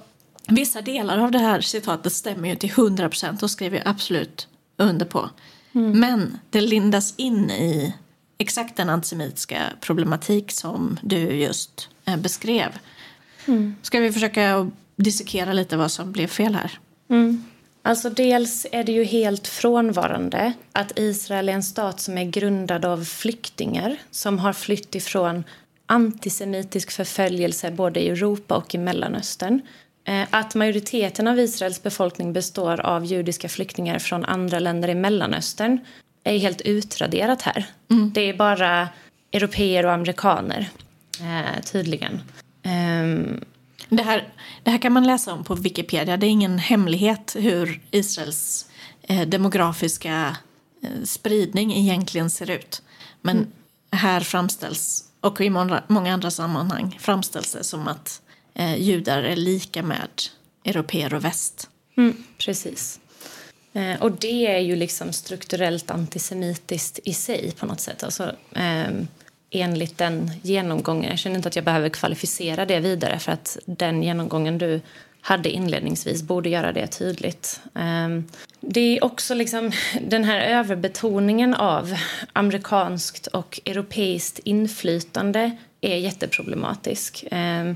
Vissa 0.48 0.82
delar 0.82 1.18
av 1.18 1.32
det 1.32 1.39
här 1.39 1.62
citatet 1.62 2.14
stämmer 2.14 2.50
ju 2.50 2.56
till 2.56 2.70
100 2.70 3.10
procent 3.10 3.43
och 3.43 3.52
skriver 3.52 3.78
jag 3.78 3.88
absolut 3.88 4.48
under 4.78 5.06
på. 5.06 5.30
Mm. 5.72 6.00
Men 6.00 6.38
det 6.50 6.62
lindas 6.62 7.14
in 7.18 7.52
i 7.52 7.93
exakt 8.38 8.78
den 8.78 8.89
antisemitiska 8.89 9.62
problematik 9.82 10.52
som 10.52 11.00
du 11.02 11.18
just 11.18 11.89
eh, 12.06 12.18
beskrev. 12.18 12.70
Mm. 13.46 13.76
Ska 13.82 14.00
vi 14.00 14.12
försöka 14.12 14.72
dissekera 14.96 15.54
lite 15.54 15.78
vad 15.78 15.91
som 15.91 16.12
blev 16.12 16.28
fel 16.28 16.56
här? 16.56 16.80
Mm. 17.10 17.43
Alltså 17.88 18.09
dels 18.09 18.65
är 18.71 18.83
det 18.83 18.91
ju 18.91 19.03
helt 19.03 19.47
frånvarande 19.47 20.53
att 20.71 20.99
Israel 20.99 21.49
är 21.49 21.53
en 21.53 21.63
stat 21.63 21.99
som 21.99 22.17
är 22.17 22.23
grundad 22.23 22.86
av 22.86 23.05
flyktingar 23.05 23.97
som 24.11 24.39
har 24.39 24.53
flytt 24.53 24.95
ifrån 24.95 25.43
antisemitisk 25.86 26.91
förföljelse 26.91 27.71
både 27.71 27.99
i 27.99 28.09
Europa 28.09 28.55
och 28.55 28.75
i 28.75 28.77
Mellanöstern. 28.77 29.61
Eh, 30.07 30.27
att 30.29 30.55
majoriteten 30.55 31.27
av 31.27 31.39
Israels 31.39 31.83
befolkning 31.83 32.33
består 32.33 32.81
av 32.81 33.05
judiska 33.05 33.49
flyktingar 33.49 33.99
från 33.99 34.25
andra 34.25 34.59
länder 34.59 34.89
i 34.89 34.95
Mellanöstern 34.95 35.79
är 36.23 36.38
helt 36.38 36.61
utraderat 36.61 37.41
här. 37.41 37.65
Mm. 37.91 38.11
Det 38.13 38.21
är 38.21 38.33
bara 38.33 38.89
europeer 39.31 39.86
och 39.86 39.93
amerikaner. 39.93 40.69
eh, 41.19 41.61
tydligen. 41.63 42.21
Um, 42.63 43.45
det, 43.89 44.03
här, 44.03 44.33
det 44.63 44.71
här 44.71 44.77
kan 44.77 44.93
man 44.93 45.07
läsa 45.07 45.33
om 45.33 45.43
på 45.43 45.55
Wikipedia. 45.55 46.17
Det 46.17 46.27
är 46.27 46.29
ingen 46.29 46.59
hemlighet 46.59 47.36
hur 47.39 47.81
Israels 47.91 48.65
eh, 49.01 49.27
demografiska 49.27 50.38
eh, 50.83 51.03
spridning 51.03 51.73
egentligen 51.73 52.29
ser 52.29 52.49
ut. 52.49 52.81
Men 53.21 53.38
mm. 53.38 53.51
här 53.91 54.19
framställs, 54.21 55.03
och 55.21 55.41
i 55.41 55.49
många, 55.49 56.13
andra 56.13 56.31
sammanhang 56.31 56.97
framställs 56.99 57.53
det 57.53 57.63
som 57.63 57.88
att 57.88 58.21
eh, 58.53 58.75
judar 58.75 59.23
är 59.23 59.36
lika 59.36 59.83
med 59.83 60.09
europeer 60.65 61.13
och 61.13 61.25
väst. 61.25 61.69
Mm, 61.97 62.23
precis. 62.38 62.99
Eh, 63.73 64.01
och 64.01 64.11
det 64.11 64.47
är 64.47 64.59
ju 64.59 64.75
liksom 64.75 65.13
strukturellt 65.13 65.91
antisemitiskt 65.91 66.99
i 67.03 67.13
sig 67.13 67.51
på 67.51 67.65
något 67.65 67.79
sätt. 67.79 68.03
Alltså, 68.03 68.36
eh, 68.55 68.91
enligt 69.52 69.98
den 69.98 70.32
genomgången. 70.41 71.10
Jag 71.10 71.20
känner 71.20 71.36
inte 71.36 71.48
att 71.48 71.56
jag 71.56 71.66
behöver 71.66 71.89
kvalificera 71.89 72.66
det 72.66 72.80
vidare 72.80 73.20
för 73.20 73.32
att 73.32 73.58
den 73.66 74.04
genomgången 74.04 74.58
du 74.58 74.82
hade 75.22 75.50
inledningsvis 75.50 76.24
borde 76.24 76.50
göra 76.50 76.72
det 76.72 76.88
tydligt. 76.88 77.62
Ehm, 77.76 78.26
det 78.60 78.98
är 78.98 79.04
också 79.04 79.34
liksom 79.34 79.72
den 80.02 80.24
här 80.24 80.39
överbetoningen 80.39 81.54
av 81.54 81.96
amerikanskt 82.34 83.28
och 83.28 83.60
europeiskt 83.66 84.39
inflytande 84.39 85.58
är 85.82 85.98
jätteproblematisk. 85.98 87.26
Ehm, 87.32 87.76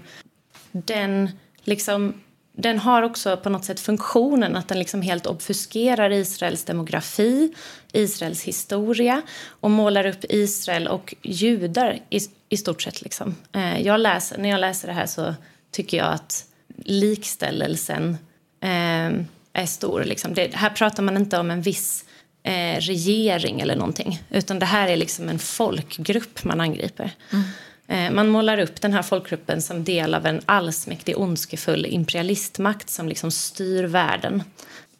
den 0.72 1.30
liksom 1.64 2.14
den 2.62 2.80
har 2.80 3.04
också 3.04 3.38
på 3.38 3.50
något 3.50 3.66
sätt 3.66 3.80
funktionen 3.80 4.56
att 4.56 4.68
den 4.68 4.80
liksom 4.80 5.02
helt 5.02 5.28
obfuskerar 5.28 6.10
Israels 6.12 6.64
demografi, 6.64 7.54
Israels 7.94 8.44
historia 8.44 9.22
och 9.48 9.72
målar 9.72 10.06
upp 10.06 10.26
Israel 10.30 10.88
och 10.88 11.16
judar 11.22 12.00
i, 12.10 12.20
i 12.50 12.58
stort 12.58 12.82
sett. 12.82 13.02
Liksom. 13.02 13.36
Eh, 13.52 13.82
jag 13.82 14.00
läser, 14.00 14.38
när 14.38 14.50
jag 14.50 14.60
läser 14.60 14.88
det 14.88 14.94
här 14.94 15.06
så 15.06 15.36
tycker 15.72 15.98
jag 15.98 16.14
att 16.14 16.46
likställelsen 16.86 18.18
eh, 18.62 19.10
är 19.54 19.66
stor. 19.66 20.04
Liksom. 20.04 20.34
Det, 20.34 20.54
här 20.54 20.70
pratar 20.70 21.04
man 21.04 21.18
inte 21.18 21.38
om 21.38 21.52
en 21.52 21.62
viss 21.62 22.06
eh, 22.44 22.80
regering 22.80 23.62
eller 23.62 23.76
någonting 23.76 24.24
utan 24.30 24.60
det 24.60 24.66
här 24.66 24.88
är 24.88 24.98
liksom 24.98 25.30
en 25.30 25.40
folkgrupp 25.40 26.44
man 26.44 26.62
angriper. 26.62 27.12
Mm. 27.32 27.44
Eh, 27.90 28.12
man 28.12 28.28
målar 28.28 28.60
upp 28.60 28.82
den 28.82 28.94
här 28.94 29.02
folkgruppen 29.02 29.62
som 29.62 29.84
del 29.84 30.14
av 30.14 30.26
en 30.26 30.42
allsmäktig 30.46 31.20
ondskefull 31.20 31.86
imperialistmakt 31.86 32.90
som 32.90 33.10
liksom 33.10 33.32
styr 33.32 33.84
världen. 33.84 34.44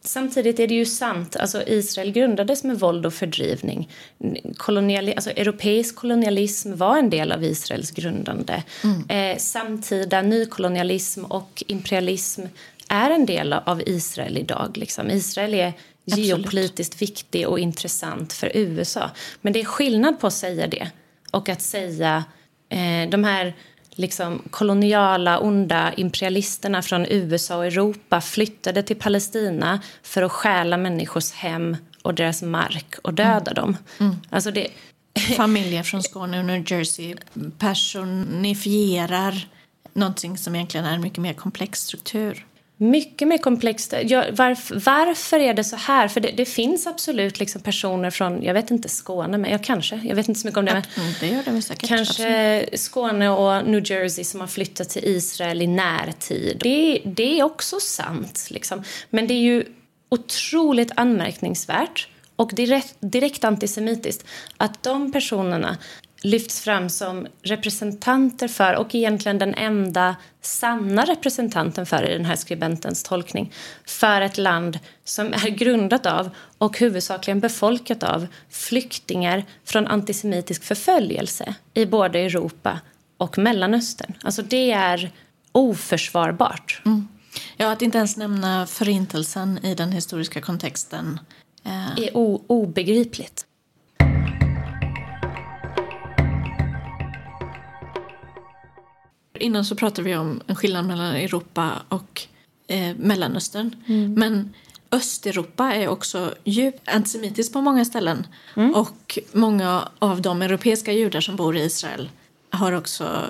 Samtidigt 0.02 0.60
är 0.60 0.68
det 0.68 0.74
ju 0.74 0.86
sant, 0.86 1.36
alltså 1.36 1.64
Israel 1.68 2.12
grundades 2.12 2.64
med 2.64 2.80
våld 2.80 3.06
och 3.06 3.14
fördrivning. 3.14 3.90
Koloniali 4.58 5.14
alltså, 5.16 5.30
europeisk 5.30 5.96
kolonialism 5.96 6.76
var 6.76 6.98
en 6.98 7.10
del 7.10 7.32
av 7.32 7.44
Israels 7.44 7.92
grundande. 7.92 8.64
Mm. 8.84 9.10
Eh, 9.10 9.38
samtida 9.38 10.22
nykolonialism 10.22 11.26
och 11.26 11.64
imperialism 11.68 12.42
är 12.88 13.10
en 13.12 13.26
del 13.26 13.54
av 13.54 13.82
Israel 13.86 14.38
idag. 14.38 14.78
Liksom. 14.78 15.10
Israel 15.10 15.54
är 15.54 15.74
Absolut. 16.08 16.28
geopolitiskt 16.28 17.02
viktig 17.02 17.48
och 17.48 17.60
intressant 17.60 18.34
för 18.34 18.52
USA. 18.54 19.10
Men 19.42 19.54
det 19.54 19.60
är 19.60 19.66
skillnad 19.66 20.20
på 20.20 20.28
att 20.28 20.34
säga 20.34 20.68
det 20.68 20.92
och 21.32 21.50
att 21.50 21.62
säga 21.62 22.24
eh, 22.70 23.10
de 23.10 23.24
här 23.24 23.56
liksom, 24.00 24.42
koloniala, 24.50 25.40
onda 25.40 25.94
imperialisterna 25.94 26.82
från 26.82 27.06
USA 27.06 27.58
och 27.58 27.66
Europa 27.66 28.22
flyttade 28.22 28.84
till 28.84 28.96
Palestina 28.96 29.82
för 30.04 30.22
att 30.22 30.32
stjäla 30.32 30.78
människors 30.78 31.32
hem 31.32 31.78
och 32.02 32.14
deras 32.14 32.42
mark 32.42 32.96
och 33.04 33.14
döda 33.14 33.52
mm. 33.52 33.54
dem. 33.54 33.78
Mm. 34.00 34.16
Alltså 34.30 34.52
det... 34.52 34.68
Familjer 35.38 35.84
från 35.84 36.04
Skåne 36.04 36.40
och 36.40 36.46
New 36.46 36.72
Jersey 36.72 37.16
personifierar 37.58 39.48
någonting 39.94 40.38
som 40.38 40.56
egentligen 40.56 40.86
är 40.86 40.94
en 40.94 41.02
mycket 41.02 41.20
mer 41.20 41.34
komplex 41.34 41.80
struktur 41.80 42.46
mycket 42.80 43.28
mer 43.28 43.38
komplext. 43.38 43.94
Ja, 44.04 44.26
varf, 44.32 44.72
varför 44.86 45.40
är 45.40 45.54
det 45.54 45.64
så 45.64 45.76
här? 45.76 46.08
För 46.08 46.22
det, 46.22 46.32
det, 46.32 46.46
finns 46.46 46.88
absolut 46.88 47.40
liksom 47.40 47.62
personer 47.62 48.10
från, 48.10 48.44
jag 48.44 48.54
vet 48.54 48.72
inte 48.72 48.90
Skåne, 48.90 49.38
men 49.38 49.52
jag 49.52 49.64
kanske, 49.64 49.96
jag 49.96 50.16
vet 50.16 50.28
inte 50.28 50.40
så 50.40 50.48
mycket 50.48 50.58
om 50.58 50.66
det. 50.66 50.72
Mm, 50.72 51.14
det 51.20 51.28
gör 51.28 51.44
det 51.46 51.62
säkert. 51.62 51.90
Kanske 51.90 52.58
absolut. 52.60 52.80
Skåne 52.80 53.30
och 53.30 53.68
New 53.68 53.92
Jersey 53.92 54.24
som 54.24 54.40
har 54.40 54.48
flyttat 54.48 54.90
till 54.90 55.06
Israel 55.06 55.62
i 55.62 55.68
närtid. 55.68 56.58
Det, 56.64 57.02
det 57.06 57.40
är 57.40 57.44
också 57.44 57.80
sant, 57.80 58.48
liksom. 58.50 58.84
Men 59.10 59.28
det 59.28 59.34
är 59.34 59.42
ju 59.42 59.64
otroligt 60.10 60.92
anmärkningsvärt 60.96 62.08
och 62.36 62.52
direkt, 62.56 62.96
direkt 63.00 63.44
antisemitiskt 63.44 64.28
att 64.58 64.84
de 64.84 65.12
personerna 65.12 65.78
lyfts 66.22 66.62
fram 66.62 66.90
som 66.90 67.28
representanter 67.42 68.48
för, 68.48 68.76
och 68.76 68.96
egentligen 68.96 69.38
den 69.38 69.54
enda 69.54 70.16
sanna 70.42 71.06
representanten 71.06 71.86
för 71.86 72.10
i 72.10 72.14
den 72.14 72.26
här 72.26 72.36
skribentens 72.36 73.04
tolkning, 73.04 73.54
för 73.86 74.22
ett 74.22 74.38
land 74.38 74.80
som 75.04 75.34
är 75.34 75.50
grundat 75.50 76.06
av 76.06 76.30
och 76.58 76.80
huvudsakligen 76.80 77.40
befolkat 77.40 78.04
av 78.04 78.28
flyktingar 78.50 79.46
från 79.66 79.88
antisemitisk 79.88 80.64
förföljelse 80.64 81.56
i 81.74 81.86
både 81.86 82.20
Europa 82.20 82.80
och 83.18 83.38
Mellanöstern. 83.38 84.14
Alltså 84.24 84.42
det 84.42 84.72
är 84.72 85.12
oförsvarbart. 85.52 86.82
Mm. 86.86 87.08
Ja, 87.58 87.72
att 87.72 87.82
inte 87.82 87.98
ens 87.98 88.18
nämna 88.18 88.68
förintelsen 88.68 89.60
i 89.66 89.76
den 89.76 89.92
historiska 89.92 90.42
kontexten. 90.42 91.20
Eh... 91.66 92.00
är 92.06 92.10
obegripligt. 92.48 93.46
Innan 99.40 99.66
så 99.66 99.76
pratade 99.76 100.10
vi 100.10 100.16
om 100.16 100.42
en 100.48 100.56
skillnad 100.56 100.86
mellan 100.86 101.16
Europa 101.16 101.72
och 101.90 102.22
eh, 102.68 102.96
Mellanöstern. 102.96 103.76
Mm. 103.88 104.14
Men 104.14 104.54
Östeuropa 104.92 105.74
är 105.74 105.88
också 105.88 106.36
djupt 106.44 106.90
antisemitiskt 106.90 107.54
på 107.54 107.62
många 107.62 107.86
ställen. 107.86 108.28
Mm. 108.56 108.76
Och 108.76 109.20
många 109.32 109.90
av 110.00 110.22
de 110.22 110.42
europeiska 110.42 110.94
judar 110.94 111.22
som 111.22 111.36
bor 111.36 111.58
i 111.58 111.62
Israel 111.62 112.10
har 112.50 112.72
också 112.72 113.26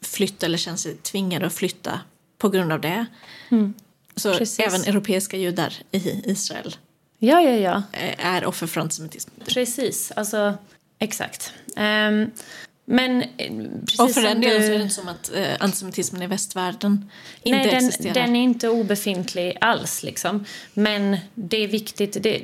flytt 0.00 0.42
eller 0.42 0.58
känner 0.58 0.78
sig 0.78 0.96
tvingade 0.96 1.46
att 1.46 1.52
flytta 1.52 2.00
på 2.38 2.48
grund 2.48 2.72
av 2.72 2.80
det. 2.80 3.06
Mm. 3.48 3.74
Så 4.16 4.34
Precis. 4.34 4.66
även 4.66 4.80
europeiska 4.82 5.36
judar 5.36 5.74
i 5.90 6.30
Israel 6.30 6.76
ja, 7.18 7.40
ja, 7.40 7.50
ja. 7.50 7.82
är 8.18 8.44
offer 8.44 8.66
för 8.66 8.80
antisemitism. 8.80 9.30
Precis, 9.46 10.12
alltså 10.16 10.54
exakt. 10.98 11.52
Um, 11.76 12.30
men 12.84 13.22
eh, 13.22 13.28
precis 13.80 14.00
Och 14.00 14.10
för 14.10 14.22
den 14.22 14.40
delen 14.40 14.60
du... 14.60 14.66
så 14.66 14.72
är 14.72 14.78
det 14.78 14.82
inte 14.82 14.94
som 14.94 15.08
att 15.08 15.30
eh, 15.34 15.54
antisemitismen 15.60 16.22
i 16.22 16.26
västvärlden 16.26 17.10
inte 17.42 17.58
Nej, 17.58 17.70
den, 17.70 17.86
existerar. 17.86 18.14
den 18.14 18.36
är 18.36 18.42
inte 18.42 18.68
obefintlig 18.68 19.58
alls. 19.60 20.02
Liksom. 20.02 20.44
Men 20.74 21.16
det 21.34 21.56
är 21.64 21.68
viktigt, 21.68 22.16
det 22.22 22.42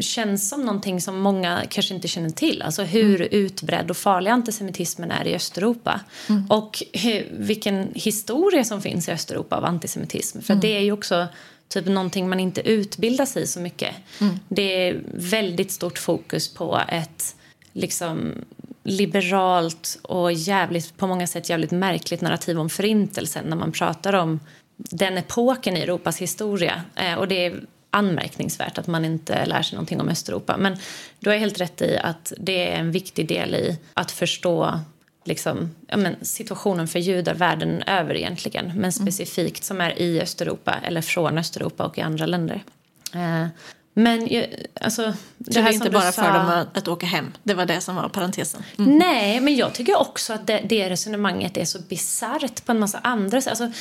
känns 0.00 0.48
som 0.48 0.64
någonting 0.64 1.00
som 1.00 1.20
många 1.20 1.62
kanske 1.68 1.94
inte 1.94 2.08
känner 2.08 2.30
till. 2.30 2.62
Alltså 2.62 2.82
hur 2.82 3.20
mm. 3.20 3.28
utbredd 3.32 3.90
och 3.90 3.96
farlig 3.96 4.30
antisemitismen 4.30 5.10
är 5.10 5.26
i 5.26 5.34
Östeuropa. 5.34 6.00
Mm. 6.28 6.46
Och 6.50 6.82
hur, 6.92 7.26
vilken 7.32 7.88
historia 7.94 8.64
som 8.64 8.82
finns 8.82 9.08
i 9.08 9.12
Östeuropa 9.12 9.56
av 9.56 9.64
antisemitism. 9.64 10.40
För 10.40 10.52
mm. 10.52 10.60
det 10.60 10.76
är 10.76 10.80
ju 10.80 10.92
också 10.92 11.26
typ 11.68 11.86
någonting 11.86 12.28
man 12.28 12.40
inte 12.40 12.60
utbildar 12.60 13.26
sig 13.26 13.42
i 13.42 13.46
så 13.46 13.60
mycket. 13.60 13.94
Mm. 14.20 14.38
Det 14.48 14.88
är 14.88 15.02
väldigt 15.14 15.70
stort 15.72 15.98
fokus 15.98 16.54
på 16.54 16.82
ett 16.88 17.36
liksom 17.76 18.44
liberalt 18.82 19.98
och 20.02 20.32
jävligt, 20.32 20.96
på 20.96 21.06
många 21.06 21.26
sätt 21.26 21.50
jävligt 21.50 21.70
märkligt 21.70 22.20
narrativ 22.20 22.60
om 22.60 22.70
förintelsen 22.70 23.44
när 23.44 23.56
man 23.56 23.72
pratar 23.72 24.12
om 24.12 24.40
den 24.76 25.18
epoken 25.18 25.76
i 25.76 25.80
Europas 25.80 26.18
historia. 26.18 26.82
Eh, 26.94 27.14
och 27.14 27.28
det 27.28 27.46
är 27.46 27.60
anmärkningsvärt 27.90 28.78
att 28.78 28.86
man 28.86 29.04
inte 29.04 29.46
lär 29.46 29.62
sig 29.62 29.76
någonting 29.76 30.00
om 30.00 30.08
Östeuropa. 30.08 30.56
Men 30.56 30.76
du 31.18 31.30
har 31.30 31.36
helt 31.36 31.60
rätt 31.60 31.82
i 31.82 31.98
att 31.98 32.32
det 32.38 32.72
är 32.72 32.76
en 32.76 32.92
viktig 32.92 33.28
del 33.28 33.54
i 33.54 33.78
att 33.94 34.10
förstå 34.10 34.80
liksom, 35.24 35.74
ja, 35.86 35.96
men, 35.96 36.16
situationen 36.22 36.88
för 36.88 36.98
judar 36.98 37.34
världen 37.34 37.82
över 37.82 38.14
egentligen. 38.14 38.66
Men 38.66 38.76
mm. 38.76 38.92
specifikt 38.92 39.64
som 39.64 39.80
är 39.80 39.98
i 39.98 40.20
Östeuropa 40.20 40.74
eller 40.82 41.02
från 41.02 41.38
Östeuropa 41.38 41.86
och 41.86 41.98
i 41.98 42.00
andra 42.00 42.26
länder. 42.26 42.64
Eh, 43.14 43.46
men 43.98 44.28
alltså, 44.80 45.02
det, 45.38 45.50
det 45.50 45.60
är 45.60 45.72
inte 45.72 45.90
bara 45.90 46.12
sa... 46.12 46.22
för 46.22 46.32
dem 46.32 46.48
att, 46.48 46.76
att, 46.76 46.88
åka 46.88 47.06
hem? 47.06 47.32
Det 47.42 47.54
var 47.54 47.66
det 47.66 47.80
som 47.80 47.96
var 47.96 48.08
parentesen? 48.08 48.62
Mm. 48.78 48.98
Nej, 48.98 49.40
men 49.40 49.56
jag 49.56 49.74
tycker 49.74 50.00
också 50.00 50.32
att 50.32 50.46
det, 50.46 50.60
det 50.68 50.90
resonemanget 50.90 51.56
är 51.56 51.64
så 51.64 51.78
bisarrt 51.78 52.64
på 52.64 52.72
en 52.72 52.78
massa 52.78 52.98
andra 52.98 53.40
sätt. 53.40 53.60
Alltså, 53.60 53.78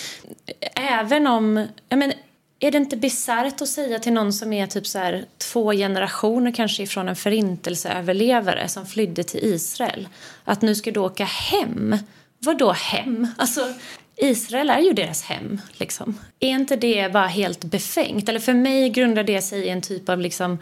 även 0.76 1.28
om... 1.28 1.68
Jag 1.90 2.00
men, 2.00 2.14
är 2.60 2.72
det 2.72 2.78
inte 2.78 2.98
bisarrt 2.98 3.62
att 3.62 3.68
säga 3.68 4.00
till 4.00 4.14
någon 4.14 4.34
som 4.34 4.54
är 4.54 4.68
typ 4.68 4.88
så 4.88 5.00
här, 5.00 5.26
två 5.38 5.72
generationer 5.72 6.52
kanske 6.52 6.84
ifrån 6.84 7.10
en 7.10 7.16
förintelseöverlevare 7.16 8.68
som 8.68 8.86
flydde 8.86 9.24
till 9.24 9.40
Israel 9.44 10.08
att 10.44 10.62
nu 10.62 10.76
ska 10.76 10.92
du 10.92 11.00
åka 11.00 11.26
hem? 11.26 11.98
Vad 12.40 12.58
då 12.58 12.72
hem? 12.72 13.28
Alltså, 13.38 13.74
Israel 14.18 14.70
är 14.70 14.80
ju 14.80 14.94
deras 14.94 15.24
hem. 15.24 15.62
Liksom. 15.72 16.20
Är 16.40 16.50
inte 16.50 16.76
det 16.76 17.14
bara 17.14 17.28
helt 17.28 17.64
befängt? 17.64 18.30
Eller 18.30 18.40
för 18.40 18.54
mig 18.54 18.90
grundar 18.90 19.24
det 19.24 19.42
sig 19.42 19.60
i 19.60 19.70
en 19.70 19.82
typ 19.82 20.10
av 20.10 20.20
liksom, 20.20 20.58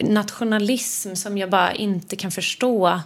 nationalism 0.00 1.14
som 1.14 1.38
jag 1.38 1.50
bara 1.50 1.74
inte 1.74 2.16
kan 2.16 2.30
förstå 2.30 3.00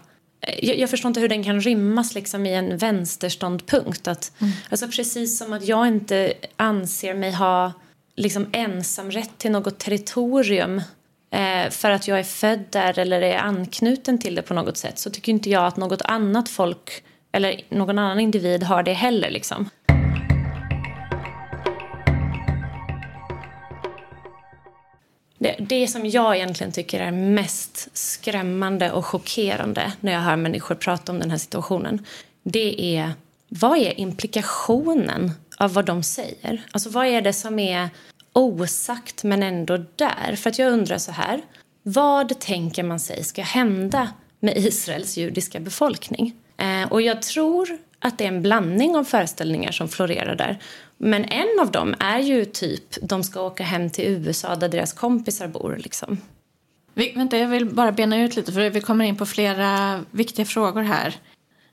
jag, 0.62 0.78
jag, 0.78 0.90
förstår 0.90 1.08
inte 1.08 1.20
hur 1.20 1.28
den 1.28 1.44
kan 1.44 1.60
rymmas 1.60 2.14
liksom 2.14 2.46
i 2.46 2.54
en 2.54 2.76
vänsterståndpunkt. 2.76 4.08
Att, 4.08 4.32
mm. 4.38 4.52
alltså 4.70 4.88
precis 4.88 5.38
som 5.38 5.52
att 5.52 5.64
jag 5.64 5.86
inte 5.86 6.32
anser 6.56 7.14
mig 7.14 7.32
ha 7.32 7.72
liksom 8.16 8.46
ensamrätt 8.52 9.38
till 9.38 9.50
något 9.50 9.78
territorium 9.78 10.82
eh, 11.30 11.70
för 11.70 11.90
att 11.90 12.08
jag 12.08 12.18
är 12.18 12.24
född 12.24 12.64
där 12.70 12.98
eller 12.98 13.22
är 13.22 13.38
anknuten 13.38 14.18
till 14.18 14.34
det 14.34 14.42
på 14.42 14.54
något 14.54 14.76
sätt 14.76 14.98
så 14.98 15.10
tycker 15.10 15.32
inte 15.32 15.50
jag 15.50 15.66
att 15.66 15.76
något 15.76 16.02
annat 16.02 16.48
folk 16.48 17.02
eller 17.32 17.60
någon 17.68 17.98
annan 17.98 18.20
individ 18.20 18.62
har 18.62 18.82
det 18.82 18.92
heller. 18.92 19.30
Liksom. 19.30 19.70
Det, 25.42 25.56
det 25.58 25.88
som 25.88 26.06
jag 26.06 26.36
egentligen 26.36 26.72
tycker 26.72 27.00
är 27.00 27.10
mest 27.10 27.88
skrämmande 27.92 28.92
och 28.92 29.06
chockerande 29.06 29.92
när 30.00 30.12
jag 30.12 30.20
hör 30.20 30.36
människor 30.36 30.74
prata 30.74 31.12
om 31.12 31.18
den 31.18 31.30
här 31.30 31.38
situationen 31.38 32.06
det 32.42 32.96
är 32.96 33.12
vad 33.48 33.78
är 33.78 34.00
implikationen 34.00 35.30
av 35.56 35.72
vad 35.72 35.84
de 35.84 36.02
säger? 36.02 36.62
Alltså 36.72 36.90
vad 36.90 37.06
är 37.06 37.22
det 37.22 37.32
som 37.32 37.58
är 37.58 37.88
osagt 38.32 39.24
men 39.24 39.42
ändå 39.42 39.76
där? 39.96 40.36
För 40.36 40.50
att 40.50 40.58
jag 40.58 40.72
undrar 40.72 40.98
så 40.98 41.12
här, 41.12 41.40
vad 41.82 42.40
tänker 42.40 42.82
man 42.82 43.00
sig 43.00 43.24
ska 43.24 43.42
hända 43.42 44.08
med 44.40 44.56
Israels 44.56 45.16
judiska 45.16 45.60
befolkning? 45.60 46.34
Eh, 46.56 46.92
och 46.92 47.02
jag 47.02 47.22
tror 47.22 47.78
att 47.98 48.18
det 48.18 48.24
är 48.24 48.28
en 48.28 48.42
blandning 48.42 48.96
av 48.96 49.04
föreställningar 49.04 49.72
som 49.72 49.88
florerar 49.88 50.36
där. 50.36 50.58
Men 51.02 51.24
en 51.24 51.60
av 51.60 51.70
dem 51.70 51.94
är 51.98 52.18
ju 52.18 52.44
typ 52.44 52.96
de 53.02 53.24
ska 53.24 53.42
åka 53.42 53.64
hem 53.64 53.90
till 53.90 54.04
USA 54.04 54.56
där 54.56 54.68
deras 54.68 54.92
kompisar 54.92 55.48
bor. 55.48 55.76
Liksom. 55.76 56.18
Vi, 56.94 57.12
vänta, 57.12 57.38
jag 57.38 57.48
vill 57.48 57.66
bara 57.66 57.92
bena 57.92 58.22
ut 58.22 58.36
lite 58.36 58.52
för 58.52 58.70
vi 58.70 58.80
kommer 58.80 59.04
in 59.04 59.16
på 59.16 59.26
flera 59.26 60.00
viktiga 60.10 60.46
frågor 60.46 60.82
här. 60.82 61.16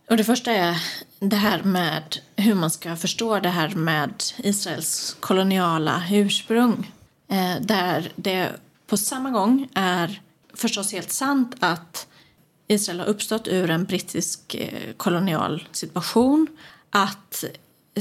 Och 0.10 0.18
det 0.18 0.24
första 0.24 0.52
är 0.52 0.84
det 1.20 1.36
här 1.36 1.64
med 1.64 2.18
hur 2.36 2.56
man 2.56 2.72
ska 2.72 2.96
förstå 2.96 3.40
det 3.40 3.50
här 3.50 3.70
med 3.70 4.24
Israels 4.38 5.18
koloniala 5.20 6.04
ursprung. 6.12 6.92
Eh, 7.28 7.62
där 7.62 8.12
det 8.16 8.52
på 8.88 8.98
samma 8.98 9.30
gång 9.30 9.70
är 9.74 10.22
förstås 10.54 10.92
helt 10.92 11.12
sant 11.12 11.56
att 11.60 12.08
Israel 12.68 13.00
har 13.00 13.08
uppstått 13.08 13.48
ur 13.48 13.70
en 13.70 13.84
brittisk 13.84 14.56
eh, 14.56 14.94
kolonial 14.98 15.68
situation. 15.72 16.48
Att 16.90 17.44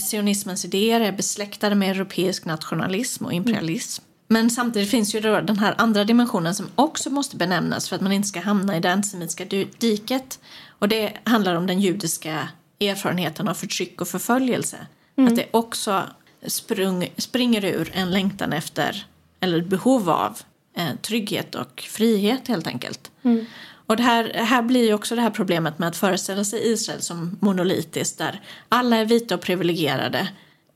sionismens 0.00 0.64
idéer 0.64 1.00
är 1.00 1.12
besläktade 1.12 1.74
med 1.74 1.90
europeisk 1.90 2.44
nationalism 2.44 3.24
och 3.24 3.32
imperialism. 3.32 4.02
Mm. 4.02 4.06
Men 4.28 4.50
samtidigt 4.50 4.90
finns 4.90 5.14
ju 5.14 5.20
då 5.20 5.40
den 5.40 5.58
här 5.58 5.74
andra 5.78 6.04
dimensionen 6.04 6.54
som 6.54 6.66
också 6.74 7.10
måste 7.10 7.36
benämnas 7.36 7.88
för 7.88 7.96
att 7.96 8.02
man 8.02 8.12
inte 8.12 8.28
ska 8.28 8.40
hamna 8.40 8.76
i 8.76 8.80
det 8.80 8.92
antisemitiska 8.92 9.44
diket. 9.78 10.38
Och 10.78 10.88
det 10.88 11.12
handlar 11.24 11.54
om 11.54 11.66
den 11.66 11.80
judiska 11.80 12.48
erfarenheten 12.80 13.48
av 13.48 13.54
förtryck 13.54 14.00
och 14.00 14.08
förföljelse. 14.08 14.76
Mm. 15.16 15.32
Att 15.32 15.36
det 15.36 15.46
också 15.50 16.02
sprung, 16.46 17.08
springer 17.16 17.64
ur 17.64 17.90
en 17.94 18.10
längtan 18.10 18.52
efter, 18.52 19.06
eller 19.40 19.60
behov 19.60 20.10
av, 20.10 20.38
eh, 20.76 20.96
trygghet 21.02 21.54
och 21.54 21.80
frihet 21.80 22.48
helt 22.48 22.66
enkelt. 22.66 23.10
Mm. 23.22 23.46
Och 23.86 24.00
här, 24.00 24.32
här 24.34 24.62
blir 24.62 24.94
också 24.94 25.14
det 25.14 25.20
här 25.20 25.30
problemet 25.30 25.78
med 25.78 25.88
att 25.88 25.96
föreställa 25.96 26.44
sig 26.44 26.72
Israel 26.72 27.02
som 27.02 27.38
monolitiskt 27.40 28.18
där 28.18 28.40
alla 28.68 28.96
är 28.96 29.04
vita 29.04 29.34
och 29.34 29.40
privilegierade 29.40 30.28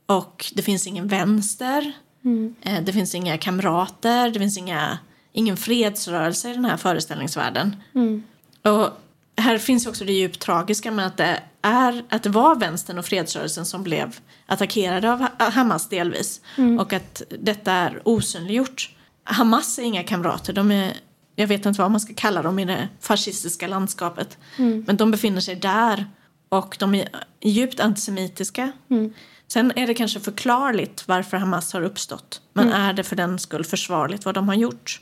och 0.05 0.51
det 0.53 0.61
finns 0.61 0.87
ingen 0.87 1.07
vänster, 1.07 1.91
mm. 2.23 2.55
Eh, 2.61 2.81
det 2.83 2.93
finns 2.93 3.15
inga 3.15 3.37
kamrater, 3.37 4.29
det 4.29 4.39
finns 4.39 4.57
inga, 4.57 4.97
ingen 5.33 5.57
fredsrörelse 5.57 6.49
i 6.49 6.53
den 6.53 6.65
här 6.65 6.77
föreställningsvärlden. 6.77 7.75
Mm. 7.95 8.23
Och 8.61 8.89
här 9.37 9.57
finns 9.57 9.87
också 9.87 10.05
det 10.05 10.13
djupt 10.13 10.39
tragiska 10.39 10.91
med 10.91 11.05
att 11.05 11.17
det, 11.17 11.39
är, 11.61 12.03
att 12.09 12.23
det 12.23 12.29
var 12.29 12.55
vänstern 12.55 12.97
och 12.97 13.05
fredsrörelsen 13.05 13.65
som 13.65 13.83
blev 13.83 14.19
attackerade 14.45 15.11
av 15.11 15.27
Hamas 15.39 15.89
delvis 15.89 16.41
mm. 16.57 16.79
och 16.79 16.93
att 16.93 17.21
detta 17.39 17.71
är 17.71 18.01
osynliggjort. 18.03 18.95
Hamas 19.23 19.79
är 19.79 19.83
inga 19.83 20.03
kamrater, 20.03 20.53
de 20.53 20.71
är 20.71 20.93
jag 21.35 21.47
vet 21.47 21.65
inte 21.65 21.81
vad 21.81 21.91
man 21.91 21.99
ska 21.99 22.13
kalla 22.13 22.41
dem 22.41 22.59
i 22.59 22.65
det 22.65 22.87
fascistiska 22.99 23.67
landskapet. 23.67 24.37
Mm. 24.57 24.83
Men 24.87 24.97
de 24.97 25.11
befinner 25.11 25.41
sig 25.41 25.55
där 25.55 26.05
och 26.49 26.75
de 26.79 26.95
är 26.95 27.09
djupt 27.41 27.79
antisemitiska. 27.79 28.71
Mm. 28.89 29.13
Sen 29.47 29.71
är 29.75 29.87
det 29.87 29.93
kanske 29.93 30.19
förklarligt 30.19 31.07
varför 31.07 31.37
Hamas 31.37 31.73
har 31.73 31.81
uppstått. 31.81 32.41
Men 32.53 32.67
mm. 32.67 32.81
är 32.81 32.93
det 32.93 33.03
för 33.03 33.15
den 33.15 33.39
skull 33.39 33.65
försvarligt 33.65 34.25
vad 34.25 34.35
de 34.35 34.47
har 34.47 34.55
gjort? 34.55 35.01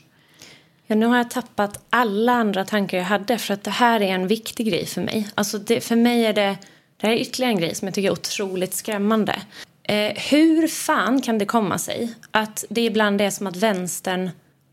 Ja, 0.86 0.96
nu 0.96 1.06
har 1.06 1.16
jag 1.16 1.30
tappat 1.30 1.84
alla 1.90 2.32
andra 2.32 2.64
tankar 2.64 2.98
jag 2.98 3.04
hade 3.04 3.38
för 3.38 3.54
att 3.54 3.64
det 3.64 3.70
här 3.70 4.00
är 4.00 4.14
en 4.14 4.26
viktig 4.26 4.66
grej 4.66 4.86
för 4.86 5.00
mig. 5.00 5.28
Alltså 5.34 5.58
det, 5.58 5.80
för 5.80 5.96
mig 5.96 6.26
är 6.26 6.32
det, 6.32 6.58
det 6.96 7.06
här 7.06 7.14
är 7.14 7.18
ytterligare 7.18 7.52
en 7.52 7.58
grej 7.58 7.74
som 7.74 7.88
jag 7.88 7.94
tycker 7.94 8.08
är 8.08 8.12
otroligt 8.12 8.74
skrämmande. 8.74 9.42
Eh, 9.82 10.12
hur 10.30 10.68
fan 10.68 11.22
kan 11.22 11.38
det 11.38 11.44
komma 11.44 11.78
sig 11.78 12.14
att 12.30 12.64
det 12.70 12.80
ibland 12.80 13.20
är 13.20 13.30
som 13.30 13.46
att 13.46 13.56
vänstern 13.56 14.30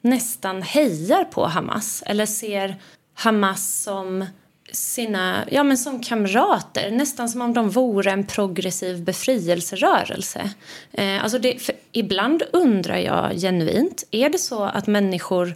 nästan 0.07 0.61
hejar 0.61 1.23
på 1.23 1.45
Hamas 1.45 2.03
eller 2.05 2.25
ser 2.25 2.75
Hamas 3.13 3.83
som 3.83 4.25
sina, 4.71 5.45
ja 5.51 5.63
men 5.63 5.77
som 5.77 6.03
kamrater, 6.03 6.91
nästan 6.91 7.29
som 7.29 7.41
om 7.41 7.53
de 7.53 7.69
vore 7.69 8.11
en 8.11 8.25
progressiv 8.25 9.03
befrielserörelse. 9.03 10.49
Eh, 10.91 11.23
alltså 11.23 11.39
det, 11.39 11.69
ibland 11.91 12.43
undrar 12.53 12.97
jag 12.97 13.31
genuint, 13.35 14.03
är 14.11 14.29
det 14.29 14.37
så 14.37 14.63
att 14.63 14.87
människor 14.87 15.55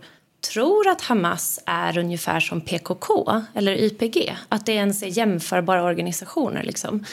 tror 0.53 0.87
att 0.87 1.01
Hamas 1.01 1.59
är 1.65 1.97
ungefär 1.97 2.39
som 2.39 2.61
PKK 2.61 3.41
eller 3.53 3.71
YPG? 3.71 4.37
Att 4.49 4.65
det 4.65 4.73
ens 4.73 5.03
är 5.03 5.07
jämförbara 5.07 5.83
organisationer 5.83 6.63
liksom? 6.63 7.05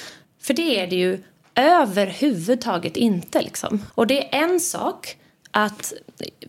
För 0.42 0.54
det 0.54 0.80
är 0.80 0.86
det 0.86 0.96
ju 0.96 1.22
överhuvudtaget 1.54 2.96
inte 2.96 3.42
liksom. 3.42 3.86
Och 3.94 4.06
det 4.06 4.34
är 4.34 4.42
en 4.42 4.60
sak 4.60 5.16
att 5.58 5.92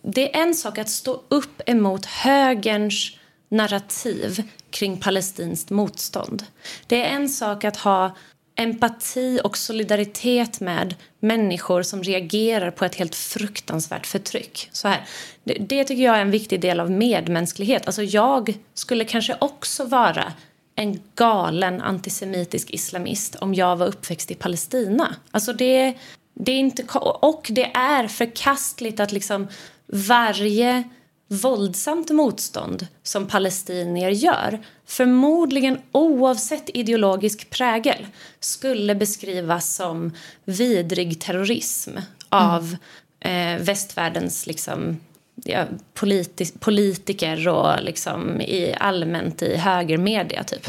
det 0.02 0.36
är 0.36 0.42
en 0.42 0.54
sak 0.54 0.78
att 0.78 0.88
stå 0.88 1.22
upp 1.28 1.62
emot 1.66 2.06
högerns 2.06 3.16
narrativ 3.48 4.42
kring 4.70 5.00
palestinskt 5.00 5.70
motstånd. 5.70 6.44
Det 6.86 7.04
är 7.04 7.08
en 7.08 7.28
sak 7.28 7.64
att 7.64 7.76
ha 7.76 8.16
empati 8.54 9.40
och 9.44 9.56
solidaritet 9.56 10.60
med 10.60 10.94
människor 11.20 11.82
som 11.82 12.02
reagerar 12.02 12.70
på 12.70 12.84
ett 12.84 12.94
helt 12.94 13.14
fruktansvärt 13.14 14.06
förtryck. 14.06 14.68
Så 14.72 14.88
här, 14.88 15.04
det, 15.44 15.54
det 15.54 15.84
tycker 15.84 16.02
jag 16.02 16.16
är 16.16 16.20
en 16.20 16.30
viktig 16.30 16.60
del 16.60 16.80
av 16.80 16.90
medmänsklighet. 16.90 17.86
Alltså 17.86 18.02
jag 18.02 18.54
skulle 18.74 19.04
kanske 19.04 19.36
också 19.40 19.84
vara 19.84 20.32
en 20.74 21.00
galen 21.14 21.80
antisemitisk 21.80 22.70
islamist 22.70 23.34
om 23.34 23.54
jag 23.54 23.76
var 23.76 23.86
uppväxt 23.86 24.30
i 24.30 24.34
Palestina. 24.34 25.14
Alltså 25.30 25.52
det, 25.52 25.94
det 26.40 26.52
är 26.52 26.58
inte, 26.58 26.84
och 27.00 27.48
det 27.50 27.70
är 27.74 28.08
förkastligt 28.08 29.00
att 29.00 29.12
liksom 29.12 29.48
varje 29.86 30.84
våldsamt 31.28 32.10
motstånd 32.10 32.86
som 33.02 33.26
palestinier 33.26 34.10
gör 34.10 34.58
förmodligen 34.86 35.78
oavsett 35.92 36.70
ideologisk 36.74 37.50
prägel 37.50 38.06
skulle 38.40 38.94
beskrivas 38.94 39.74
som 39.74 40.12
vidrig 40.44 41.20
terrorism 41.20 41.90
av 42.28 42.76
mm. 43.20 43.58
eh, 43.58 43.64
västvärldens 43.64 44.46
liksom, 44.46 45.00
ja, 45.34 45.64
politi 45.94 46.52
politiker 46.58 47.48
och 47.48 47.82
liksom 47.82 48.40
i 48.40 48.74
allmänt 48.80 49.42
i 49.42 49.56
högermedia. 49.56 50.44
Typ. 50.44 50.66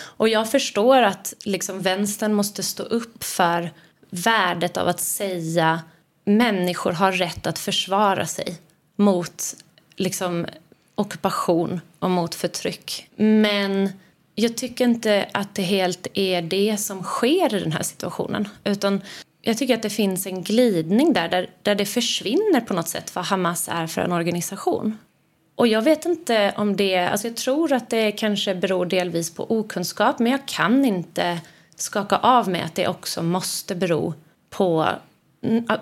Och 0.00 0.28
jag 0.28 0.50
förstår 0.50 1.02
att 1.02 1.34
liksom, 1.44 1.80
vänstern 1.80 2.34
måste 2.34 2.62
stå 2.62 2.82
upp 2.82 3.24
för 3.24 3.70
värdet 4.10 4.76
av 4.76 4.88
att 4.88 5.00
säga 5.00 5.82
människor 6.24 6.92
har 6.92 7.12
rätt 7.12 7.46
att 7.46 7.58
försvara 7.58 8.26
sig 8.26 8.56
mot 8.96 9.42
liksom, 9.96 10.46
ockupation 10.94 11.80
och 11.98 12.10
mot 12.10 12.34
förtryck. 12.34 13.10
Men 13.16 13.90
jag 14.34 14.56
tycker 14.56 14.84
inte 14.84 15.28
att 15.32 15.54
det 15.54 15.62
helt 15.62 16.06
är 16.14 16.42
det 16.42 16.76
som 16.76 17.02
sker 17.02 17.54
i 17.54 17.60
den 17.60 17.72
här 17.72 17.82
situationen. 17.82 18.48
Utan 18.64 19.00
jag 19.42 19.58
tycker 19.58 19.74
att 19.74 19.82
det 19.82 19.90
finns 19.90 20.26
en 20.26 20.42
glidning 20.42 21.12
där, 21.12 21.28
där, 21.28 21.50
där 21.62 21.74
det 21.74 21.86
försvinner 21.86 22.60
på 22.60 22.74
något 22.74 22.88
sätt 22.88 23.14
vad 23.14 23.24
Hamas 23.24 23.68
är 23.72 23.86
för 23.86 24.00
en 24.00 24.12
organisation. 24.12 24.98
Och 25.54 25.66
jag 25.66 25.82
vet 25.82 26.04
inte 26.04 26.54
om 26.56 26.76
det... 26.76 26.98
Alltså 26.98 27.26
jag 27.26 27.36
tror 27.36 27.72
att 27.72 27.90
det 27.90 28.12
kanske 28.12 28.54
beror 28.54 28.86
delvis 28.86 29.34
på 29.34 29.50
okunskap 29.58 30.18
men 30.18 30.32
jag 30.32 30.48
kan 30.48 30.84
inte 30.84 31.40
skaka 31.78 32.16
av 32.16 32.48
mig 32.48 32.62
att 32.62 32.74
det 32.74 32.88
också 32.88 33.22
måste 33.22 33.74
bero 33.74 34.14
på, 34.50 34.88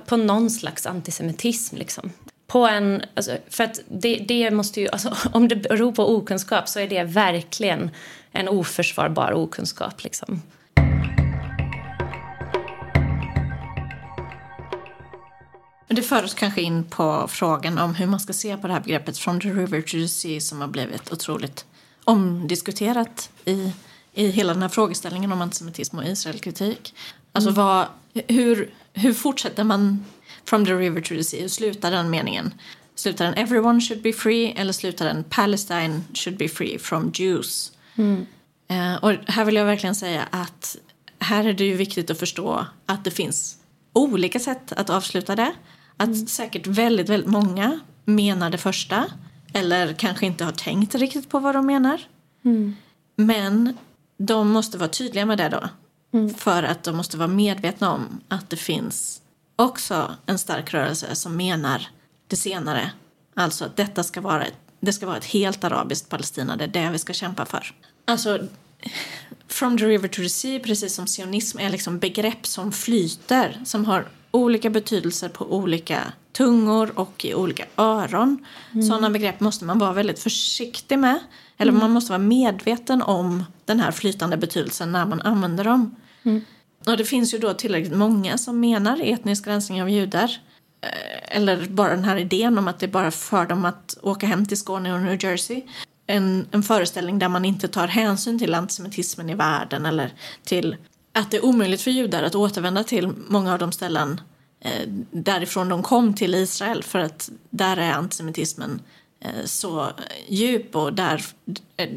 på 0.06 0.16
någon 0.16 0.50
slags 0.50 0.86
antisemitism. 0.86 1.76
Liksom. 1.76 2.12
På 2.46 2.66
en, 2.66 3.02
alltså, 3.14 3.36
för 3.48 3.64
att 3.64 3.80
det, 3.88 4.16
det 4.28 4.50
måste 4.50 4.80
ju, 4.80 4.88
alltså, 4.88 5.16
om 5.32 5.48
det 5.48 5.56
beror 5.56 5.92
på 5.92 6.16
okunskap 6.16 6.68
så 6.68 6.80
är 6.80 6.88
det 6.88 7.04
verkligen 7.04 7.90
en 8.32 8.48
oförsvarbar 8.48 9.32
okunskap. 9.32 10.04
Liksom. 10.04 10.42
Det 15.88 16.02
för 16.02 16.24
oss 16.24 16.34
kanske 16.34 16.60
in 16.60 16.84
på 16.84 17.26
frågan 17.28 17.78
om 17.78 17.94
hur 17.94 18.06
man 18.06 18.20
ska 18.20 18.32
se 18.32 18.56
på 18.56 18.66
det 18.66 18.72
här 18.72 18.80
begreppet 18.80 19.18
from 19.18 19.40
the 19.40 19.48
river 19.48 19.80
to 19.80 19.90
the 19.90 20.08
sea 20.08 20.40
som 20.40 20.60
har 20.60 20.68
blivit 20.68 21.12
otroligt 21.12 21.64
omdiskuterat 22.04 23.30
i, 23.44 23.72
i 24.16 24.30
hela 24.30 24.52
den 24.52 24.62
här 24.62 24.68
frågeställningen 24.68 25.32
om 25.32 25.42
antisemitism 25.42 25.98
och 25.98 26.04
Israelkritik. 26.04 26.94
Alltså 27.32 27.50
vad, 27.50 27.86
hur, 28.28 28.70
hur 28.92 29.12
fortsätter 29.12 29.64
man 29.64 30.04
from 30.44 30.66
the 30.66 30.72
river 30.72 31.00
to 31.00 31.08
the 31.08 31.24
sea? 31.24 31.40
Hur 31.40 31.48
slutar 31.48 31.90
den 31.90 32.10
meningen? 32.10 32.54
Slutar 32.94 33.24
den 33.24 33.34
everyone 33.34 33.80
should 33.80 34.02
be 34.02 34.12
free 34.12 34.52
eller 34.56 34.72
slutar 34.72 35.06
den 35.06 35.24
Palestine 35.24 36.00
should 36.14 36.38
be 36.38 36.48
free 36.48 36.78
from 36.78 37.10
Jews? 37.14 37.72
Mm. 37.96 38.26
Eh, 38.68 38.94
och 38.94 39.12
här 39.26 39.44
vill 39.44 39.54
jag 39.54 39.64
verkligen 39.64 39.94
säga 39.94 40.28
att 40.30 40.76
här 41.18 41.44
är 41.44 41.52
det 41.52 41.64
ju 41.64 41.76
viktigt 41.76 42.10
att 42.10 42.18
förstå 42.18 42.66
att 42.86 43.04
det 43.04 43.10
finns 43.10 43.56
olika 43.92 44.38
sätt 44.38 44.72
att 44.72 44.90
avsluta 44.90 45.36
det. 45.36 45.52
Att 45.96 46.28
säkert 46.28 46.66
väldigt, 46.66 47.08
väldigt 47.08 47.30
många 47.30 47.80
menar 48.04 48.50
det 48.50 48.58
första 48.58 49.04
eller 49.52 49.92
kanske 49.92 50.26
inte 50.26 50.44
har 50.44 50.52
tänkt 50.52 50.94
riktigt 50.94 51.28
på 51.28 51.38
vad 51.38 51.54
de 51.54 51.66
menar. 51.66 52.00
Men 53.16 53.76
de 54.16 54.50
måste 54.50 54.78
vara 54.78 54.88
tydliga 54.88 55.26
med 55.26 55.38
det 55.38 55.48
då. 55.48 55.68
För 56.36 56.62
att 56.62 56.82
de 56.82 56.96
måste 56.96 57.16
vara 57.16 57.28
medvetna 57.28 57.92
om 57.92 58.20
att 58.28 58.50
det 58.50 58.56
finns 58.56 59.20
också 59.56 60.14
en 60.26 60.38
stark 60.38 60.74
rörelse 60.74 61.14
som 61.14 61.36
menar 61.36 61.88
det 62.26 62.36
senare. 62.36 62.90
Alltså 63.34 63.64
att 63.64 63.76
detta 63.76 64.02
ska 64.02 64.20
vara 64.20 64.44
ett, 64.44 64.54
det 64.80 64.92
ska 64.92 65.06
vara 65.06 65.16
ett 65.16 65.24
helt 65.24 65.64
arabiskt 65.64 66.08
Palestina, 66.08 66.56
det 66.56 66.64
är 66.64 66.68
det 66.68 66.90
vi 66.90 66.98
ska 66.98 67.12
kämpa 67.12 67.44
för. 67.44 67.74
Alltså, 68.04 68.38
from 69.48 69.78
the 69.78 69.84
river 69.84 70.08
to 70.08 70.22
the 70.22 70.28
sea, 70.28 70.60
precis 70.60 70.94
som 70.94 71.06
sionism, 71.06 71.58
är 71.58 71.70
liksom 71.70 71.98
begrepp 71.98 72.46
som 72.46 72.72
flyter, 72.72 73.60
som 73.64 73.84
har 73.84 74.08
olika 74.30 74.70
betydelser 74.70 75.28
på 75.28 75.56
olika 75.56 76.12
tungor 76.32 76.98
och 76.98 77.24
i 77.24 77.34
olika 77.34 77.64
öron. 77.76 78.46
Sådana 78.72 79.10
begrepp 79.10 79.40
måste 79.40 79.64
man 79.64 79.78
vara 79.78 79.92
väldigt 79.92 80.18
försiktig 80.18 80.98
med. 80.98 81.18
Eller 81.58 81.72
man 81.72 81.90
måste 81.90 82.12
vara 82.12 82.18
medveten 82.22 83.02
om 83.02 83.44
den 83.64 83.80
här 83.80 83.90
flytande 83.90 84.36
betydelsen 84.36 84.92
när 84.92 85.06
man 85.06 85.20
använder 85.20 85.64
dem. 85.64 85.96
Och 86.86 86.96
det 86.96 87.04
finns 87.04 87.34
ju 87.34 87.38
då 87.38 87.54
tillräckligt 87.54 87.96
många 87.96 88.38
som 88.38 88.60
menar 88.60 89.00
etnisk 89.02 89.46
rensning 89.46 89.82
av 89.82 89.90
judar. 89.90 90.30
Eh, 90.80 91.36
Eller 91.36 91.66
bara 91.66 91.90
den 91.90 92.04
här 92.04 92.16
idén 92.16 92.58
om 92.58 92.68
att 92.68 92.78
det 92.78 92.88
bara 92.88 93.10
för 93.10 93.46
dem 93.46 93.64
att 93.64 93.98
åka 94.02 94.26
hem 94.26 94.46
till 94.46 94.56
Skåne 94.56 94.94
och 94.94 95.00
New 95.00 95.24
Jersey. 95.24 95.62
En, 96.06 96.46
en 96.50 96.62
föreställning 96.62 97.18
där 97.18 97.28
man 97.28 97.44
inte 97.44 97.68
tar 97.68 97.86
hänsyn 97.86 98.38
till 98.38 98.54
antisemitismen 98.54 99.30
i 99.30 99.34
världen 99.34 99.86
eller 99.86 100.12
till 100.44 100.76
att 101.12 101.30
det 101.30 101.36
är 101.36 101.44
omöjligt 101.44 101.82
för 101.82 101.90
judar 101.90 102.22
att 102.22 102.34
återvända 102.34 102.84
till 102.84 103.08
många 103.28 103.52
av 103.52 103.58
de 103.58 103.72
ställen 103.72 104.20
eh, 104.60 104.88
därifrån 105.10 105.68
de 105.68 105.82
kom 105.82 106.14
till 106.14 106.34
Israel 106.34 106.82
för 106.82 106.98
att 106.98 107.30
där 107.50 107.76
är 107.76 107.92
antisemitismen 107.92 108.80
så 109.44 109.90
djup 110.28 110.76
och 110.76 110.92
där 110.92 111.24
eh, 111.76 111.88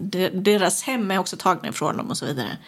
de- 0.00 0.28
deras 0.30 0.82
hem 0.82 1.10
är 1.10 1.18
också 1.18 1.36
tagna 1.36 1.68
ifrån 1.68 1.96
dem 1.96 2.10
och 2.10 2.16
så 2.18 2.26
vidare. 2.26 2.58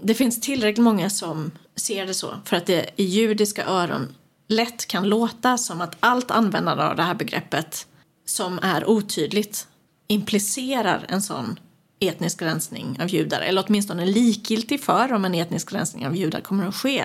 Det 0.00 0.14
finns 0.14 0.40
tillräckligt 0.40 0.84
många 0.84 1.10
som 1.10 1.50
ser 1.76 2.06
det 2.06 2.14
så 2.14 2.34
för 2.44 2.56
att 2.56 2.66
det 2.66 2.90
i 2.96 3.04
judiska 3.04 3.64
öron 3.66 4.14
lätt 4.48 4.86
kan 4.86 5.08
låta 5.08 5.58
som 5.58 5.80
att 5.80 5.96
allt 6.00 6.30
användande 6.30 6.84
av 6.84 6.96
det 6.96 7.02
här 7.02 7.14
begreppet 7.14 7.86
som 8.26 8.58
är 8.62 8.88
otydligt 8.88 9.66
implicerar 10.06 11.04
en 11.08 11.22
sån 11.22 11.58
etnisk 12.00 12.42
rensning 12.42 12.98
av 13.02 13.08
judar 13.08 13.40
eller 13.40 13.64
åtminstone 13.68 14.06
likgiltig 14.06 14.80
för 14.84 15.12
om 15.12 15.24
en 15.24 15.34
etnisk 15.34 15.72
rensning 15.72 16.06
av 16.06 16.16
judar 16.16 16.40
kommer 16.40 16.66
att 16.66 16.74
ske. 16.76 17.04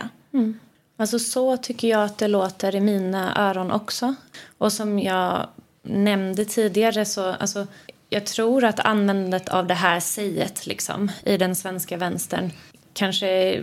Alltså 0.97 1.19
så 1.19 1.57
tycker 1.57 1.87
jag 1.87 2.03
att 2.03 2.17
det 2.17 2.27
låter 2.27 2.75
i 2.75 2.79
mina 2.79 3.49
öron 3.49 3.71
också. 3.71 4.15
Och 4.57 4.73
som 4.73 4.99
jag 4.99 5.47
nämnde 5.83 6.45
tidigare 6.45 7.05
så, 7.05 7.23
alltså, 7.23 7.67
jag 8.09 8.25
tror 8.25 8.63
att 8.63 8.79
användandet 8.79 9.49
av 9.49 9.67
det 9.67 9.73
här 9.73 9.99
säget 9.99 10.67
liksom, 10.67 11.11
i 11.25 11.37
den 11.37 11.55
svenska 11.55 11.97
vänstern 11.97 12.51
kanske 12.93 13.61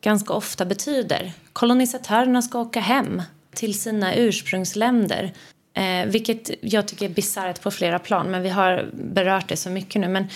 ganska 0.00 0.32
ofta 0.32 0.64
betyder 0.64 1.32
kolonisatörerna 1.52 2.42
ska 2.42 2.58
åka 2.58 2.80
hem 2.80 3.22
till 3.54 3.80
sina 3.80 4.14
ursprungsländer. 4.14 5.32
Eh, 5.74 6.06
vilket 6.06 6.50
jag 6.60 6.88
tycker 6.88 7.04
är 7.04 7.14
bisarrt 7.14 7.62
på 7.62 7.70
flera 7.70 7.98
plan, 7.98 8.30
men 8.30 8.42
vi 8.42 8.48
har 8.48 8.90
berört 8.92 9.48
det 9.48 9.56
så 9.56 9.70
mycket 9.70 10.00
nu. 10.00 10.08
Men 10.08 10.28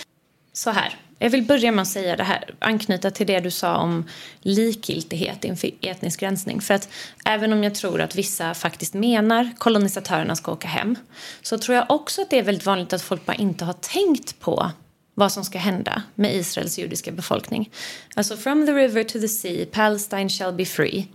så 0.52 0.70
här. 0.70 0.96
Jag 1.18 1.30
vill 1.30 1.42
börja 1.42 1.72
med 1.72 1.82
att 1.82 1.88
säga 1.88 2.16
det 2.16 2.24
här, 2.24 2.54
anknyta 2.58 3.10
till 3.10 3.26
det 3.26 3.40
du 3.40 3.50
sa 3.50 3.76
om 3.76 4.08
likgiltighet 4.40 5.44
inför 5.44 5.70
etnisk 5.80 6.22
rensning. 6.22 6.60
För 6.60 6.74
att 6.74 6.88
även 7.24 7.52
om 7.52 7.64
jag 7.64 7.74
tror 7.74 8.00
att 8.00 8.16
vissa 8.16 8.54
faktiskt 8.54 8.94
menar 8.94 9.50
kolonisatörerna 9.58 10.36
ska 10.36 10.52
åka 10.52 10.68
hem 10.68 10.96
så 11.42 11.58
tror 11.58 11.76
jag 11.76 11.90
också 11.90 12.22
att 12.22 12.30
det 12.30 12.38
är 12.38 12.42
väldigt 12.42 12.66
vanligt 12.66 12.92
att 12.92 13.02
folk 13.02 13.26
bara 13.26 13.36
inte 13.36 13.64
har 13.64 13.72
tänkt 13.72 14.40
på 14.40 14.70
vad 15.14 15.32
som 15.32 15.44
ska 15.44 15.58
hända 15.58 16.02
med 16.14 16.34
Israels 16.34 16.78
judiska 16.78 17.12
befolkning. 17.12 17.70
Alltså 18.14 18.36
from 18.36 18.66
the 18.66 18.72
river 18.72 19.04
to 19.04 19.20
the 19.20 19.28
sea, 19.28 19.66
Palestine 19.72 20.28
shall 20.28 20.52
be 20.52 20.64
free. 20.64 21.06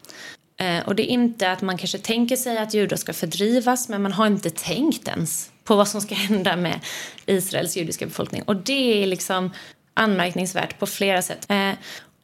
Eh, 0.58 0.88
och 0.88 0.96
det 0.96 1.04
är 1.04 1.14
inte 1.14 1.52
att 1.52 1.62
man 1.62 1.78
kanske 1.78 1.98
tänker 1.98 2.36
sig 2.36 2.58
att 2.58 2.74
judar 2.74 2.98
ska 2.98 3.14
fördrivas 3.14 3.90
men 3.90 4.02
man 4.02 4.14
har 4.14 4.28
inte 4.28 4.50
tänkt 4.50 5.08
ens 5.08 5.52
på 5.64 5.76
vad 5.76 5.88
som 5.88 6.02
ska 6.02 6.16
hända 6.16 6.56
med 6.56 6.80
Israels 7.26 7.78
judiska 7.78 8.06
befolkning. 8.06 8.44
Och 8.44 8.56
det 8.56 9.04
är 9.04 9.08
liksom 9.08 9.52
anmärkningsvärt 9.94 10.80
på 10.80 10.86
flera 10.86 11.22
sätt. 11.22 11.46
Eh, 11.50 11.72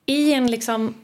I 0.06 0.34
en 0.34 0.52
liksom 0.52 0.96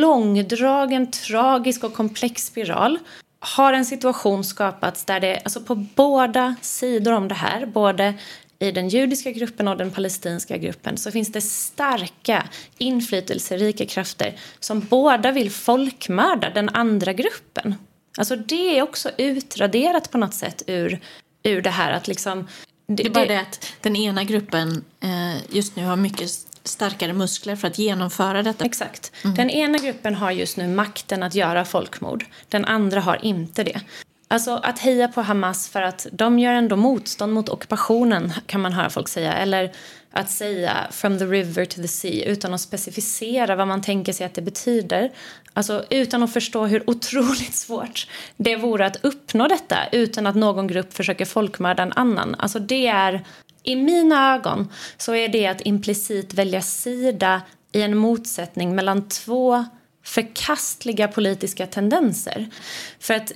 långdragen, 0.00 1.10
tragisk 1.10 1.84
och 1.84 1.94
komplex 1.94 2.46
spiral 2.46 2.98
har 3.40 3.72
en 3.72 3.84
situation 3.84 4.44
skapats 4.44 5.04
där 5.04 5.20
det, 5.20 5.40
alltså 5.44 5.60
på 5.60 5.74
båda 5.74 6.54
sidor 6.62 7.12
om 7.12 7.28
det 7.28 7.34
här, 7.34 7.66
både 7.66 8.14
i 8.58 8.70
den 8.72 8.88
judiska 8.88 9.32
gruppen 9.32 9.68
och 9.68 9.76
den 9.76 9.90
palestinska 9.90 10.56
gruppen 10.56 10.96
så 10.96 11.10
finns 11.10 11.32
det 11.32 11.40
starka, 11.40 12.48
inflytelserika 12.78 13.86
krafter 13.86 14.34
som 14.60 14.80
båda 14.80 15.32
vill 15.32 15.50
folkmörda 15.50 16.50
den 16.50 16.68
andra 16.68 17.12
gruppen. 17.12 17.74
Alltså 18.18 18.36
det 18.36 18.78
är 18.78 18.82
också 18.82 19.10
utraderat 19.18 20.10
på 20.10 20.18
något 20.18 20.34
sätt 20.34 20.62
ur, 20.66 21.00
ur 21.42 21.62
det 21.62 21.70
här 21.70 21.92
att 21.92 22.08
liksom... 22.08 22.48
Det 22.90 23.06
är 23.06 23.10
bara 23.10 23.26
det 23.26 23.40
att 23.40 23.72
den 23.80 23.96
ena 23.96 24.24
gruppen 24.24 24.84
eh, 25.00 25.56
just 25.56 25.76
nu 25.76 25.84
har 25.84 25.96
mycket 25.96 26.30
starkare 26.64 27.12
muskler 27.12 27.56
för 27.56 27.68
att 27.68 27.78
genomföra 27.78 28.42
detta. 28.42 28.64
Exakt. 28.64 29.12
Den 29.22 29.50
ena 29.50 29.78
gruppen 29.78 30.14
har 30.14 30.30
just 30.30 30.56
nu 30.56 30.68
makten 30.68 31.22
att 31.22 31.34
göra 31.34 31.64
folkmord. 31.64 32.26
Den 32.48 32.64
andra 32.64 33.00
har 33.00 33.24
inte 33.24 33.64
det. 33.64 33.80
Alltså 34.28 34.60
att 34.62 34.78
heja 34.78 35.08
på 35.08 35.22
Hamas 35.22 35.68
för 35.68 35.82
att 35.82 36.06
de 36.12 36.38
gör 36.38 36.52
ändå 36.52 36.76
motstånd 36.76 37.32
mot 37.32 37.48
ockupationen 37.48 38.32
kan 38.46 38.60
man 38.60 38.72
höra 38.72 38.90
folk 38.90 39.08
säga. 39.08 39.32
Eller 39.32 39.72
att 40.18 40.30
säga 40.30 40.86
from 40.90 41.18
the 41.18 41.24
river 41.24 41.64
to 41.64 41.82
the 41.82 41.88
sea 41.88 42.24
utan 42.24 42.54
att 42.54 42.60
specificera 42.60 43.56
vad 43.56 43.68
man 43.68 43.82
tänker 43.82 44.12
sig 44.12 44.26
att 44.26 44.34
det 44.34 44.42
betyder. 44.42 45.10
Alltså 45.52 45.84
utan 45.90 46.22
att 46.22 46.32
förstå 46.32 46.66
hur 46.66 46.90
otroligt 46.90 47.54
svårt 47.64 48.06
det 48.36 48.56
vore 48.56 48.86
att 48.86 49.04
uppnå 49.04 49.48
detta 49.48 49.78
utan 49.92 50.26
att 50.26 50.36
någon 50.36 50.66
grupp 50.66 50.92
försöker 50.92 51.24
folkmörda 51.24 51.82
en 51.82 51.92
annan. 51.92 52.34
Alltså 52.38 52.58
det 52.58 52.86
är, 52.86 53.24
i 53.62 53.76
mina 53.76 54.34
ögon 54.34 54.72
så 54.96 55.14
är 55.14 55.28
det 55.28 55.46
att 55.46 55.60
implicit 55.60 56.34
välja 56.34 56.62
sida 56.62 57.42
i 57.72 57.82
en 57.82 57.96
motsättning 57.96 58.74
mellan 58.74 59.08
två 59.08 59.64
förkastliga 60.04 61.08
politiska 61.08 61.66
tendenser. 61.66 62.50
För 63.00 63.14
att 63.14 63.32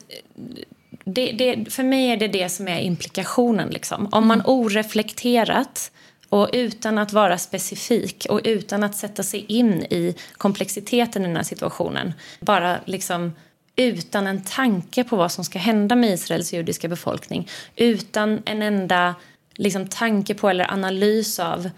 det, 1.05 1.33
det, 1.33 1.73
för 1.73 1.83
mig 1.83 2.11
är 2.11 2.17
det 2.17 2.29
det 2.29 2.49
som 2.49 2.69
är 2.69 2.81
implikationen. 2.81 3.69
Liksom. 3.69 4.09
Om 4.13 4.27
man 4.27 4.43
oreflekterat 4.45 5.93
och 6.33 6.51
utan 6.53 6.99
att 6.99 7.13
vara 7.13 7.39
specifik 7.39 8.27
och 8.31 8.41
utan 8.45 8.83
att 8.83 8.97
sätta 8.97 9.23
sig 9.23 9.45
in 9.49 9.83
i 9.83 10.15
komplexiteten 10.33 11.23
i 11.23 11.27
den 11.27 11.37
här 11.37 11.43
situationen 11.43 12.13
bara 12.41 12.81
liksom 12.85 13.33
utan 13.77 14.27
en 14.27 14.45
tanke 14.45 15.05
på 15.05 15.17
vad 15.17 15.33
som 15.33 15.45
ska 15.45 15.59
hända 15.59 15.95
med 15.97 16.11
Israels 16.11 16.53
judiska 16.53 16.89
befolkning 16.89 17.49
utan 17.77 18.43
en 18.45 18.63
enda 18.63 19.15
liksom, 19.55 19.89
tanke 19.89 20.35
på 20.35 20.49
eller 20.49 20.73
analys 20.73 21.39
av 21.39 21.71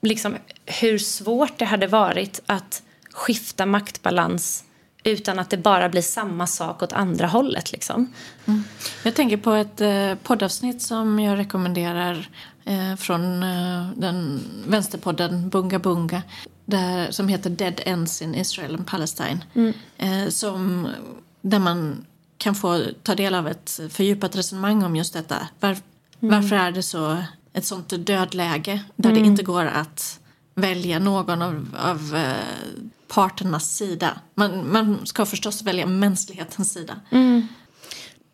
liksom, 0.00 0.36
hur 0.66 0.98
svårt 0.98 1.58
det 1.58 1.64
hade 1.64 1.86
varit 1.86 2.42
att 2.46 2.82
skifta 3.12 3.66
maktbalans 3.66 4.64
utan 5.04 5.38
att 5.38 5.50
det 5.50 5.56
bara 5.56 5.88
blir 5.88 6.02
samma 6.02 6.46
sak 6.46 6.82
åt 6.82 6.92
andra 6.92 7.26
hållet. 7.26 7.72
Liksom. 7.72 8.12
Jag 9.02 9.14
tänker 9.14 9.36
på 9.36 9.52
ett 9.52 9.80
eh, 9.80 10.14
poddavsnitt 10.22 10.82
som 10.82 11.20
jag 11.20 11.38
rekommenderar 11.38 12.28
eh, 12.64 12.96
från 12.96 13.42
eh, 13.42 13.88
den 13.96 14.40
vänsterpodden 14.66 15.48
Bunga 15.48 15.78
Bunga 15.78 16.22
där, 16.64 17.10
som 17.10 17.28
heter 17.28 17.50
Dead 17.50 17.80
Ends 17.84 18.22
in 18.22 18.34
Israel 18.34 18.74
and 18.74 18.86
Palestine. 18.86 19.40
Eh, 19.96 20.28
som, 20.28 20.88
där 21.40 21.58
man 21.58 22.06
kan 22.38 22.54
få 22.54 22.82
ta 23.02 23.14
del 23.14 23.34
av 23.34 23.48
ett 23.48 23.80
fördjupat 23.90 24.36
resonemang 24.36 24.84
om 24.84 24.96
just 24.96 25.12
detta. 25.12 25.48
Var, 25.60 25.76
Varför 26.18 26.56
är 26.56 26.72
det 26.72 26.82
så 26.82 27.16
ett 27.52 27.66
sånt 27.66 28.06
dödläge 28.06 28.84
där 28.96 29.12
det 29.12 29.20
inte 29.20 29.42
går 29.42 29.64
att 29.64 30.20
välja 30.54 30.98
någon 30.98 31.42
av, 31.42 31.76
av 31.78 32.16
eh, 32.16 32.34
parternas 33.10 33.76
sida? 33.76 34.20
Man, 34.34 34.72
man 34.72 35.06
ska 35.06 35.26
förstås 35.26 35.62
välja 35.62 35.86
mänsklighetens 35.86 36.72
sida. 36.72 37.00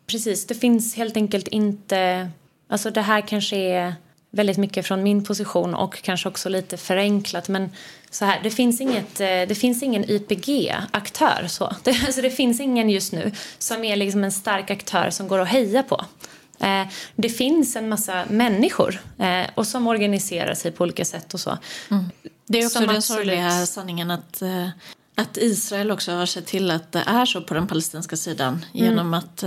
Precis, 0.07 0.47
det 0.47 0.55
finns 0.55 0.95
helt 0.95 1.17
enkelt 1.17 1.47
inte... 1.47 2.29
Alltså 2.69 2.91
det 2.91 3.01
här 3.01 3.21
kanske 3.21 3.57
är 3.57 3.95
väldigt 4.31 4.57
mycket 4.57 4.87
från 4.87 5.03
min 5.03 5.23
position 5.23 5.75
och 5.75 6.01
kanske 6.01 6.29
också 6.29 6.49
lite 6.49 6.77
förenklat. 6.77 7.47
Men 7.47 7.69
så 8.09 8.25
här, 8.25 8.39
det 8.43 8.49
finns, 8.49 8.81
inget, 8.81 9.19
eh, 9.19 9.27
det 9.27 9.57
finns 9.57 9.83
ingen 9.83 10.11
YPG-aktör. 10.11 11.47
Så. 11.47 11.75
Det, 11.83 11.91
alltså 12.05 12.21
det 12.21 12.29
finns 12.29 12.59
ingen 12.59 12.89
just 12.89 13.13
nu 13.13 13.31
som 13.57 13.83
är 13.83 13.95
liksom 13.95 14.23
en 14.23 14.31
stark 14.31 14.71
aktör 14.71 15.09
som 15.09 15.27
går 15.27 15.39
att 15.39 15.47
heja 15.47 15.83
på. 15.83 16.05
Eh, 16.59 16.87
det 17.15 17.29
finns 17.29 17.75
en 17.75 17.89
massa 17.89 18.25
människor 18.29 19.01
eh, 19.19 19.49
och 19.55 19.67
som 19.67 19.87
organiserar 19.87 20.53
sig 20.53 20.71
på 20.71 20.83
olika 20.83 21.05
sätt 21.05 21.33
och 21.33 21.39
så. 21.39 21.57
Mm. 21.91 22.05
Det 22.47 22.61
är 22.61 22.65
också 22.65 22.79
den 22.79 23.01
sorgliga 23.01 23.65
sanningen 23.65 24.11
att, 24.11 24.43
att 25.15 25.37
Israel 25.37 25.91
också 25.91 26.11
har 26.11 26.25
sett 26.25 26.45
till 26.45 26.71
att 26.71 26.91
det 26.91 27.03
är 27.07 27.25
så 27.25 27.41
på 27.41 27.53
den 27.53 27.67
palestinska 27.67 28.17
sidan 28.17 28.65
genom 28.73 29.07
mm. 29.07 29.13
att 29.13 29.43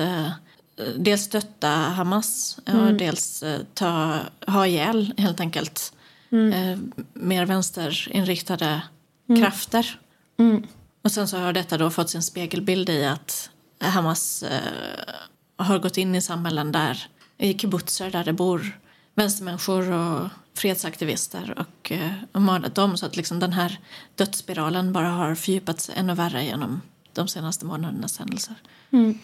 dels 0.96 1.22
stötta 1.22 1.68
Hamas 1.68 2.58
mm. 2.66 2.86
och 2.86 2.94
dels 2.94 3.44
ta, 3.74 4.18
ha 4.46 4.66
ihjäl 4.66 5.14
helt 5.16 5.40
enkelt 5.40 5.92
mm. 6.30 6.52
eh, 6.52 6.78
mer 7.12 7.46
vänsterinriktade 7.46 8.82
mm. 9.28 9.42
krafter. 9.42 9.98
Mm. 10.38 10.66
Och 11.02 11.12
sen 11.12 11.28
så 11.28 11.38
har 11.38 11.52
detta 11.52 11.78
då 11.78 11.90
fått 11.90 12.10
sin 12.10 12.22
spegelbild 12.22 12.90
i 12.90 13.04
att 13.04 13.50
Hamas 13.80 14.42
eh, 14.42 14.60
har 15.56 15.78
gått 15.78 15.96
in 15.96 16.14
i 16.14 16.22
samhällen 16.22 16.72
där, 16.72 17.06
i 17.38 17.58
kibbutzer 17.58 18.10
där 18.10 18.24
det 18.24 18.32
bor 18.32 18.78
vänstermänniskor 19.14 19.90
och 19.90 20.28
fredsaktivister 20.54 21.54
och, 21.58 21.92
eh, 21.92 22.12
och 22.32 22.42
mördat 22.42 22.74
dem 22.74 22.96
så 22.96 23.06
att 23.06 23.16
liksom 23.16 23.40
den 23.40 23.52
här 23.52 23.78
dödsspiralen 24.14 24.92
bara 24.92 25.08
har 25.08 25.34
fördjupats 25.34 25.90
ännu 25.94 26.14
värre 26.14 26.44
genom 26.44 26.80
de 27.12 27.28
senaste 27.28 27.66
månadernas 27.66 28.18
händelser. 28.18 28.54
Mm. 28.90 29.18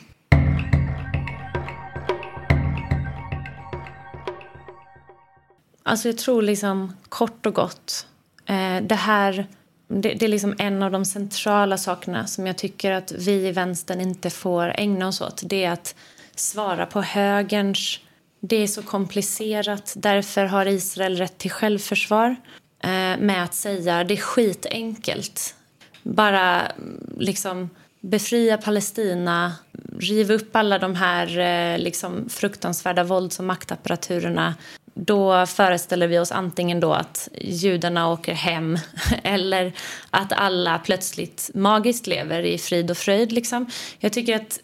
Alltså 5.82 6.08
jag 6.08 6.18
tror 6.18 6.42
liksom 6.42 6.96
kort 7.08 7.46
och 7.46 7.54
gott, 7.54 8.06
eh, 8.46 8.82
det 8.82 8.94
här 8.94 9.46
det, 9.88 10.14
det, 10.14 10.24
är 10.24 10.28
liksom 10.28 10.54
en 10.58 10.82
av 10.82 10.90
de 10.90 11.04
centrala 11.04 11.78
sakerna 11.78 12.26
som 12.26 12.46
jag 12.46 12.58
tycker 12.58 12.92
att 12.92 13.12
vi 13.12 13.48
i 13.48 13.52
vänstern 13.52 14.00
inte 14.00 14.30
får 14.30 14.72
ägna 14.76 15.08
oss 15.08 15.20
åt. 15.20 15.42
Det 15.44 15.64
är 15.64 15.70
att 15.70 15.94
svara 16.34 16.86
på 16.86 17.02
högerns... 17.02 18.00
Det 18.40 18.56
är 18.56 18.66
så 18.66 18.82
komplicerat, 18.82 19.94
därför 19.96 20.44
har 20.44 20.66
Israel 20.66 21.16
rätt 21.16 21.38
till 21.38 21.50
självförsvar. 21.50 22.36
Eh, 22.82 23.18
med 23.18 23.44
att 23.44 23.54
säga 23.54 24.04
det 24.04 24.14
är 24.14 24.18
skitenkelt. 24.18 25.54
Bara 26.02 26.60
mm, 26.60 27.16
liksom 27.18 27.70
befria 28.00 28.58
Palestina, 28.58 29.52
riva 29.98 30.34
upp 30.34 30.56
alla 30.56 30.78
de 30.78 30.94
här 30.94 31.38
eh, 31.38 31.78
liksom, 31.78 32.28
fruktansvärda 32.28 33.04
vålds 33.04 33.38
och 33.38 33.44
maktapparaturerna. 33.44 34.54
då 34.94 35.46
föreställer 35.46 36.06
vi 36.06 36.18
oss 36.18 36.32
antingen 36.32 36.80
då 36.80 36.92
att 36.92 37.28
judarna 37.40 38.12
åker 38.12 38.34
hem 38.34 38.78
eller 39.22 39.72
att 40.10 40.32
alla 40.32 40.78
plötsligt 40.78 41.50
magiskt 41.54 42.06
lever 42.06 42.42
i 42.42 42.58
frid 42.58 42.90
och 42.90 42.96
fröjd. 42.96 43.32
Liksom. 43.32 43.66
Jag 43.98 44.12
tycker 44.12 44.36
att 44.36 44.60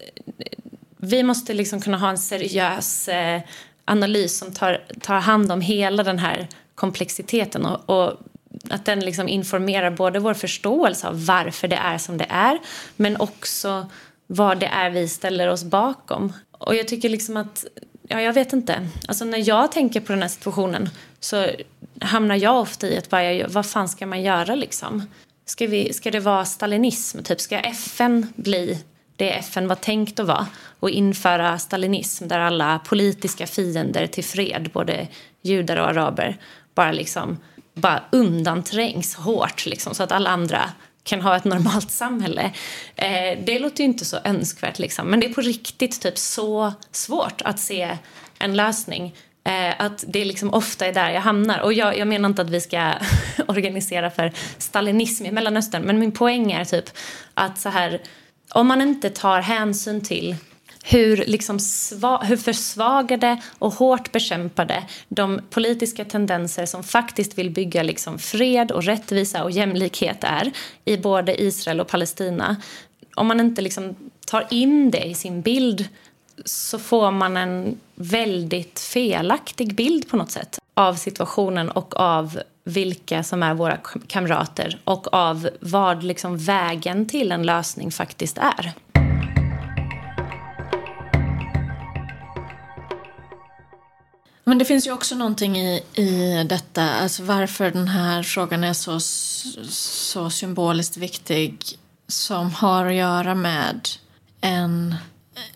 vi 1.04 1.22
måste 1.22 1.54
liksom 1.54 1.80
kunna 1.80 1.98
ha 1.98 2.10
en 2.10 2.18
seriös 2.18 3.08
eh, 3.08 3.40
analys 3.84 4.38
som 4.38 4.52
tar, 4.52 4.84
tar 5.00 5.20
hand 5.20 5.52
om 5.52 5.60
hela 5.60 6.02
den 6.02 6.18
här 6.18 6.48
komplexiteten 6.74 7.66
och, 7.66 7.90
och 7.90 8.20
att 8.70 8.84
den 8.84 9.00
liksom 9.00 9.28
informerar 9.28 9.90
både 9.90 10.18
vår 10.18 10.34
förståelse 10.34 11.08
av 11.08 11.26
varför 11.26 11.68
det 11.68 11.76
är 11.76 11.98
som 11.98 12.18
det 12.18 12.26
är 12.28 12.58
men 12.96 13.16
också 13.16 13.86
vad 14.26 14.60
det 14.60 14.66
är 14.66 14.90
vi 14.90 15.08
ställer 15.08 15.48
oss 15.48 15.64
bakom. 15.64 16.32
Och 16.50 16.74
jag 16.74 16.88
tycker 16.88 17.08
liksom 17.08 17.36
att 17.36 17.64
ja, 18.08 18.20
jag 18.20 18.32
vet 18.32 18.52
inte. 18.52 18.88
Alltså 19.08 19.24
när 19.24 19.48
jag 19.48 19.72
tänker 19.72 20.00
på 20.00 20.12
den 20.12 20.22
här 20.22 20.28
situationen 20.28 20.88
så 21.20 21.46
hamnar 22.00 22.36
jag 22.36 22.60
ofta 22.60 22.88
i 22.88 22.98
att 22.98 23.10
bara, 23.10 23.48
vad 23.48 23.66
fan 23.66 23.88
ska 23.88 24.06
man 24.06 24.22
göra 24.22 24.54
liksom? 24.54 25.06
Ska, 25.46 25.66
vi, 25.66 25.92
ska 25.92 26.10
det 26.10 26.20
vara 26.20 26.44
stalinism? 26.44 27.22
Typ, 27.22 27.40
ska 27.40 27.58
FN 27.58 28.32
bli 28.36 28.78
det 29.16 29.30
FN 29.30 29.68
var 29.68 29.76
tänkt 29.76 30.20
att 30.20 30.26
vara 30.26 30.46
och 30.80 30.90
införa 30.90 31.58
stalinism 31.58 32.28
där 32.28 32.38
alla 32.38 32.78
politiska 32.78 33.46
fiender 33.46 34.06
till 34.06 34.24
fred, 34.24 34.70
både 34.72 35.08
judar 35.42 35.76
och 35.76 35.88
araber, 35.88 36.36
bara 36.74 36.92
liksom 36.92 37.38
bara 37.74 38.02
undanträngs 38.12 39.14
hårt 39.14 39.66
liksom, 39.66 39.94
så 39.94 40.02
att 40.02 40.12
alla 40.12 40.30
andra 40.30 40.70
kan 41.04 41.20
ha 41.20 41.36
ett 41.36 41.44
normalt 41.44 41.90
samhälle. 41.90 42.50
Eh, 42.96 43.38
det 43.44 43.58
låter 43.58 43.78
ju 43.78 43.84
inte 43.84 44.04
så 44.04 44.18
önskvärt, 44.24 44.78
liksom. 44.78 45.06
men 45.06 45.20
det 45.20 45.26
är 45.26 45.34
på 45.34 45.40
riktigt 45.40 46.00
typ 46.00 46.18
så 46.18 46.72
svårt 46.90 47.42
att 47.42 47.58
se 47.58 47.98
en 48.38 48.56
lösning. 48.56 49.14
Eh, 49.44 49.74
att 49.78 50.04
det 50.08 50.24
liksom 50.24 50.54
ofta 50.54 50.86
är 50.86 50.92
där 50.92 51.10
jag 51.10 51.20
hamnar. 51.20 51.60
Och 51.60 51.72
jag, 51.72 51.98
jag 51.98 52.08
menar 52.08 52.28
inte 52.28 52.42
att 52.42 52.50
vi 52.50 52.60
ska 52.60 52.92
organisera 53.48 54.10
för 54.10 54.32
stalinism 54.58 55.26
i 55.26 55.30
Mellanöstern 55.30 55.82
men 55.82 55.98
min 55.98 56.12
poäng 56.12 56.52
är 56.52 56.64
typ 56.64 56.84
att 57.34 57.58
så 57.58 57.68
här, 57.68 58.00
om 58.54 58.66
man 58.66 58.80
inte 58.80 59.10
tar 59.10 59.40
hänsyn 59.40 60.00
till 60.00 60.36
hur, 60.84 61.16
liksom 61.16 61.58
sva, 61.58 62.18
hur 62.18 62.36
försvagade 62.36 63.42
och 63.58 63.72
hårt 63.72 64.12
bekämpade 64.12 64.84
de 65.08 65.40
politiska 65.50 66.04
tendenser 66.04 66.66
som 66.66 66.82
faktiskt 66.82 67.38
vill 67.38 67.50
bygga 67.50 67.82
liksom 67.82 68.18
fred 68.18 68.72
och 68.72 68.84
rättvisa 68.84 69.44
och 69.44 69.50
jämlikhet 69.50 70.24
är 70.24 70.52
i 70.84 70.96
både 70.96 71.42
Israel 71.42 71.80
och 71.80 71.88
Palestina. 71.88 72.56
Om 73.16 73.26
man 73.26 73.40
inte 73.40 73.62
liksom 73.62 73.96
tar 74.26 74.46
in 74.50 74.90
det 74.90 75.04
i 75.04 75.14
sin 75.14 75.42
bild 75.42 75.88
så 76.44 76.78
får 76.78 77.10
man 77.10 77.36
en 77.36 77.80
väldigt 77.94 78.80
felaktig 78.80 79.74
bild 79.74 80.08
på 80.08 80.16
något 80.16 80.30
sätt 80.30 80.61
av 80.74 80.94
situationen 80.94 81.70
och 81.70 82.00
av 82.00 82.40
vilka 82.64 83.22
som 83.22 83.42
är 83.42 83.54
våra 83.54 83.76
kamrater 84.06 84.80
och 84.84 85.14
av 85.14 85.48
vad 85.60 86.02
liksom 86.02 86.38
vägen 86.38 87.06
till 87.06 87.32
en 87.32 87.42
lösning 87.42 87.90
faktiskt 87.90 88.38
är. 88.38 88.72
Men 94.44 94.58
det 94.58 94.64
finns 94.64 94.86
ju 94.86 94.92
också 94.92 95.14
någonting 95.14 95.58
i, 95.58 95.82
i 95.94 96.44
detta, 96.48 96.82
alltså 96.82 97.22
varför 97.22 97.70
den 97.70 97.88
här 97.88 98.22
frågan 98.22 98.64
är 98.64 98.72
så, 98.72 99.00
så 99.70 100.30
symboliskt 100.30 100.96
viktig 100.96 101.78
som 102.06 102.50
har 102.54 102.86
att 102.86 102.94
göra 102.94 103.34
med 103.34 103.88
en, 104.40 104.94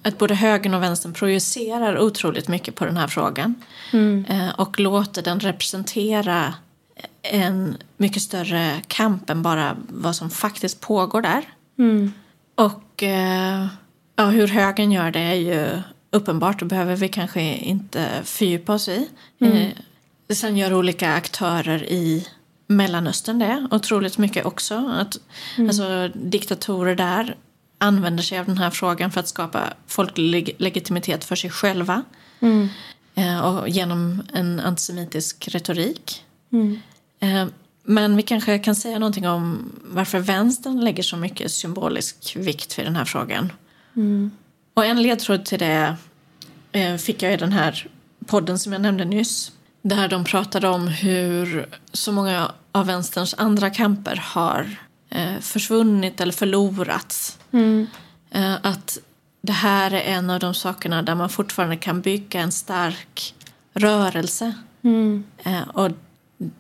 att 0.03 0.19
både 0.19 0.35
högern 0.35 0.75
och 0.75 0.83
vänstern 0.83 1.13
projicerar 1.13 1.99
otroligt 1.99 2.49
mycket 2.49 2.75
på 2.75 2.85
den 2.85 2.97
här 2.97 3.09
frågan 3.09 3.55
mm. 3.93 4.25
Eh, 4.29 4.49
och 4.61 4.81
låter 4.81 5.23
den 5.23 5.41
representera 5.41 6.55
en 7.23 7.77
mycket 7.97 8.23
större 8.23 8.83
kamp 8.87 9.31
än 9.31 9.43
bara 9.43 9.77
vad 9.89 10.17
som 10.17 10.31
faktiskt 10.31 10.81
pågår 10.81 11.23
där. 11.23 11.45
Mm. 11.79 12.13
Och 12.55 13.03
eh, 13.03 13.67
ja, 14.17 14.25
hur 14.25 14.49
högern 14.49 14.93
gör 14.93 15.11
det 15.11 15.21
är 15.21 15.35
ju 15.35 15.83
uppenbart 16.11 16.63
och 16.63 16.69
behöver 16.69 16.97
vi 16.97 17.09
kanske 17.09 17.41
inte 17.43 18.09
fördjupa 18.25 18.75
oss 18.75 18.89
i. 18.89 19.09
Mm. 19.41 19.57
Eh, 19.57 20.35
sen 20.35 20.57
gör 20.57 20.75
olika 20.75 21.15
aktörer 21.15 21.85
i 21.85 22.29
Mellanöstern 22.67 23.39
det 23.39 23.69
otroligt 23.71 24.19
mycket 24.19 24.47
också. 24.47 24.75
Att, 24.75 25.17
mm. 25.57 25.69
alltså, 25.69 26.09
diktatorer 26.15 26.95
där 26.95 27.37
använder 27.79 28.23
sig 28.23 28.39
av 28.39 28.47
den 28.47 28.59
här 28.59 28.71
frågan 28.71 29.11
för 29.11 29.21
att 29.21 29.29
skapa 29.29 29.73
folklig 29.87 30.57
legitimitet 30.59 31.25
för 31.25 31.37
sig 31.37 31.51
själva. 31.51 32.03
Mm. 32.41 32.69
Eh, 33.15 33.41
och 33.41 33.69
genom 33.69 34.23
en 34.33 34.61
antisemitisk 34.61 35.49
retorik. 35.49 36.25
Mm. 36.53 36.81
Eh, 37.21 37.47
men 37.83 38.17
vi 38.17 38.23
kanske 38.23 38.59
kan 38.59 38.77
säga 38.77 38.99
någonting 38.99 39.29
om 39.29 39.73
varför 39.85 40.19
vänstern 40.19 40.81
lägger 40.81 41.03
så 41.03 41.17
mycket 41.17 41.53
symbolisk 41.53 42.37
vikt 42.37 42.79
vid 42.79 42.87
den 42.87 42.97
här 42.97 43.05
frågan. 43.05 43.53
Mm. 43.97 44.31
Och 44.75 44.85
en 44.85 45.03
ledtråd 45.03 45.45
till 45.45 45.59
det 45.59 45.97
eh, 46.73 46.97
fick 46.97 47.23
jag 47.23 47.33
i 47.33 47.37
den 47.37 47.53
här 47.53 47.87
podden 48.27 48.59
som 48.59 48.73
jag 48.73 48.83
nämnde 48.83 49.05
nyss. 49.05 49.53
Där 49.83 50.09
de 50.09 50.25
pratade 50.25 50.69
om 50.69 50.89
hur 50.89 51.69
så 51.93 52.13
många 52.13 52.53
av 52.73 52.87
vänsterns 52.87 53.35
andra 53.39 53.71
kamper 53.71 54.17
har 54.25 54.77
försvunnit 55.41 56.21
eller 56.21 56.33
förlorats. 56.33 57.39
Mm. 57.57 57.87
Eh, 58.31 58.55
att 58.63 58.99
det 59.43 59.53
här 59.53 59.91
är 59.91 60.01
en 60.01 60.31
av 60.31 60.41
de 60.41 60.55
sakerna 60.55 61.03
där 61.03 61.15
man 61.15 61.29
fortfarande 61.29 61.77
kan 61.77 62.01
bygga 62.01 62.41
en 62.41 62.53
stark 62.53 63.35
rörelse. 63.75 64.55
Mm. 64.83 65.25
och 65.73 65.91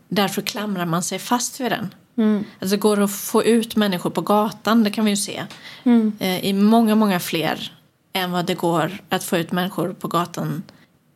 därför 0.08 0.42
klamrar 0.42 0.86
man 0.86 1.02
sig 1.02 1.18
fast 1.18 1.60
vid 1.60 1.72
den. 1.72 1.94
Mm. 2.16 2.44
Alltså 2.60 2.76
går 2.76 3.00
att 3.00 3.12
få 3.12 3.44
ut 3.44 3.76
människor 3.76 4.10
på 4.10 4.20
gatan, 4.20 4.84
det 4.84 4.90
kan 4.90 5.04
vi 5.04 5.10
ju 5.10 5.16
se. 5.16 5.44
Mm. 5.84 6.12
I 6.20 6.52
många, 6.52 6.94
många 6.94 7.20
fler 7.20 7.72
än 8.12 8.30
vad 8.30 8.46
det 8.46 8.54
går 8.54 8.98
att 9.08 9.24
få 9.24 9.36
ut 9.36 9.52
människor 9.52 9.92
på 9.92 10.08
gatan 10.08 10.62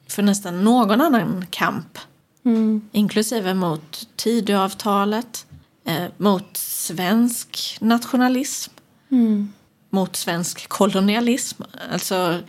för 0.08 0.22
nästan 0.22 0.64
någon 0.64 1.00
annan 1.00 1.46
kamp. 1.50 1.98
Mm. 2.44 2.88
Inklusive 2.92 3.54
mot 3.54 4.08
Tidöavtalet, 4.16 5.46
eh, 5.84 6.04
mot 6.16 6.56
svensk 6.56 7.78
nationalism, 7.80 8.72
mm. 9.10 9.52
Mot 9.90 10.16
svensk 10.16 10.68
kolonialism. 10.68 11.62
Alltså, 11.92 12.40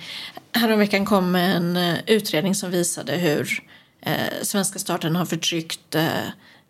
häromveckan 0.51 1.05
kom 1.05 1.35
en 1.35 1.77
eh, 1.77 1.97
utredning 2.07 2.55
som 2.55 2.71
visade 2.71 3.17
hur 3.17 3.63
eh, 4.01 4.43
svenska 4.43 4.79
staten 4.79 5.15
har 5.15 5.25
förtryckt 5.25 5.95
eh, 5.95 6.07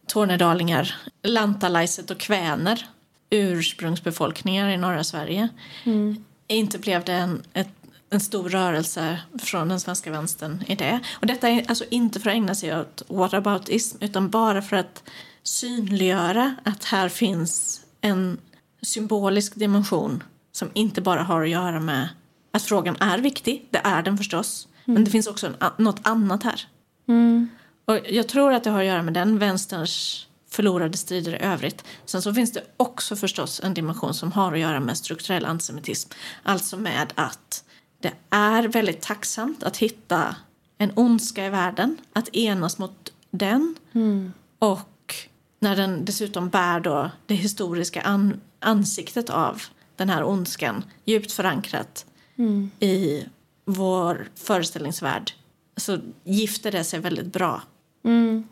tornedalingar, 0.08 0.96
lantalaiset 1.24 2.12
och 2.12 2.20
kväner, 2.20 2.88
ursprungsbefolkningar 3.30 4.70
i 4.70 4.78
norra 4.78 5.04
Sverige. 5.04 5.50
Mm. 5.84 6.24
Inte 6.48 6.80
blev 6.80 7.04
det 7.04 7.14
en, 7.14 7.44
ett, 7.54 7.70
en 8.10 8.20
stor 8.20 8.50
rörelse 8.50 9.20
från 9.40 9.70
den 9.70 9.80
svenska 9.80 10.12
vänstern 10.12 10.64
i 10.68 10.76
det. 10.76 11.00
Och 11.14 11.28
detta 11.28 11.50
är 11.50 11.70
alltså 11.70 11.86
inte 11.90 12.20
för 12.20 12.30
att 12.30 12.36
ägna 12.36 12.56
sig 12.56 12.80
åt 12.80 13.04
whataboutism 13.08 13.98
utan 14.00 14.30
bara 14.30 14.62
för 14.62 14.78
att 14.78 15.04
synliggöra 15.44 16.56
att 16.64 16.84
här 16.84 17.10
finns 17.10 17.82
en 18.02 18.38
symbolisk 18.82 19.56
dimension 19.56 20.24
som 20.52 20.70
inte 20.74 21.02
bara 21.02 21.24
har 21.24 21.42
att 21.42 21.50
göra 21.50 21.80
med 21.80 22.10
att 22.52 22.64
frågan 22.64 22.96
är 23.00 23.18
viktig, 23.18 23.68
det 23.70 23.82
är 23.84 24.02
den 24.02 24.18
förstås, 24.18 24.68
mm. 24.86 24.94
men 24.94 25.04
det 25.04 25.12
finns 25.12 25.28
också 25.28 25.54
något 25.78 26.00
annat 26.02 26.44
här. 26.44 26.68
Mm. 27.08 27.50
Och 27.86 28.00
jag 28.10 28.28
tror 28.28 28.54
att 28.54 28.64
det 28.64 28.70
har 28.70 28.80
att 28.80 28.86
göra 28.86 29.02
med 29.02 29.14
den 29.14 29.40
vänsterns 29.40 30.28
förlorade 30.50 30.98
strider 30.98 31.36
i 31.36 31.40
övrigt. 31.40 31.84
Sen 32.06 32.22
så 32.22 32.34
finns 32.34 32.52
det 32.52 32.64
också 32.78 33.16
förstås 33.16 33.62
en 33.64 33.74
dimension 33.74 34.14
som 34.14 34.32
har 34.32 34.54
att 34.54 34.60
göra 34.60 34.80
med 34.80 34.98
strukturell 34.98 35.46
antisemitism. 35.46 36.10
Alltså 36.44 36.78
med 36.78 37.14
att 37.16 37.64
det 38.00 38.14
är 38.30 38.64
väldigt 38.64 39.02
tacksamt 39.02 39.64
att 39.64 39.78
hitta 39.78 40.36
en 40.78 40.92
ondska 40.96 41.46
i 41.46 41.50
världen, 41.50 41.98
att 42.14 42.36
enas 42.36 42.78
mot 42.78 43.14
den. 43.32 43.76
Mm. 43.94 44.34
Och 44.60 45.16
när 45.60 45.76
den 45.76 46.06
dessutom 46.06 46.50
bär 46.50 46.80
då 46.80 47.12
det 47.26 47.36
historiska 47.36 48.02
an 48.02 48.42
ansiktet 48.60 49.30
av 49.30 49.62
den 50.02 50.10
här 50.10 50.24
ondskan 50.24 50.84
djupt 51.06 51.32
förankrat 51.32 52.06
mm. 52.38 52.72
i 52.80 53.26
vår 53.66 54.28
föreställningsvärld 54.36 55.32
så 55.78 55.98
gifter 56.24 56.72
det 56.72 56.84
sig 56.84 57.00
väldigt 57.00 57.34
bra. 57.34 57.62
Mm. 58.06 58.48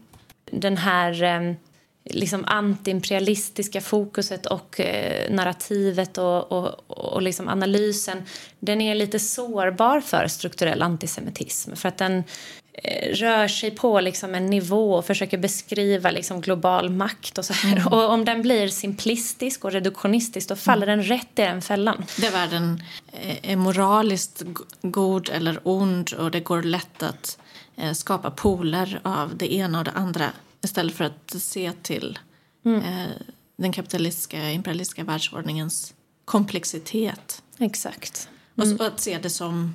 Den 0.52 0.78
här 0.78 1.24
eh, 1.24 1.54
liksom 2.04 2.46
antiimperialistiska 2.46 3.82
fokuset 3.82 4.46
och 4.46 4.80
eh, 4.80 5.32
narrativet 5.32 6.18
och, 6.18 6.52
och, 6.52 6.92
och 6.92 7.22
liksom 7.22 7.48
analysen 7.48 8.24
den 8.60 8.82
är 8.82 8.96
lite 8.96 9.20
sårbar 9.20 10.02
för 10.02 10.28
strukturell 10.28 10.82
antisemitism. 10.82 11.76
För 11.76 11.90
att 11.90 11.98
den 11.98 12.24
rör 13.12 13.48
sig 13.48 13.72
på 13.72 14.00
liksom 14.00 14.36
en 14.36 14.46
nivå 14.46 14.94
och 14.94 15.06
försöker 15.06 15.38
beskriva 15.38 16.12
liksom 16.12 16.42
global 16.42 16.90
makt. 16.90 17.38
Och, 17.38 17.46
så 17.46 17.54
här. 17.54 17.72
Mm. 17.72 17.88
och 17.88 18.10
om 18.10 18.26
den 18.26 18.42
blir 18.42 18.68
simplistisk 18.68 19.66
och 19.66 19.72
reduktionistisk 19.72 20.50
då 20.50 20.56
faller 20.56 20.88
mm. 20.88 21.00
den 21.00 21.08
rätt 21.08 21.40
i 21.40 21.42
den 21.42 21.62
fällan. 21.62 22.06
Där 22.18 22.32
världen 22.32 22.84
är 23.42 23.56
moraliskt 23.56 24.44
god 24.82 25.30
eller 25.30 25.60
ond 25.64 26.14
och 26.14 26.32
det 26.32 26.40
går 26.40 26.64
lätt 26.64 27.04
att 27.04 27.38
eh, 27.78 27.94
skapa 27.94 28.32
poler 28.32 29.00
av 29.04 29.38
det 29.38 29.54
ena 29.54 29.80
och 29.80 29.86
det 29.86 29.92
andra 29.92 30.32
istället 30.64 30.96
för 30.96 31.06
att 31.06 31.36
se 31.42 31.72
till 31.82 32.20
mm. 32.66 32.82
Eh, 32.82 33.12
den 33.58 33.72
kapitalistiska 33.72 34.52
imperialistiska 34.52 35.04
världsordningens 35.04 35.94
komplexitet. 36.26 37.44
Exakt. 37.60 38.30
Mm. 38.58 38.76
Och 38.76 38.86
att 38.86 39.00
se 39.00 39.18
det 39.18 39.30
som 39.30 39.74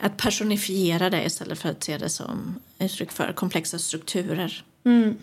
att 0.00 0.16
personifiera 0.16 1.10
det 1.10 1.24
istället 1.24 1.58
för 1.58 1.68
att 1.68 1.84
se 1.84 1.98
det 1.98 2.08
som 2.08 2.60
uttryck 2.78 3.12
för 3.12 3.32
komplexa 3.32 3.78
strukturer. 3.78 4.64
Mm. 4.84 5.16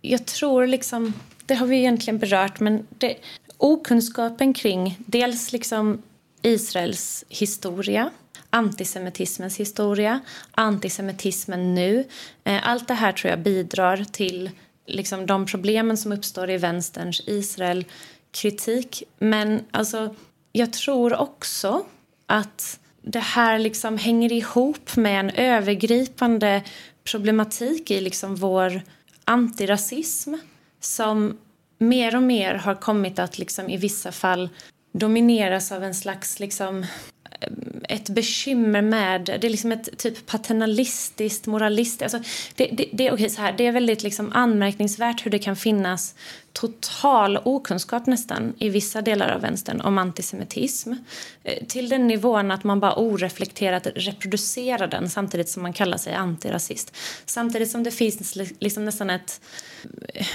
Jag 0.00 0.26
tror 0.26 0.66
liksom, 0.66 1.12
det 1.46 1.54
har 1.54 1.66
vi 1.66 1.76
egentligen 1.76 2.18
berört, 2.18 2.60
men 2.60 2.86
det, 2.90 3.16
okunskapen 3.56 4.54
kring 4.54 4.98
dels 5.06 5.52
liksom 5.52 6.02
Israels 6.42 7.24
historia, 7.28 8.10
antisemitismens 8.50 9.56
historia, 9.56 10.20
antisemitismen 10.50 11.74
nu. 11.74 12.04
Eh, 12.44 12.68
allt 12.68 12.88
det 12.88 12.94
här 12.94 13.12
tror 13.12 13.30
jag 13.30 13.40
bidrar 13.40 14.04
till 14.04 14.50
liksom 14.86 15.26
de 15.26 15.46
problemen 15.46 15.96
som 15.96 16.12
uppstår 16.12 16.50
i 16.50 16.56
vänsterns 16.58 17.22
Israel-kritik. 17.26 19.02
Men 19.18 19.60
alltså, 19.70 20.14
jag 20.52 20.72
tror 20.72 21.16
också 21.20 21.84
att 22.26 22.80
det 23.10 23.18
här 23.18 23.58
liksom 23.58 23.98
hänger 23.98 24.32
ihop 24.32 24.96
med 24.96 25.20
en 25.20 25.30
övergripande 25.30 26.62
problematik 27.04 27.90
i 27.90 28.00
liksom 28.00 28.36
vår 28.36 28.82
antirasism 29.24 30.34
som 30.80 31.38
mer 31.78 32.16
och 32.16 32.22
mer 32.22 32.54
har 32.54 32.74
kommit 32.74 33.18
att 33.18 33.38
liksom 33.38 33.70
i 33.70 33.76
vissa 33.76 34.12
fall 34.12 34.48
domineras 34.92 35.72
av 35.72 35.84
en 35.84 35.94
slags 35.94 36.40
liksom 36.40 36.86
ett 37.88 38.08
bekymmer 38.08 38.82
med, 38.82 39.24
det 39.24 39.44
är 39.44 39.50
liksom 39.50 39.72
ett 39.72 39.98
typ 39.98 40.26
paternalistiskt, 40.26 41.46
moralistiskt, 41.46 42.02
alltså 42.14 42.30
det, 42.54 42.64
det, 42.72 42.88
det, 42.92 43.12
okay, 43.12 43.28
så 43.28 43.42
här, 43.42 43.54
det 43.58 43.66
är 43.66 43.72
väldigt 43.72 44.02
liksom 44.02 44.32
anmärkningsvärt 44.32 45.26
hur 45.26 45.30
det 45.30 45.38
kan 45.38 45.56
finnas 45.56 46.14
total 46.52 47.38
okunskap 47.44 48.06
nästan 48.06 48.54
i 48.58 48.68
vissa 48.68 49.02
delar 49.02 49.28
av 49.28 49.40
vänstern 49.40 49.80
om 49.80 49.98
antisemitism. 49.98 50.92
Eh, 51.44 51.66
till 51.66 51.88
den 51.88 52.06
nivån 52.06 52.50
att 52.50 52.64
man 52.64 52.80
bara 52.80 52.96
oreflekterat 52.96 53.86
reproducerar 53.94 54.86
den 54.86 55.10
samtidigt 55.10 55.48
som 55.48 55.62
man 55.62 55.72
kallar 55.72 55.98
sig 55.98 56.14
antirasist. 56.14 56.96
Samtidigt 57.26 57.70
som 57.70 57.82
det 57.82 57.90
finns 57.90 58.36
liksom 58.36 58.84
nästan 58.84 59.10
ett, 59.10 59.40
eh, 60.14 60.26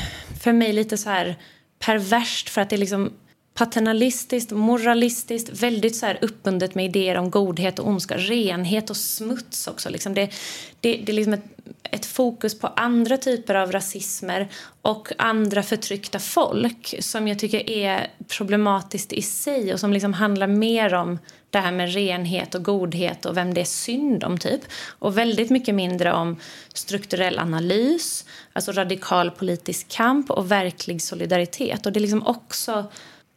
för 0.43 0.53
mig 0.53 0.73
lite 0.73 0.97
så 0.97 1.09
här 1.09 1.35
perverst 1.79 2.49
för 2.49 2.61
att 2.61 2.69
det 2.69 2.77
liksom 2.77 3.13
paternalistiskt, 3.53 4.51
moralistiskt, 4.51 5.49
väldigt 5.49 5.95
så 5.95 6.05
här 6.05 6.19
uppbundet 6.21 6.75
med 6.75 6.85
idéer 6.85 7.17
om 7.17 7.31
godhet 7.31 7.79
och 7.79 7.87
ondska, 7.87 8.17
renhet 8.17 8.89
och 8.89 8.97
smuts 8.97 9.67
också. 9.67 9.89
Liksom 9.89 10.13
det, 10.13 10.33
det, 10.79 10.97
det 10.97 11.11
är 11.11 11.13
liksom 11.13 11.33
ett, 11.33 11.45
ett, 11.83 12.05
fokus 12.05 12.59
på 12.59 12.67
andra 12.67 13.17
typer 13.17 13.55
av 13.55 13.71
rasismer 13.71 14.47
och 14.81 15.11
andra 15.17 15.63
förtryckta 15.63 16.19
folk 16.19 16.95
som 16.99 17.27
jag 17.27 17.39
tycker 17.39 17.69
är 17.69 18.07
problematiskt 18.37 19.13
i 19.13 19.21
sig 19.21 19.73
och 19.73 19.79
som 19.79 19.93
liksom 19.93 20.13
handlar 20.13 20.47
mer 20.47 20.93
om 20.93 21.19
det 21.49 21.59
här 21.59 21.71
med 21.71 21.93
renhet 21.93 22.55
och 22.55 22.63
godhet 22.63 23.25
och 23.25 23.37
vem 23.37 23.53
det 23.53 23.61
är 23.61 23.65
synd 23.65 24.23
om 24.23 24.37
typ. 24.37 24.61
Och 24.99 25.17
väldigt 25.17 25.49
mycket 25.49 25.75
mindre 25.75 26.13
om 26.13 26.39
strukturell 26.73 27.39
analys, 27.39 28.25
alltså 28.53 28.71
radikal 28.71 29.31
politisk 29.31 29.87
kamp 29.87 30.29
och 30.29 30.51
verklig 30.51 31.01
solidaritet. 31.01 31.85
Och 31.85 31.91
det 31.91 31.99
är 31.99 32.01
liksom 32.01 32.27
också 32.27 32.85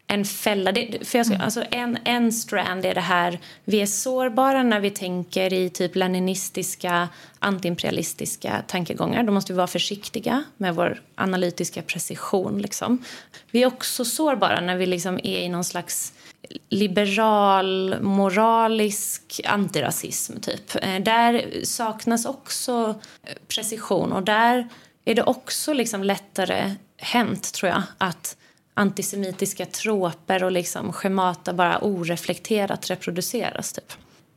en 0.06 0.24
fälla. 0.24 0.72
Det, 0.72 1.06
för 1.08 1.18
jag 1.18 1.26
ska, 1.26 1.34
mm. 1.34 1.44
alltså 1.44 1.64
en, 1.70 1.98
en 2.04 2.32
strand 2.32 2.84
är 2.84 2.94
det 2.94 3.00
här, 3.00 3.38
vi 3.64 3.80
är 3.80 3.86
sårbara 3.86 4.62
när 4.62 4.80
vi 4.80 4.90
tänker 4.90 5.52
i 5.52 5.70
typ 5.70 5.96
leninistiska, 5.96 7.08
antiimperialistiska 7.38 8.62
tankegångar. 8.66 9.22
Då 9.22 9.32
måste 9.32 9.52
vi 9.52 9.56
vara 9.56 9.66
försiktiga 9.66 10.44
med 10.56 10.74
vår 10.74 11.02
analytiska 11.14 11.82
precision. 11.82 12.58
Liksom. 12.62 13.04
Vi 13.50 13.62
är 13.62 13.66
också 13.66 14.04
sårbara 14.04 14.60
när 14.60 14.76
vi 14.76 14.86
liksom 14.86 15.20
är 15.22 15.38
i 15.38 15.48
någon 15.48 15.64
slags 15.64 16.12
liberal, 16.68 17.96
moralisk 18.00 19.40
antirasism. 19.44 20.40
Typ. 20.40 20.74
Eh, 20.82 21.02
där 21.02 21.64
saknas 21.64 22.26
också 22.26 23.00
precision 23.48 24.12
och 24.12 24.22
där 24.22 24.68
är 25.04 25.14
det 25.14 25.22
också 25.22 25.72
liksom 25.72 26.04
lättare 26.04 26.74
hänt, 26.96 27.52
tror 27.52 27.70
jag, 27.72 27.82
att 27.98 28.36
antisemitiska 28.76 29.66
troper 29.66 30.44
och 30.44 30.52
liksom 30.52 30.92
schemata 30.92 31.54
bara 31.54 31.78
oreflekterat 31.78 32.90
reproduceras. 32.90 33.72
Typ. 33.72 33.92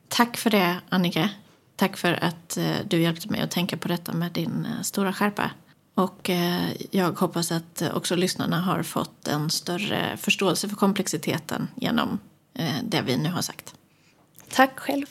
Tack 0.08 0.38
för 0.38 0.50
det, 0.50 0.76
Annika. 0.90 1.30
Tack 1.76 1.98
för 1.98 2.24
att 2.24 2.58
eh, 2.58 2.76
du 2.88 3.02
hjälpte 3.02 3.30
mig 3.30 3.42
att 3.42 3.52
tänka 3.52 3.78
på 3.78 3.88
detta 3.88 4.14
med 4.14 4.32
din 4.32 4.66
eh, 4.66 4.82
stora 4.82 5.14
skärpa. 5.14 5.52
Och 5.94 6.30
eh, 6.30 6.72
jag 6.92 7.12
hoppas 7.12 7.52
att 7.52 7.84
också 7.94 8.16
lyssnarna 8.16 8.62
har 8.62 8.84
fått 8.84 9.28
en 9.28 9.50
större 9.50 10.18
förståelse 10.18 10.70
för 10.70 10.76
komplexiteten 10.76 11.68
genom 11.76 12.20
det 12.84 13.02
vi 13.02 13.18
nu 13.18 13.30
har 13.30 13.42
sagt. 13.42 13.74
Tack 14.50 14.80
själv. 14.80 15.06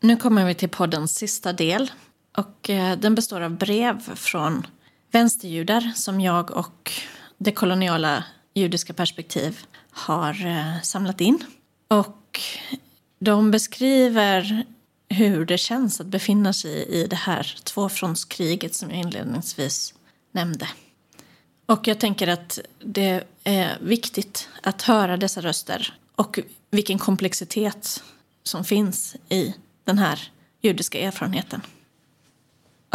Nu 0.00 0.16
kommer 0.16 0.44
vi 0.46 0.54
till 0.54 0.68
poddens 0.68 1.14
sista 1.14 1.52
del 1.52 1.90
och 2.36 2.70
eh, 2.70 2.98
den 2.98 3.14
består 3.14 3.40
av 3.40 3.56
brev 3.56 4.14
från 4.14 4.66
vänsterjudar 5.10 5.92
som 5.94 6.20
jag 6.20 6.50
och 6.50 6.92
det 7.38 7.52
koloniala 7.52 8.24
judiska 8.54 8.92
perspektiv 8.92 9.60
har 9.90 10.46
eh, 10.46 10.82
samlat 10.82 11.20
in. 11.20 11.38
Och 11.88 12.40
de 13.18 13.50
beskriver 13.50 14.66
hur 15.08 15.46
det 15.46 15.58
känns 15.58 16.00
att 16.00 16.06
befinna 16.06 16.52
sig 16.52 16.86
i 16.88 17.06
det 17.06 17.16
här 17.16 17.56
tvåfrontskriget 17.64 18.74
som 18.74 18.90
jag 18.90 18.98
inledningsvis 18.98 19.94
nämnde. 20.32 20.68
Och 21.66 21.88
jag 21.88 22.00
tänker 22.00 22.28
att 22.28 22.58
det 22.84 23.24
är 23.44 23.78
viktigt 23.80 24.48
att 24.62 24.82
höra 24.82 25.16
dessa 25.16 25.40
röster 25.40 25.98
och 26.16 26.38
vilken 26.70 26.98
komplexitet 26.98 28.02
som 28.42 28.64
finns 28.64 29.16
i 29.28 29.54
den 29.84 29.98
här 29.98 30.32
judiska 30.62 30.98
erfarenheten. 30.98 31.60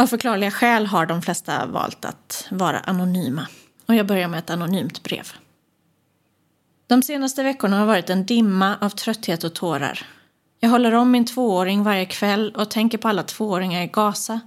Av 0.02 0.06
förklarliga 0.06 0.50
skäl 0.50 0.86
har 0.86 1.06
de 1.06 1.22
flesta 1.22 1.66
valt 1.66 2.04
att 2.04 2.46
vara 2.50 2.78
anonyma. 2.78 3.46
Och 3.86 3.94
jag 3.94 4.06
börjar 4.06 4.28
med 4.28 4.38
ett 4.38 4.50
anonymt 4.50 5.02
brev. 5.02 5.32
De 6.86 7.02
senaste 7.02 7.42
veckorna 7.42 7.78
har 7.78 7.86
varit 7.86 8.10
en 8.10 8.26
dimma 8.26 8.76
av 8.80 8.90
trötthet 8.90 9.44
och 9.44 9.54
tårar. 9.54 10.06
Jag 10.60 10.70
håller 10.70 10.92
om 10.92 11.10
min 11.10 11.24
tvååring 11.24 11.82
varje 11.82 12.06
kväll 12.06 12.54
och 12.56 12.70
tänker 12.70 12.98
på 12.98 13.08
alla 13.08 13.22
tvååringar 13.22 13.82
i 13.82 13.86
Gaza. 13.86 14.40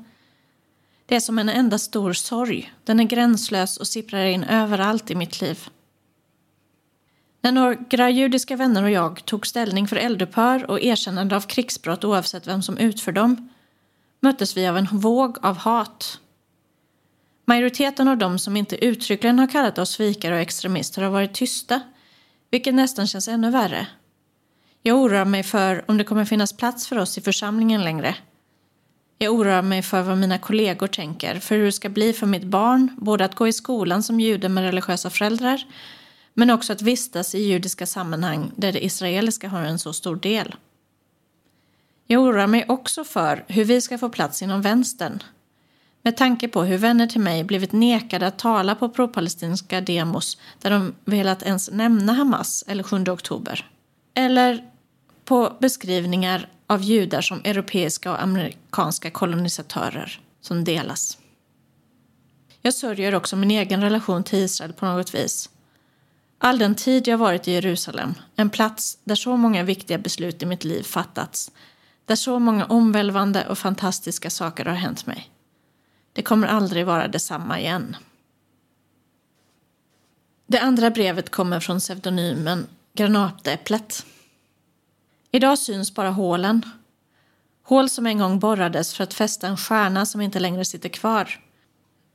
Det 1.05 1.15
är 1.15 1.19
som 1.19 1.39
en 1.39 1.49
enda 1.49 1.77
stor 1.77 2.13
sorg. 2.13 2.73
Den 2.83 2.99
är 2.99 3.03
gränslös 3.03 3.77
och 3.77 3.87
sipprar 3.87 4.25
in 4.25 4.43
överallt 4.43 5.11
i 5.11 5.15
mitt 5.15 5.41
liv. 5.41 5.67
När 7.41 7.51
några 7.51 8.09
judiska 8.09 8.55
vänner 8.55 8.83
och 8.83 8.91
jag 8.91 9.25
tog 9.25 9.47
ställning 9.47 9.87
för 9.87 9.95
eldupphör 9.95 10.71
och 10.71 10.81
erkännande 10.81 11.35
av 11.35 11.41
krigsbrott 11.41 12.03
oavsett 12.03 12.47
vem 12.47 12.61
som 12.61 12.77
utför 12.77 13.11
dem 13.11 13.49
möttes 14.25 14.57
vi 14.57 14.67
av 14.67 14.77
en 14.77 14.87
våg 14.91 15.37
av 15.41 15.57
hat. 15.57 16.19
Majoriteten 17.45 18.07
av 18.07 18.17
dem 18.17 18.39
som 18.39 18.57
inte 18.57 18.85
uttryckligen 18.85 19.39
har 19.39 19.47
kallat 19.47 19.77
oss 19.77 19.89
svikare 19.89 20.33
och 20.35 20.41
extremister 20.41 21.01
har 21.01 21.09
varit 21.09 21.33
tysta, 21.33 21.81
vilket 22.51 22.75
nästan 22.75 23.07
känns 23.07 23.27
ännu 23.27 23.51
värre. 23.51 23.87
Jag 24.81 24.97
oroar 24.97 25.25
mig 25.25 25.43
för 25.43 25.85
om 25.87 25.97
det 25.97 26.03
kommer 26.03 26.25
finnas 26.25 26.53
plats 26.53 26.87
för 26.87 26.97
oss 26.97 27.17
i 27.17 27.21
församlingen 27.21 27.83
längre. 27.83 28.15
Jag 29.17 29.33
oroar 29.33 29.61
mig 29.61 29.81
för 29.81 30.01
vad 30.01 30.17
mina 30.17 30.37
kollegor 30.37 30.87
tänker, 30.87 31.39
för 31.39 31.55
hur 31.55 31.65
det 31.65 31.71
ska 31.71 31.89
bli 31.89 32.13
för 32.13 32.25
mitt 32.27 32.43
barn, 32.43 32.95
både 32.97 33.25
att 33.25 33.35
gå 33.35 33.47
i 33.47 33.53
skolan 33.53 34.03
som 34.03 34.19
jude 34.19 34.49
med 34.49 34.63
religiösa 34.63 35.09
föräldrar, 35.09 35.63
men 36.33 36.49
också 36.49 36.73
att 36.73 36.81
vistas 36.81 37.35
i 37.35 37.39
judiska 37.39 37.85
sammanhang 37.85 38.51
där 38.55 38.71
det 38.71 38.85
israeliska 38.85 39.49
har 39.49 39.61
en 39.61 39.79
så 39.79 39.93
stor 39.93 40.15
del. 40.15 40.55
Jag 42.07 42.21
oroar 42.23 42.47
mig 42.47 42.65
också 42.67 43.03
för 43.03 43.45
hur 43.47 43.65
vi 43.65 43.81
ska 43.81 43.97
få 43.97 44.09
plats 44.09 44.41
inom 44.41 44.61
vänstern. 44.61 45.23
Med 46.01 46.17
tanke 46.17 46.47
på 46.47 46.63
hur 46.63 46.77
vänner 46.77 47.07
till 47.07 47.21
mig 47.21 47.43
blivit 47.43 47.71
nekade 47.71 48.27
att 48.27 48.39
tala 48.39 48.75
på 48.75 48.89
propalestinska 48.89 49.81
demos 49.81 50.37
där 50.61 50.69
de 50.69 50.95
velat 51.05 51.43
ens 51.43 51.71
nämna 51.71 52.13
Hamas 52.13 52.63
eller 52.67 52.83
7 52.83 53.03
oktober. 53.07 53.69
Eller 54.13 54.63
på 55.25 55.53
beskrivningar 55.59 56.49
av 56.67 56.81
judar 56.81 57.21
som 57.21 57.41
europeiska 57.43 58.11
och 58.11 58.23
amerikanska 58.23 59.11
kolonisatörer 59.11 60.19
som 60.41 60.63
delas. 60.63 61.17
Jag 62.61 62.73
sörjer 62.73 63.15
också 63.15 63.35
min 63.35 63.51
egen 63.51 63.81
relation 63.81 64.23
till 64.23 64.39
Israel 64.39 64.73
på 64.73 64.85
något 64.85 65.15
vis. 65.15 65.49
All 66.37 66.57
den 66.57 66.75
tid 66.75 67.07
jag 67.07 67.17
varit 67.17 67.47
i 67.47 67.51
Jerusalem, 67.51 68.13
en 68.35 68.49
plats 68.49 68.97
där 69.03 69.15
så 69.15 69.37
många 69.37 69.63
viktiga 69.63 69.97
beslut 69.97 70.43
i 70.43 70.45
mitt 70.45 70.63
liv 70.63 70.83
fattats, 70.83 71.51
där 72.05 72.15
så 72.15 72.39
många 72.39 72.65
omvälvande 72.65 73.47
och 73.47 73.57
fantastiska 73.57 74.29
saker 74.29 74.65
har 74.65 74.73
hänt 74.73 75.05
mig. 75.05 75.29
Det 76.13 76.21
kommer 76.21 76.47
aldrig 76.47 76.85
vara 76.85 77.07
detsamma 77.07 77.59
igen. 77.59 77.95
Det 80.47 80.59
andra 80.59 80.89
brevet 80.89 81.29
kommer 81.29 81.59
från 81.59 81.79
pseudonymen 81.79 82.67
Granatäpplet. 82.93 84.05
Idag 85.31 85.59
syns 85.59 85.93
bara 85.95 86.09
hålen. 86.09 86.61
Hål 87.63 87.89
som 87.89 88.05
en 88.05 88.17
gång 88.17 88.39
borrades 88.39 88.93
för 88.93 89.03
att 89.03 89.13
fästa 89.13 89.47
en 89.47 89.57
stjärna 89.57 90.05
som 90.05 90.21
inte 90.21 90.39
längre 90.39 90.65
sitter 90.65 90.89
kvar. 90.89 91.39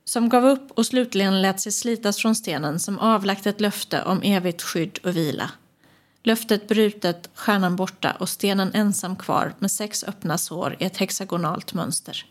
Som 0.05 0.29
gav 0.29 0.45
upp 0.45 0.71
och 0.71 0.85
slutligen 0.85 1.41
lät 1.41 1.59
sig 1.59 1.71
slitas 1.71 2.17
från 2.17 2.35
stenen 2.35 2.79
som 2.79 2.99
avlagt 2.99 3.47
ett 3.47 3.61
löfte 3.61 4.03
om 4.03 4.21
evigt 4.21 4.61
skydd 4.61 4.99
och 5.03 5.15
vila. 5.15 5.51
Löftet 6.23 6.67
brutet, 6.67 7.29
stjärnan 7.33 7.75
borta 7.75 8.11
och 8.19 8.29
stenen 8.29 8.71
ensam 8.73 9.15
kvar 9.15 9.53
med 9.59 9.71
sex 9.71 10.03
öppna 10.03 10.37
sår 10.37 10.75
i 10.79 10.83
ett 10.83 10.97
hexagonalt 10.97 11.73
mönster. 11.73 12.25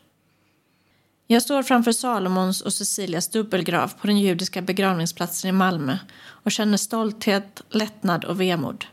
Jag 1.27 1.43
står 1.43 1.63
framför 1.63 1.93
Salomons 1.93 2.61
och 2.61 2.73
Cecilias 2.73 3.29
dubbelgrav 3.29 3.93
på 4.01 4.07
den 4.07 4.19
judiska 4.19 4.63
begravningsplatsen 4.63 5.49
i 5.49 5.53
Malmö 5.53 5.99
och 6.21 6.53
känner 6.53 6.77
stolthet, 6.77 7.63
lättnad 7.71 8.25
och 8.25 8.41
vemod. 8.41 8.85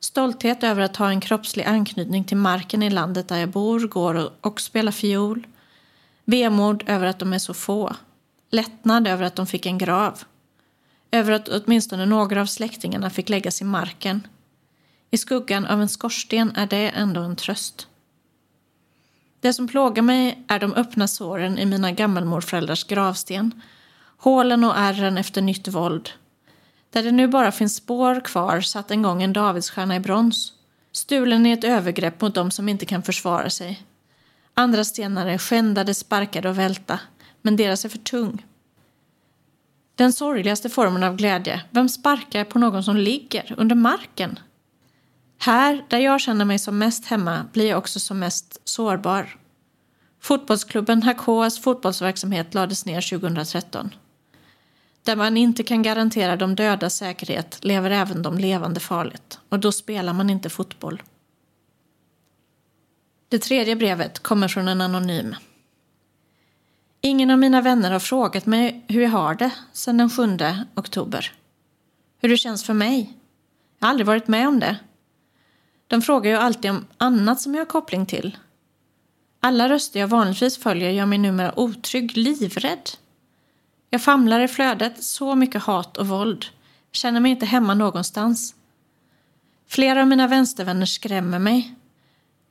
Stolthet 0.00 0.62
över 0.62 0.82
att 0.82 0.96
ha 0.96 1.08
en 1.08 1.20
kroppslig 1.20 1.64
anknytning 1.64 2.24
till 2.24 2.36
marken 2.36 2.82
i 2.82 2.90
landet 2.90 3.28
där 3.28 3.38
jag 3.38 3.48
bor, 3.48 3.80
går 3.80 4.30
och 4.40 4.60
spelar 4.60 4.92
fiol. 4.92 5.46
Vemod 6.24 6.84
över 6.86 7.06
att 7.06 7.18
de 7.18 7.32
är 7.32 7.38
så 7.38 7.54
få. 7.54 7.96
Lättnad 8.50 9.08
över 9.08 9.24
att 9.24 9.36
de 9.36 9.46
fick 9.46 9.66
en 9.66 9.78
grav. 9.78 10.24
Över 11.14 11.32
att 11.32 11.48
åtminstone 11.48 12.06
några 12.06 12.40
av 12.40 12.46
släktingarna 12.46 13.10
fick 13.10 13.28
läggas 13.28 13.60
i 13.60 13.64
marken. 13.64 14.26
I 15.10 15.18
skuggan 15.18 15.66
av 15.66 15.80
en 15.80 15.88
skorsten 15.88 16.52
är 16.56 16.66
det 16.66 16.88
ändå 16.88 17.20
en 17.20 17.36
tröst. 17.36 17.88
Det 19.40 19.52
som 19.52 19.68
plågar 19.68 20.02
mig 20.02 20.44
är 20.48 20.58
de 20.58 20.74
öppna 20.74 21.08
såren 21.08 21.58
i 21.58 21.66
mina 21.66 21.92
gammelmorföräldrars 21.92 22.84
gravsten. 22.84 23.62
Hålen 24.16 24.64
och 24.64 24.76
ärren 24.76 25.18
efter 25.18 25.42
nytt 25.42 25.68
våld 25.68 26.10
där 26.90 27.02
det 27.02 27.12
nu 27.12 27.28
bara 27.28 27.52
finns 27.52 27.76
spår 27.76 28.20
kvar 28.20 28.60
satt 28.60 28.90
en 28.90 29.02
gång 29.02 29.22
en 29.22 29.32
Davidsstjärna 29.32 29.96
i 29.96 30.00
brons. 30.00 30.52
Stulen 30.92 31.46
i 31.46 31.52
ett 31.52 31.64
övergrepp 31.64 32.20
mot 32.20 32.34
dem 32.34 32.50
som 32.50 32.68
inte 32.68 32.86
kan 32.86 33.02
försvara 33.02 33.50
sig. 33.50 33.82
Andra 34.54 34.84
stenar 34.84 35.26
är 35.26 35.38
skändade, 35.38 35.94
sparkade 35.94 36.48
och 36.48 36.58
välta, 36.58 37.00
men 37.42 37.56
deras 37.56 37.84
är 37.84 37.88
för 37.88 37.98
tung. 37.98 38.44
Den 39.94 40.12
sorgligaste 40.12 40.68
formen 40.68 41.02
av 41.02 41.16
glädje, 41.16 41.62
vem 41.70 41.88
sparkar 41.88 42.44
på 42.44 42.58
någon 42.58 42.84
som 42.84 42.96
ligger 42.96 43.54
under 43.56 43.76
marken? 43.76 44.38
Här, 45.38 45.84
där 45.88 45.98
jag 45.98 46.20
känner 46.20 46.44
mig 46.44 46.58
som 46.58 46.78
mest 46.78 47.06
hemma, 47.06 47.44
blir 47.52 47.68
jag 47.68 47.78
också 47.78 48.00
som 48.00 48.18
mest 48.18 48.60
sårbar. 48.64 49.36
Fotbollsklubben 50.20 51.02
Hakoas 51.02 51.58
fotbollsverksamhet 51.58 52.54
lades 52.54 52.86
ner 52.86 53.18
2013. 53.18 53.94
Där 55.02 55.16
man 55.16 55.36
inte 55.36 55.62
kan 55.62 55.82
garantera 55.82 56.36
de 56.36 56.54
döda 56.54 56.90
säkerhet 56.90 57.58
lever 57.64 57.90
även 57.90 58.22
de 58.22 58.38
levande 58.38 58.80
farligt 58.80 59.38
och 59.48 59.58
då 59.58 59.72
spelar 59.72 60.12
man 60.12 60.30
inte 60.30 60.50
fotboll. 60.50 61.02
Det 63.28 63.38
tredje 63.38 63.76
brevet 63.76 64.18
kommer 64.18 64.48
från 64.48 64.68
en 64.68 64.80
anonym. 64.80 65.34
Ingen 67.06 67.30
av 67.30 67.38
mina 67.38 67.60
vänner 67.60 67.90
har 67.90 67.98
frågat 67.98 68.46
mig 68.46 68.84
hur 68.88 69.02
jag 69.02 69.10
har 69.10 69.34
det 69.34 69.50
sedan 69.72 69.96
den 69.96 70.10
7 70.10 70.38
oktober. 70.74 71.32
Hur 72.18 72.28
det 72.28 72.36
känns 72.36 72.64
för 72.64 72.74
mig. 72.74 73.18
Jag 73.78 73.86
har 73.86 73.90
aldrig 73.90 74.06
varit 74.06 74.28
med 74.28 74.48
om 74.48 74.60
det. 74.60 74.76
De 75.86 76.02
frågar 76.02 76.30
ju 76.30 76.36
alltid 76.36 76.70
om 76.70 76.86
annat 76.98 77.40
som 77.40 77.54
jag 77.54 77.60
har 77.60 77.66
koppling 77.66 78.06
till. 78.06 78.38
Alla 79.40 79.68
röster 79.68 80.00
jag 80.00 80.08
vanligtvis 80.08 80.58
följer 80.58 80.90
gör 80.90 81.06
mig 81.06 81.18
numera 81.18 81.58
otrygg, 81.58 82.16
livrädd. 82.16 82.90
Jag 83.90 84.02
famlar 84.02 84.40
i 84.40 84.48
flödet, 84.48 85.02
så 85.02 85.34
mycket 85.34 85.62
hat 85.62 85.96
och 85.96 86.08
våld. 86.08 86.46
Känner 86.92 87.20
mig 87.20 87.30
inte 87.30 87.46
hemma 87.46 87.74
någonstans. 87.74 88.54
Flera 89.68 90.00
av 90.00 90.06
mina 90.06 90.26
vänstervänner 90.26 90.86
skrämmer 90.86 91.38
mig. 91.38 91.74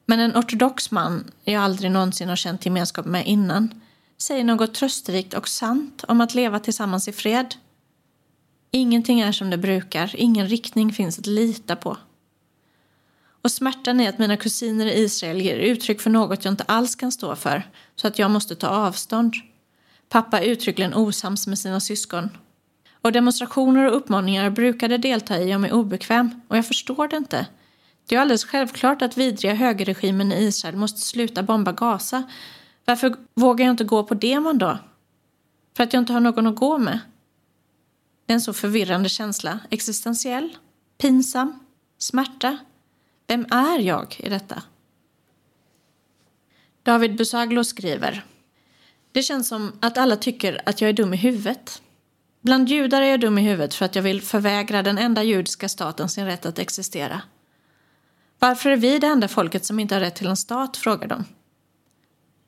Men 0.06 0.20
en 0.20 0.38
ortodox 0.38 0.92
man 0.92 1.32
jag 1.44 1.64
aldrig 1.64 1.92
någonsin 1.92 2.30
har 2.30 2.36
känt 2.36 2.66
gemenskap 2.66 3.06
med 3.06 3.28
innan 3.28 3.80
säger 4.24 4.44
något 4.44 4.74
trösterikt 4.74 5.34
och 5.34 5.48
sant 5.48 6.04
om 6.08 6.22
att 6.22 6.36
leva 6.36 6.60
tillsammans 6.60 7.08
i 7.08 7.12
fred. 7.12 7.56
Ingenting 8.72 9.20
är 9.20 9.32
som 9.32 9.50
det 9.50 9.58
brukar, 9.58 10.16
ingen 10.16 10.48
riktning 10.48 10.94
finns 10.94 11.20
att 11.20 11.26
lita 11.26 11.76
på. 11.76 11.98
Och 13.42 13.52
smärtan 13.52 14.00
är 14.00 14.10
att 14.10 14.20
mina 14.20 14.38
kusiner 14.38 14.86
i 14.86 15.00
Israel 15.04 15.42
ger 15.42 15.56
uttryck 15.56 16.02
för 16.02 16.10
något 16.10 16.46
jag 16.46 16.52
inte 16.52 16.64
alls 16.64 16.96
kan 16.96 17.12
stå 17.12 17.36
för, 17.36 17.64
så 17.96 18.08
att 18.08 18.20
jag 18.20 18.32
måste 18.32 18.56
ta 18.56 18.68
avstånd. 18.68 19.34
Pappa 20.10 20.40
är 20.40 20.46
uttryckligen 20.46 20.94
osams 20.94 21.48
med 21.48 21.60
sina 21.60 21.80
syskon. 21.80 22.30
Och 23.02 23.12
demonstrationer 23.12 23.86
och 23.86 23.98
uppmaningar 23.98 24.50
brukade 24.50 24.98
delta 24.98 25.42
i 25.42 25.56
om 25.56 25.64
jag 25.64 25.72
är 25.72 25.76
obekväm 25.76 26.42
och 26.48 26.58
jag 26.58 26.68
förstår 26.68 27.08
det 27.08 27.18
inte. 27.18 27.48
Det 28.08 28.16
är 28.16 28.20
alldeles 28.20 28.46
självklart 28.46 29.02
att 29.02 29.18
vidriga 29.18 29.54
högerregimen 29.54 30.32
i 30.32 30.44
Israel 30.44 30.76
måste 30.76 31.00
sluta 31.00 31.44
bomba 31.44 31.72
Gaza. 31.72 32.24
Varför 32.86 33.16
vågar 33.34 33.66
jag 33.66 33.74
inte 33.74 33.84
gå 33.84 34.04
på 34.04 34.14
demon 34.14 34.58
då? 34.58 34.78
För 35.78 35.84
att 35.84 35.94
jag 35.94 36.02
inte 36.02 36.14
har 36.14 36.20
någon 36.20 36.48
att 36.48 36.56
gå 36.56 36.78
med? 36.78 37.00
Det 38.26 38.34
är 38.34 38.36
en 38.36 38.42
så 38.42 38.54
förvirrande 38.54 39.10
känsla. 39.10 39.60
Existentiell? 39.70 40.58
Pinsam? 40.98 41.60
Smärta? 41.98 42.58
Vem 43.28 43.46
är 43.52 43.80
jag 43.80 44.16
i 44.20 44.30
detta? 44.30 44.64
David 46.84 47.18
Busaglo 47.18 47.64
skriver 47.64 48.26
det 49.14 49.24
känns 49.24 49.48
som 49.48 49.72
att 49.80 49.98
alla 49.98 50.16
tycker 50.16 50.62
att 50.66 50.82
jag 50.82 50.90
är 50.90 50.94
dum 50.94 51.14
i 51.14 51.18
huvudet. 51.18 51.82
Bland 52.42 52.70
judar 52.70 53.02
är 53.02 53.06
jag 53.06 53.20
dum 53.20 53.38
i 53.38 53.42
huvudet 53.42 53.74
för 53.74 53.86
att 53.86 53.96
jag 53.96 54.04
vill 54.04 54.22
förvägra 54.22 54.84
den 54.84 54.98
enda 54.98 55.24
judiska 55.24 55.70
staten 55.70 56.10
sin 56.10 56.26
rätt 56.26 56.46
att 56.46 56.60
existera. 56.60 57.22
Varför 58.40 58.70
är 58.70 58.78
vi 58.78 59.00
det 59.00 59.08
enda 59.08 59.28
folket 59.28 59.66
som 59.66 59.80
inte 59.80 59.96
har 59.96 60.00
rätt 60.00 60.16
till 60.16 60.28
en 60.28 60.38
stat, 60.38 60.78
frågar 60.78 61.08
de. 61.08 61.26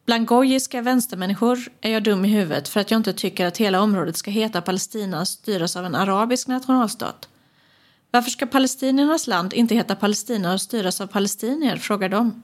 Bland 0.06 0.28
gojiska 0.28 0.82
vänstermänniskor 0.82 1.60
är 1.82 1.92
jag 1.92 2.04
dum 2.04 2.26
i 2.26 2.28
huvudet 2.28 2.68
för 2.68 2.80
att 2.80 2.92
jag 2.92 3.00
inte 3.00 3.14
tycker 3.14 3.46
att 3.46 3.58
hela 3.58 3.82
området 3.82 4.18
ska 4.18 4.32
heta 4.32 4.62
Palestina 4.62 5.22
och 5.22 5.28
styras 5.28 5.76
av 5.76 5.86
en 5.86 5.96
arabisk 5.96 6.48
nationalstat. 6.48 7.30
Varför 8.12 8.32
ska 8.32 8.46
palestiniernas 8.46 9.28
land 9.28 9.54
inte 9.54 9.76
heta 9.76 9.96
Palestina 9.96 10.54
och 10.54 10.62
styras 10.62 11.02
av 11.02 11.08
palestinier, 11.08 11.78
frågar 11.78 12.10
de. 12.10 12.44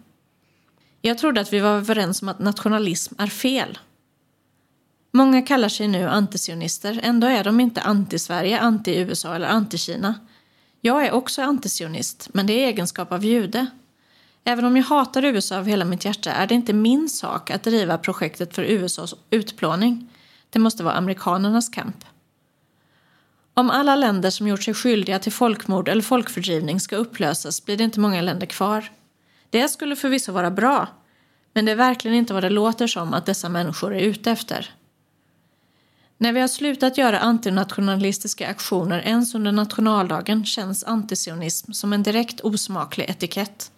Jag 1.02 1.18
trodde 1.18 1.42
att 1.42 1.54
vi 1.54 1.60
var 1.60 1.70
överens 1.70 2.22
om 2.22 2.30
att 2.30 2.40
nationalism 2.40 3.16
är 3.18 3.28
fel 3.28 3.78
Många 5.14 5.42
kallar 5.42 5.70
sig 5.70 5.88
nu 5.88 6.08
antisionister, 6.08 7.00
ändå 7.04 7.28
är 7.28 7.44
de 7.44 7.60
inte 7.60 7.82
anti-Sverige, 7.82 8.60
anti-USA 8.60 9.36
eller 9.36 9.48
anti-Kina. 9.48 10.14
Jag 10.82 11.06
är 11.06 11.12
också 11.12 11.42
antisionist, 11.42 12.30
men 12.34 12.48
det 12.48 12.54
är 12.54 12.68
egenskap 12.68 13.12
av 13.12 13.26
jude. 13.26 13.66
Även 14.44 14.66
om 14.66 14.78
jag 14.78 14.84
hatar 14.84 15.26
USA 15.26 15.58
av 15.58 15.66
hela 15.66 15.86
mitt 15.86 16.06
hjärta 16.06 16.32
är 16.32 16.48
det 16.48 16.56
inte 16.56 16.74
min 16.74 17.10
sak 17.10 17.52
att 17.52 17.64
driva 17.64 17.98
projektet 17.98 18.56
för 18.56 18.64
USAs 18.64 19.16
utplåning. 19.30 20.10
Det 20.50 20.60
måste 20.60 20.84
vara 20.84 20.96
amerikanernas 20.96 21.70
kamp. 21.70 22.06
Om 23.54 23.70
alla 23.70 23.96
länder 23.96 24.30
som 24.30 24.48
gjort 24.48 24.64
sig 24.64 24.74
skyldiga 24.74 25.20
till 25.20 25.32
folkmord 25.32 25.90
eller 25.90 26.02
folkfördrivning 26.02 26.80
ska 26.80 26.96
upplösas 26.96 27.66
blir 27.66 27.78
det 27.78 27.84
inte 27.84 28.00
många 28.00 28.22
länder 28.22 28.48
kvar. 28.48 28.92
Det 29.50 29.68
skulle 29.68 29.96
förvisso 29.96 30.32
vara 30.32 30.52
bra, 30.52 30.88
men 31.54 31.66
det 31.66 31.72
är 31.72 31.76
verkligen 31.76 32.18
inte 32.18 32.34
vad 32.34 32.44
det 32.44 32.50
låter 32.50 32.88
som 32.88 33.14
att 33.14 33.26
dessa 33.26 33.50
människor 33.50 33.96
är 33.96 34.02
ute 34.02 34.32
efter. 34.32 34.70
När 36.18 36.34
vi 36.34 36.40
har 36.40 36.48
slutat 36.48 36.98
göra 36.98 37.20
antinationalistiska 37.20 38.48
aktioner 38.48 39.00
ens 39.00 39.36
under 39.36 39.52
nationaldagen 39.52 40.46
känns 40.46 40.84
antisionism 40.84 41.72
som 41.72 41.94
en 41.94 42.04
direkt 42.04 42.42
osmaklig 42.42 43.10
etikett. 43.10 43.72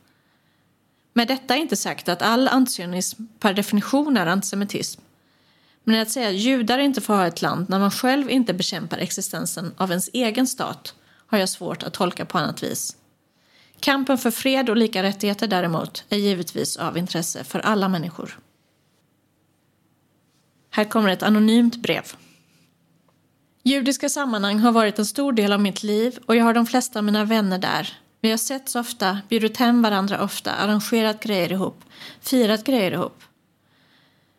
Med 1.13 1.27
detta 1.27 1.55
är 1.55 1.59
inte 1.59 1.75
sagt 1.75 2.09
att 2.09 2.21
all 2.21 2.47
antisionism 2.47 3.23
per 3.39 3.53
definition 3.53 4.17
är 4.17 4.25
antisemitism. 4.25 5.01
Men 5.83 6.01
att 6.01 6.11
säga 6.11 6.29
att 6.29 6.35
judar 6.35 6.79
inte 6.79 7.01
får 7.01 7.13
ha 7.13 7.27
ett 7.27 7.41
land 7.41 7.69
när 7.69 7.79
man 7.79 7.91
själv 7.91 8.29
inte 8.29 8.53
bekämpar 8.53 8.97
existensen 8.97 9.73
av 9.77 9.89
ens 9.89 10.09
egen 10.13 10.47
stat 10.47 10.95
har 11.27 11.37
jag 11.37 11.49
svårt 11.49 11.83
att 11.83 11.93
tolka 11.93 12.25
på 12.25 12.37
annat 12.37 12.63
vis. 12.63 12.97
Kampen 13.79 14.17
för 14.17 14.31
fred 14.31 14.69
och 14.69 14.77
lika 14.77 15.03
rättigheter 15.03 15.47
däremot 15.47 16.03
är 16.09 16.17
givetvis 16.17 16.77
av 16.77 16.97
intresse 16.97 17.43
för 17.43 17.59
alla 17.59 17.89
människor. 17.89 18.39
Här 20.69 20.83
kommer 20.85 21.09
ett 21.09 21.23
anonymt 21.23 21.75
brev. 21.75 22.13
Judiska 23.63 24.09
sammanhang 24.09 24.59
har 24.59 24.71
varit 24.71 24.99
en 24.99 25.05
stor 25.05 25.33
del 25.33 25.53
av 25.53 25.61
mitt 25.61 25.83
liv 25.83 26.19
och 26.25 26.35
jag 26.35 26.43
har 26.43 26.53
de 26.53 26.65
flesta 26.65 26.99
av 26.99 27.05
mina 27.05 27.25
vänner 27.25 27.57
där. 27.57 28.02
Vi 28.23 28.29
har 28.29 28.37
setts 28.37 28.75
ofta, 28.75 29.21
bjudit 29.29 29.57
hem 29.57 29.81
varandra 29.81 30.23
ofta, 30.23 30.51
arrangerat 30.51 31.23
grejer 31.23 31.51
ihop, 31.51 31.83
firat 32.21 32.63
grejer 32.63 32.91
ihop. 32.91 33.23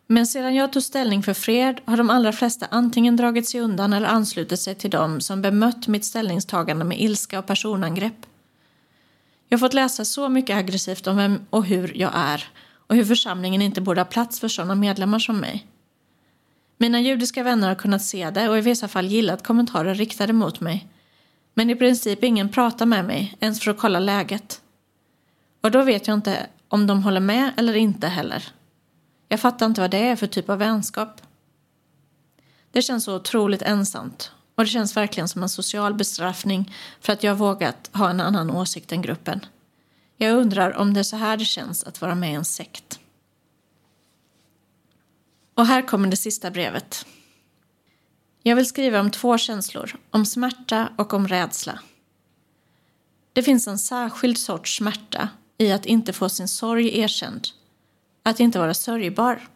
Men 0.07 0.27
sedan 0.27 0.55
jag 0.55 0.73
tog 0.73 0.83
ställning 0.83 1.23
för 1.23 1.33
fred 1.33 1.81
har 1.85 1.97
de 1.97 2.09
allra 2.09 2.31
flesta 2.31 2.67
antingen 2.71 3.15
dragit 3.15 3.49
sig 3.49 3.59
undan 3.59 3.93
eller 3.93 4.07
anslutit 4.07 4.59
sig 4.59 4.75
till 4.75 4.89
dem 4.89 5.21
som 5.21 5.41
bemött 5.41 5.87
mitt 5.87 6.05
ställningstagande 6.05 6.85
med 6.85 7.01
ilska 7.01 7.39
och 7.39 7.45
personangrepp. 7.45 8.25
Jag 9.49 9.57
har 9.57 9.67
fått 9.67 9.73
läsa 9.73 10.05
så 10.05 10.29
mycket 10.29 10.57
aggressivt 10.57 11.07
om 11.07 11.17
vem 11.17 11.45
och 11.49 11.65
hur 11.65 11.97
jag 11.97 12.11
är 12.15 12.47
och 12.87 12.95
hur 12.95 13.05
församlingen 13.05 13.61
inte 13.61 13.81
borde 13.81 14.01
ha 14.01 14.05
plats 14.05 14.39
för 14.39 14.47
sådana 14.47 14.75
medlemmar 14.75 15.19
som 15.19 15.37
mig. 15.37 15.67
Mina 16.77 17.01
judiska 17.01 17.43
vänner 17.43 17.67
har 17.67 17.75
kunnat 17.75 18.03
se 18.03 18.29
det 18.29 18.49
och 18.49 18.57
i 18.57 18.61
vissa 18.61 18.87
fall 18.87 19.05
gillat 19.05 19.43
kommentarer 19.43 19.95
riktade 19.95 20.33
mot 20.33 20.59
mig. 20.59 20.87
Men 21.57 21.69
i 21.69 21.75
princip 21.75 22.23
ingen 22.23 22.49
pratar 22.49 22.85
med 22.85 23.05
mig, 23.05 23.37
ens 23.39 23.59
för 23.59 23.71
att 23.71 23.77
kolla 23.77 23.99
läget. 23.99 24.61
Och 25.61 25.71
då 25.71 25.83
vet 25.83 26.07
jag 26.07 26.13
inte 26.13 26.47
om 26.67 26.87
de 26.87 27.03
håller 27.03 27.19
med 27.19 27.53
eller 27.57 27.73
inte 27.73 28.07
heller. 28.07 28.53
Jag 29.27 29.39
fattar 29.39 29.65
inte 29.65 29.81
vad 29.81 29.91
det 29.91 29.97
är 30.07 30.15
för 30.15 30.27
typ 30.27 30.49
av 30.49 30.57
vänskap. 30.57 31.21
Det 32.71 32.81
känns 32.81 33.03
så 33.03 33.15
otroligt 33.15 33.61
ensamt 33.61 34.31
och 34.55 34.63
det 34.63 34.69
känns 34.69 34.97
verkligen 34.97 35.27
som 35.27 35.43
en 35.43 35.49
social 35.49 35.93
bestraffning 35.93 36.73
för 36.99 37.13
att 37.13 37.23
jag 37.23 37.35
vågat 37.35 37.89
ha 37.93 38.09
en 38.09 38.19
annan 38.19 38.51
åsikt 38.51 38.91
än 38.91 39.01
gruppen. 39.01 39.45
Jag 40.17 40.37
undrar 40.37 40.77
om 40.77 40.93
det 40.93 40.99
är 40.99 41.03
så 41.03 41.15
här 41.15 41.37
det 41.37 41.45
känns 41.45 41.83
att 41.83 42.01
vara 42.01 42.15
med 42.15 42.31
i 42.31 42.35
en 42.35 42.45
sekt. 42.45 42.99
Och 45.53 45.65
här 45.65 45.81
kommer 45.81 46.07
det 46.07 46.17
sista 46.17 46.51
brevet. 46.51 47.05
Jag 48.47 48.55
vill 48.55 48.65
skriva 48.65 48.99
om 48.99 49.11
två 49.11 49.37
känslor, 49.37 49.95
om 50.11 50.25
smärta 50.25 50.89
och 50.95 51.13
om 51.13 51.27
rädsla. 51.27 51.79
Det 53.33 53.43
finns 53.43 53.67
en 53.67 53.79
särskild 53.79 54.37
sorts 54.37 54.77
smärta 54.77 55.29
i 55.57 55.71
att 55.71 55.85
inte 55.85 56.13
få 56.13 56.29
sin 56.29 56.47
sorg 56.47 56.99
erkänd, 56.99 57.47
att 58.23 58.39
inte 58.39 58.59
vara 58.59 58.73
sörjbar. 58.73 59.47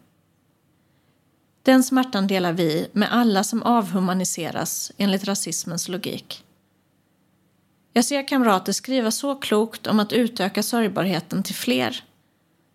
Den 1.64 1.84
smärtan 1.84 2.28
delar 2.28 2.54
vi 2.54 2.88
med 2.94 3.14
alla 3.14 3.44
som 3.44 3.64
avhumaniseras 3.64 4.92
enligt 4.98 5.24
rasismens 5.24 5.88
logik. 5.88 6.44
Jag 7.94 8.06
ser 8.06 8.28
kamrater 8.28 8.74
skriva 8.74 9.12
så 9.12 9.36
klokt 9.36 9.88
om 9.88 10.00
att 10.00 10.14
utöka 10.14 10.64
sörjbarheten 10.64 11.44
till 11.44 11.56
fler 11.56 12.04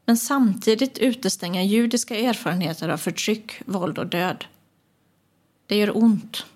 men 0.07 0.17
samtidigt 0.17 0.99
utestänga 0.99 1.63
judiska 1.63 2.17
erfarenheter 2.17 2.89
av 2.89 2.97
förtryck, 2.97 3.63
våld 3.67 3.99
och 3.99 4.07
död. 4.07 4.45
Det 5.67 5.77
gör 5.77 5.97
ont. 5.97 6.47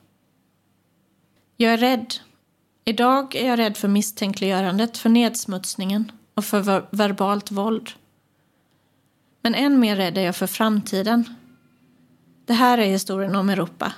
Jag 1.56 1.72
är 1.72 1.78
rädd. 1.78 2.14
Idag 2.84 3.34
är 3.34 3.46
jag 3.46 3.58
rädd 3.58 3.76
för 3.76 3.88
misstänkliggörandet, 3.88 4.98
för 4.98 5.08
nedsmutsningen 5.08 6.12
och 6.34 6.44
för 6.44 6.60
ver 6.60 6.86
verbalt 6.90 7.50
våld. 7.50 7.90
Men 9.42 9.54
än 9.54 9.80
mer 9.80 9.96
rädd 9.96 10.18
är 10.18 10.22
jag 10.22 10.36
för 10.36 10.46
framtiden. 10.46 11.34
Det 12.46 12.54
här 12.54 12.78
är 12.78 12.86
historien 12.86 13.36
om 13.36 13.50
Europa. 13.50 13.92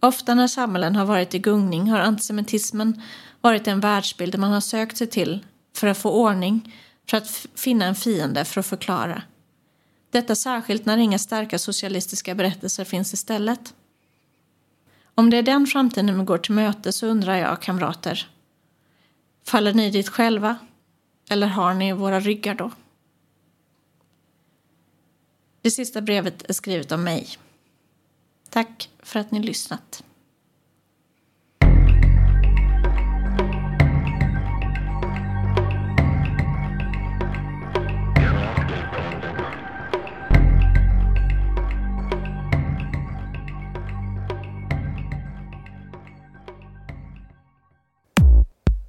Ofta 0.00 0.34
när 0.34 0.48
samhällen 0.48 0.96
har 0.96 1.04
varit 1.04 1.34
i 1.34 1.38
gungning 1.38 1.90
har 1.90 1.98
antisemitismen 1.98 3.02
varit 3.40 3.68
en 3.68 3.80
världsbild 3.80 4.38
man 4.38 4.52
har 4.52 4.60
sökt 4.60 4.96
sig 4.96 5.06
till 5.06 5.44
för 5.76 5.86
att 5.86 5.98
få 5.98 6.10
ordning 6.10 6.74
för 7.10 7.16
att 7.16 7.46
finna 7.54 7.84
en 7.84 7.94
fiende 7.94 8.44
för 8.44 8.60
att 8.60 8.66
förklara. 8.66 9.22
Detta 10.10 10.34
särskilt 10.34 10.86
när 10.86 10.98
inga 10.98 11.18
starka 11.18 11.58
socialistiska 11.58 12.34
berättelser 12.34 12.84
finns 12.84 13.14
istället. 13.14 13.74
Om 15.18 15.30
det 15.30 15.36
är 15.36 15.42
den 15.42 15.66
framtiden 15.66 16.18
vi 16.18 16.24
går 16.24 16.38
till 16.38 16.54
möte 16.54 16.92
så 16.92 17.06
undrar 17.06 17.36
jag, 17.36 17.62
kamrater, 17.62 18.30
faller 19.44 19.74
ni 19.74 19.90
dit 19.90 20.08
själva? 20.08 20.56
Eller 21.30 21.46
har 21.46 21.74
ni 21.74 21.92
våra 21.92 22.20
ryggar 22.20 22.54
då? 22.54 22.70
Det 25.62 25.70
sista 25.70 26.00
brevet 26.00 26.50
är 26.50 26.52
skrivet 26.52 26.92
av 26.92 26.98
mig. 26.98 27.28
Tack 28.50 28.90
för 28.98 29.20
att 29.20 29.30
ni 29.30 29.42
lyssnat. 29.42 30.04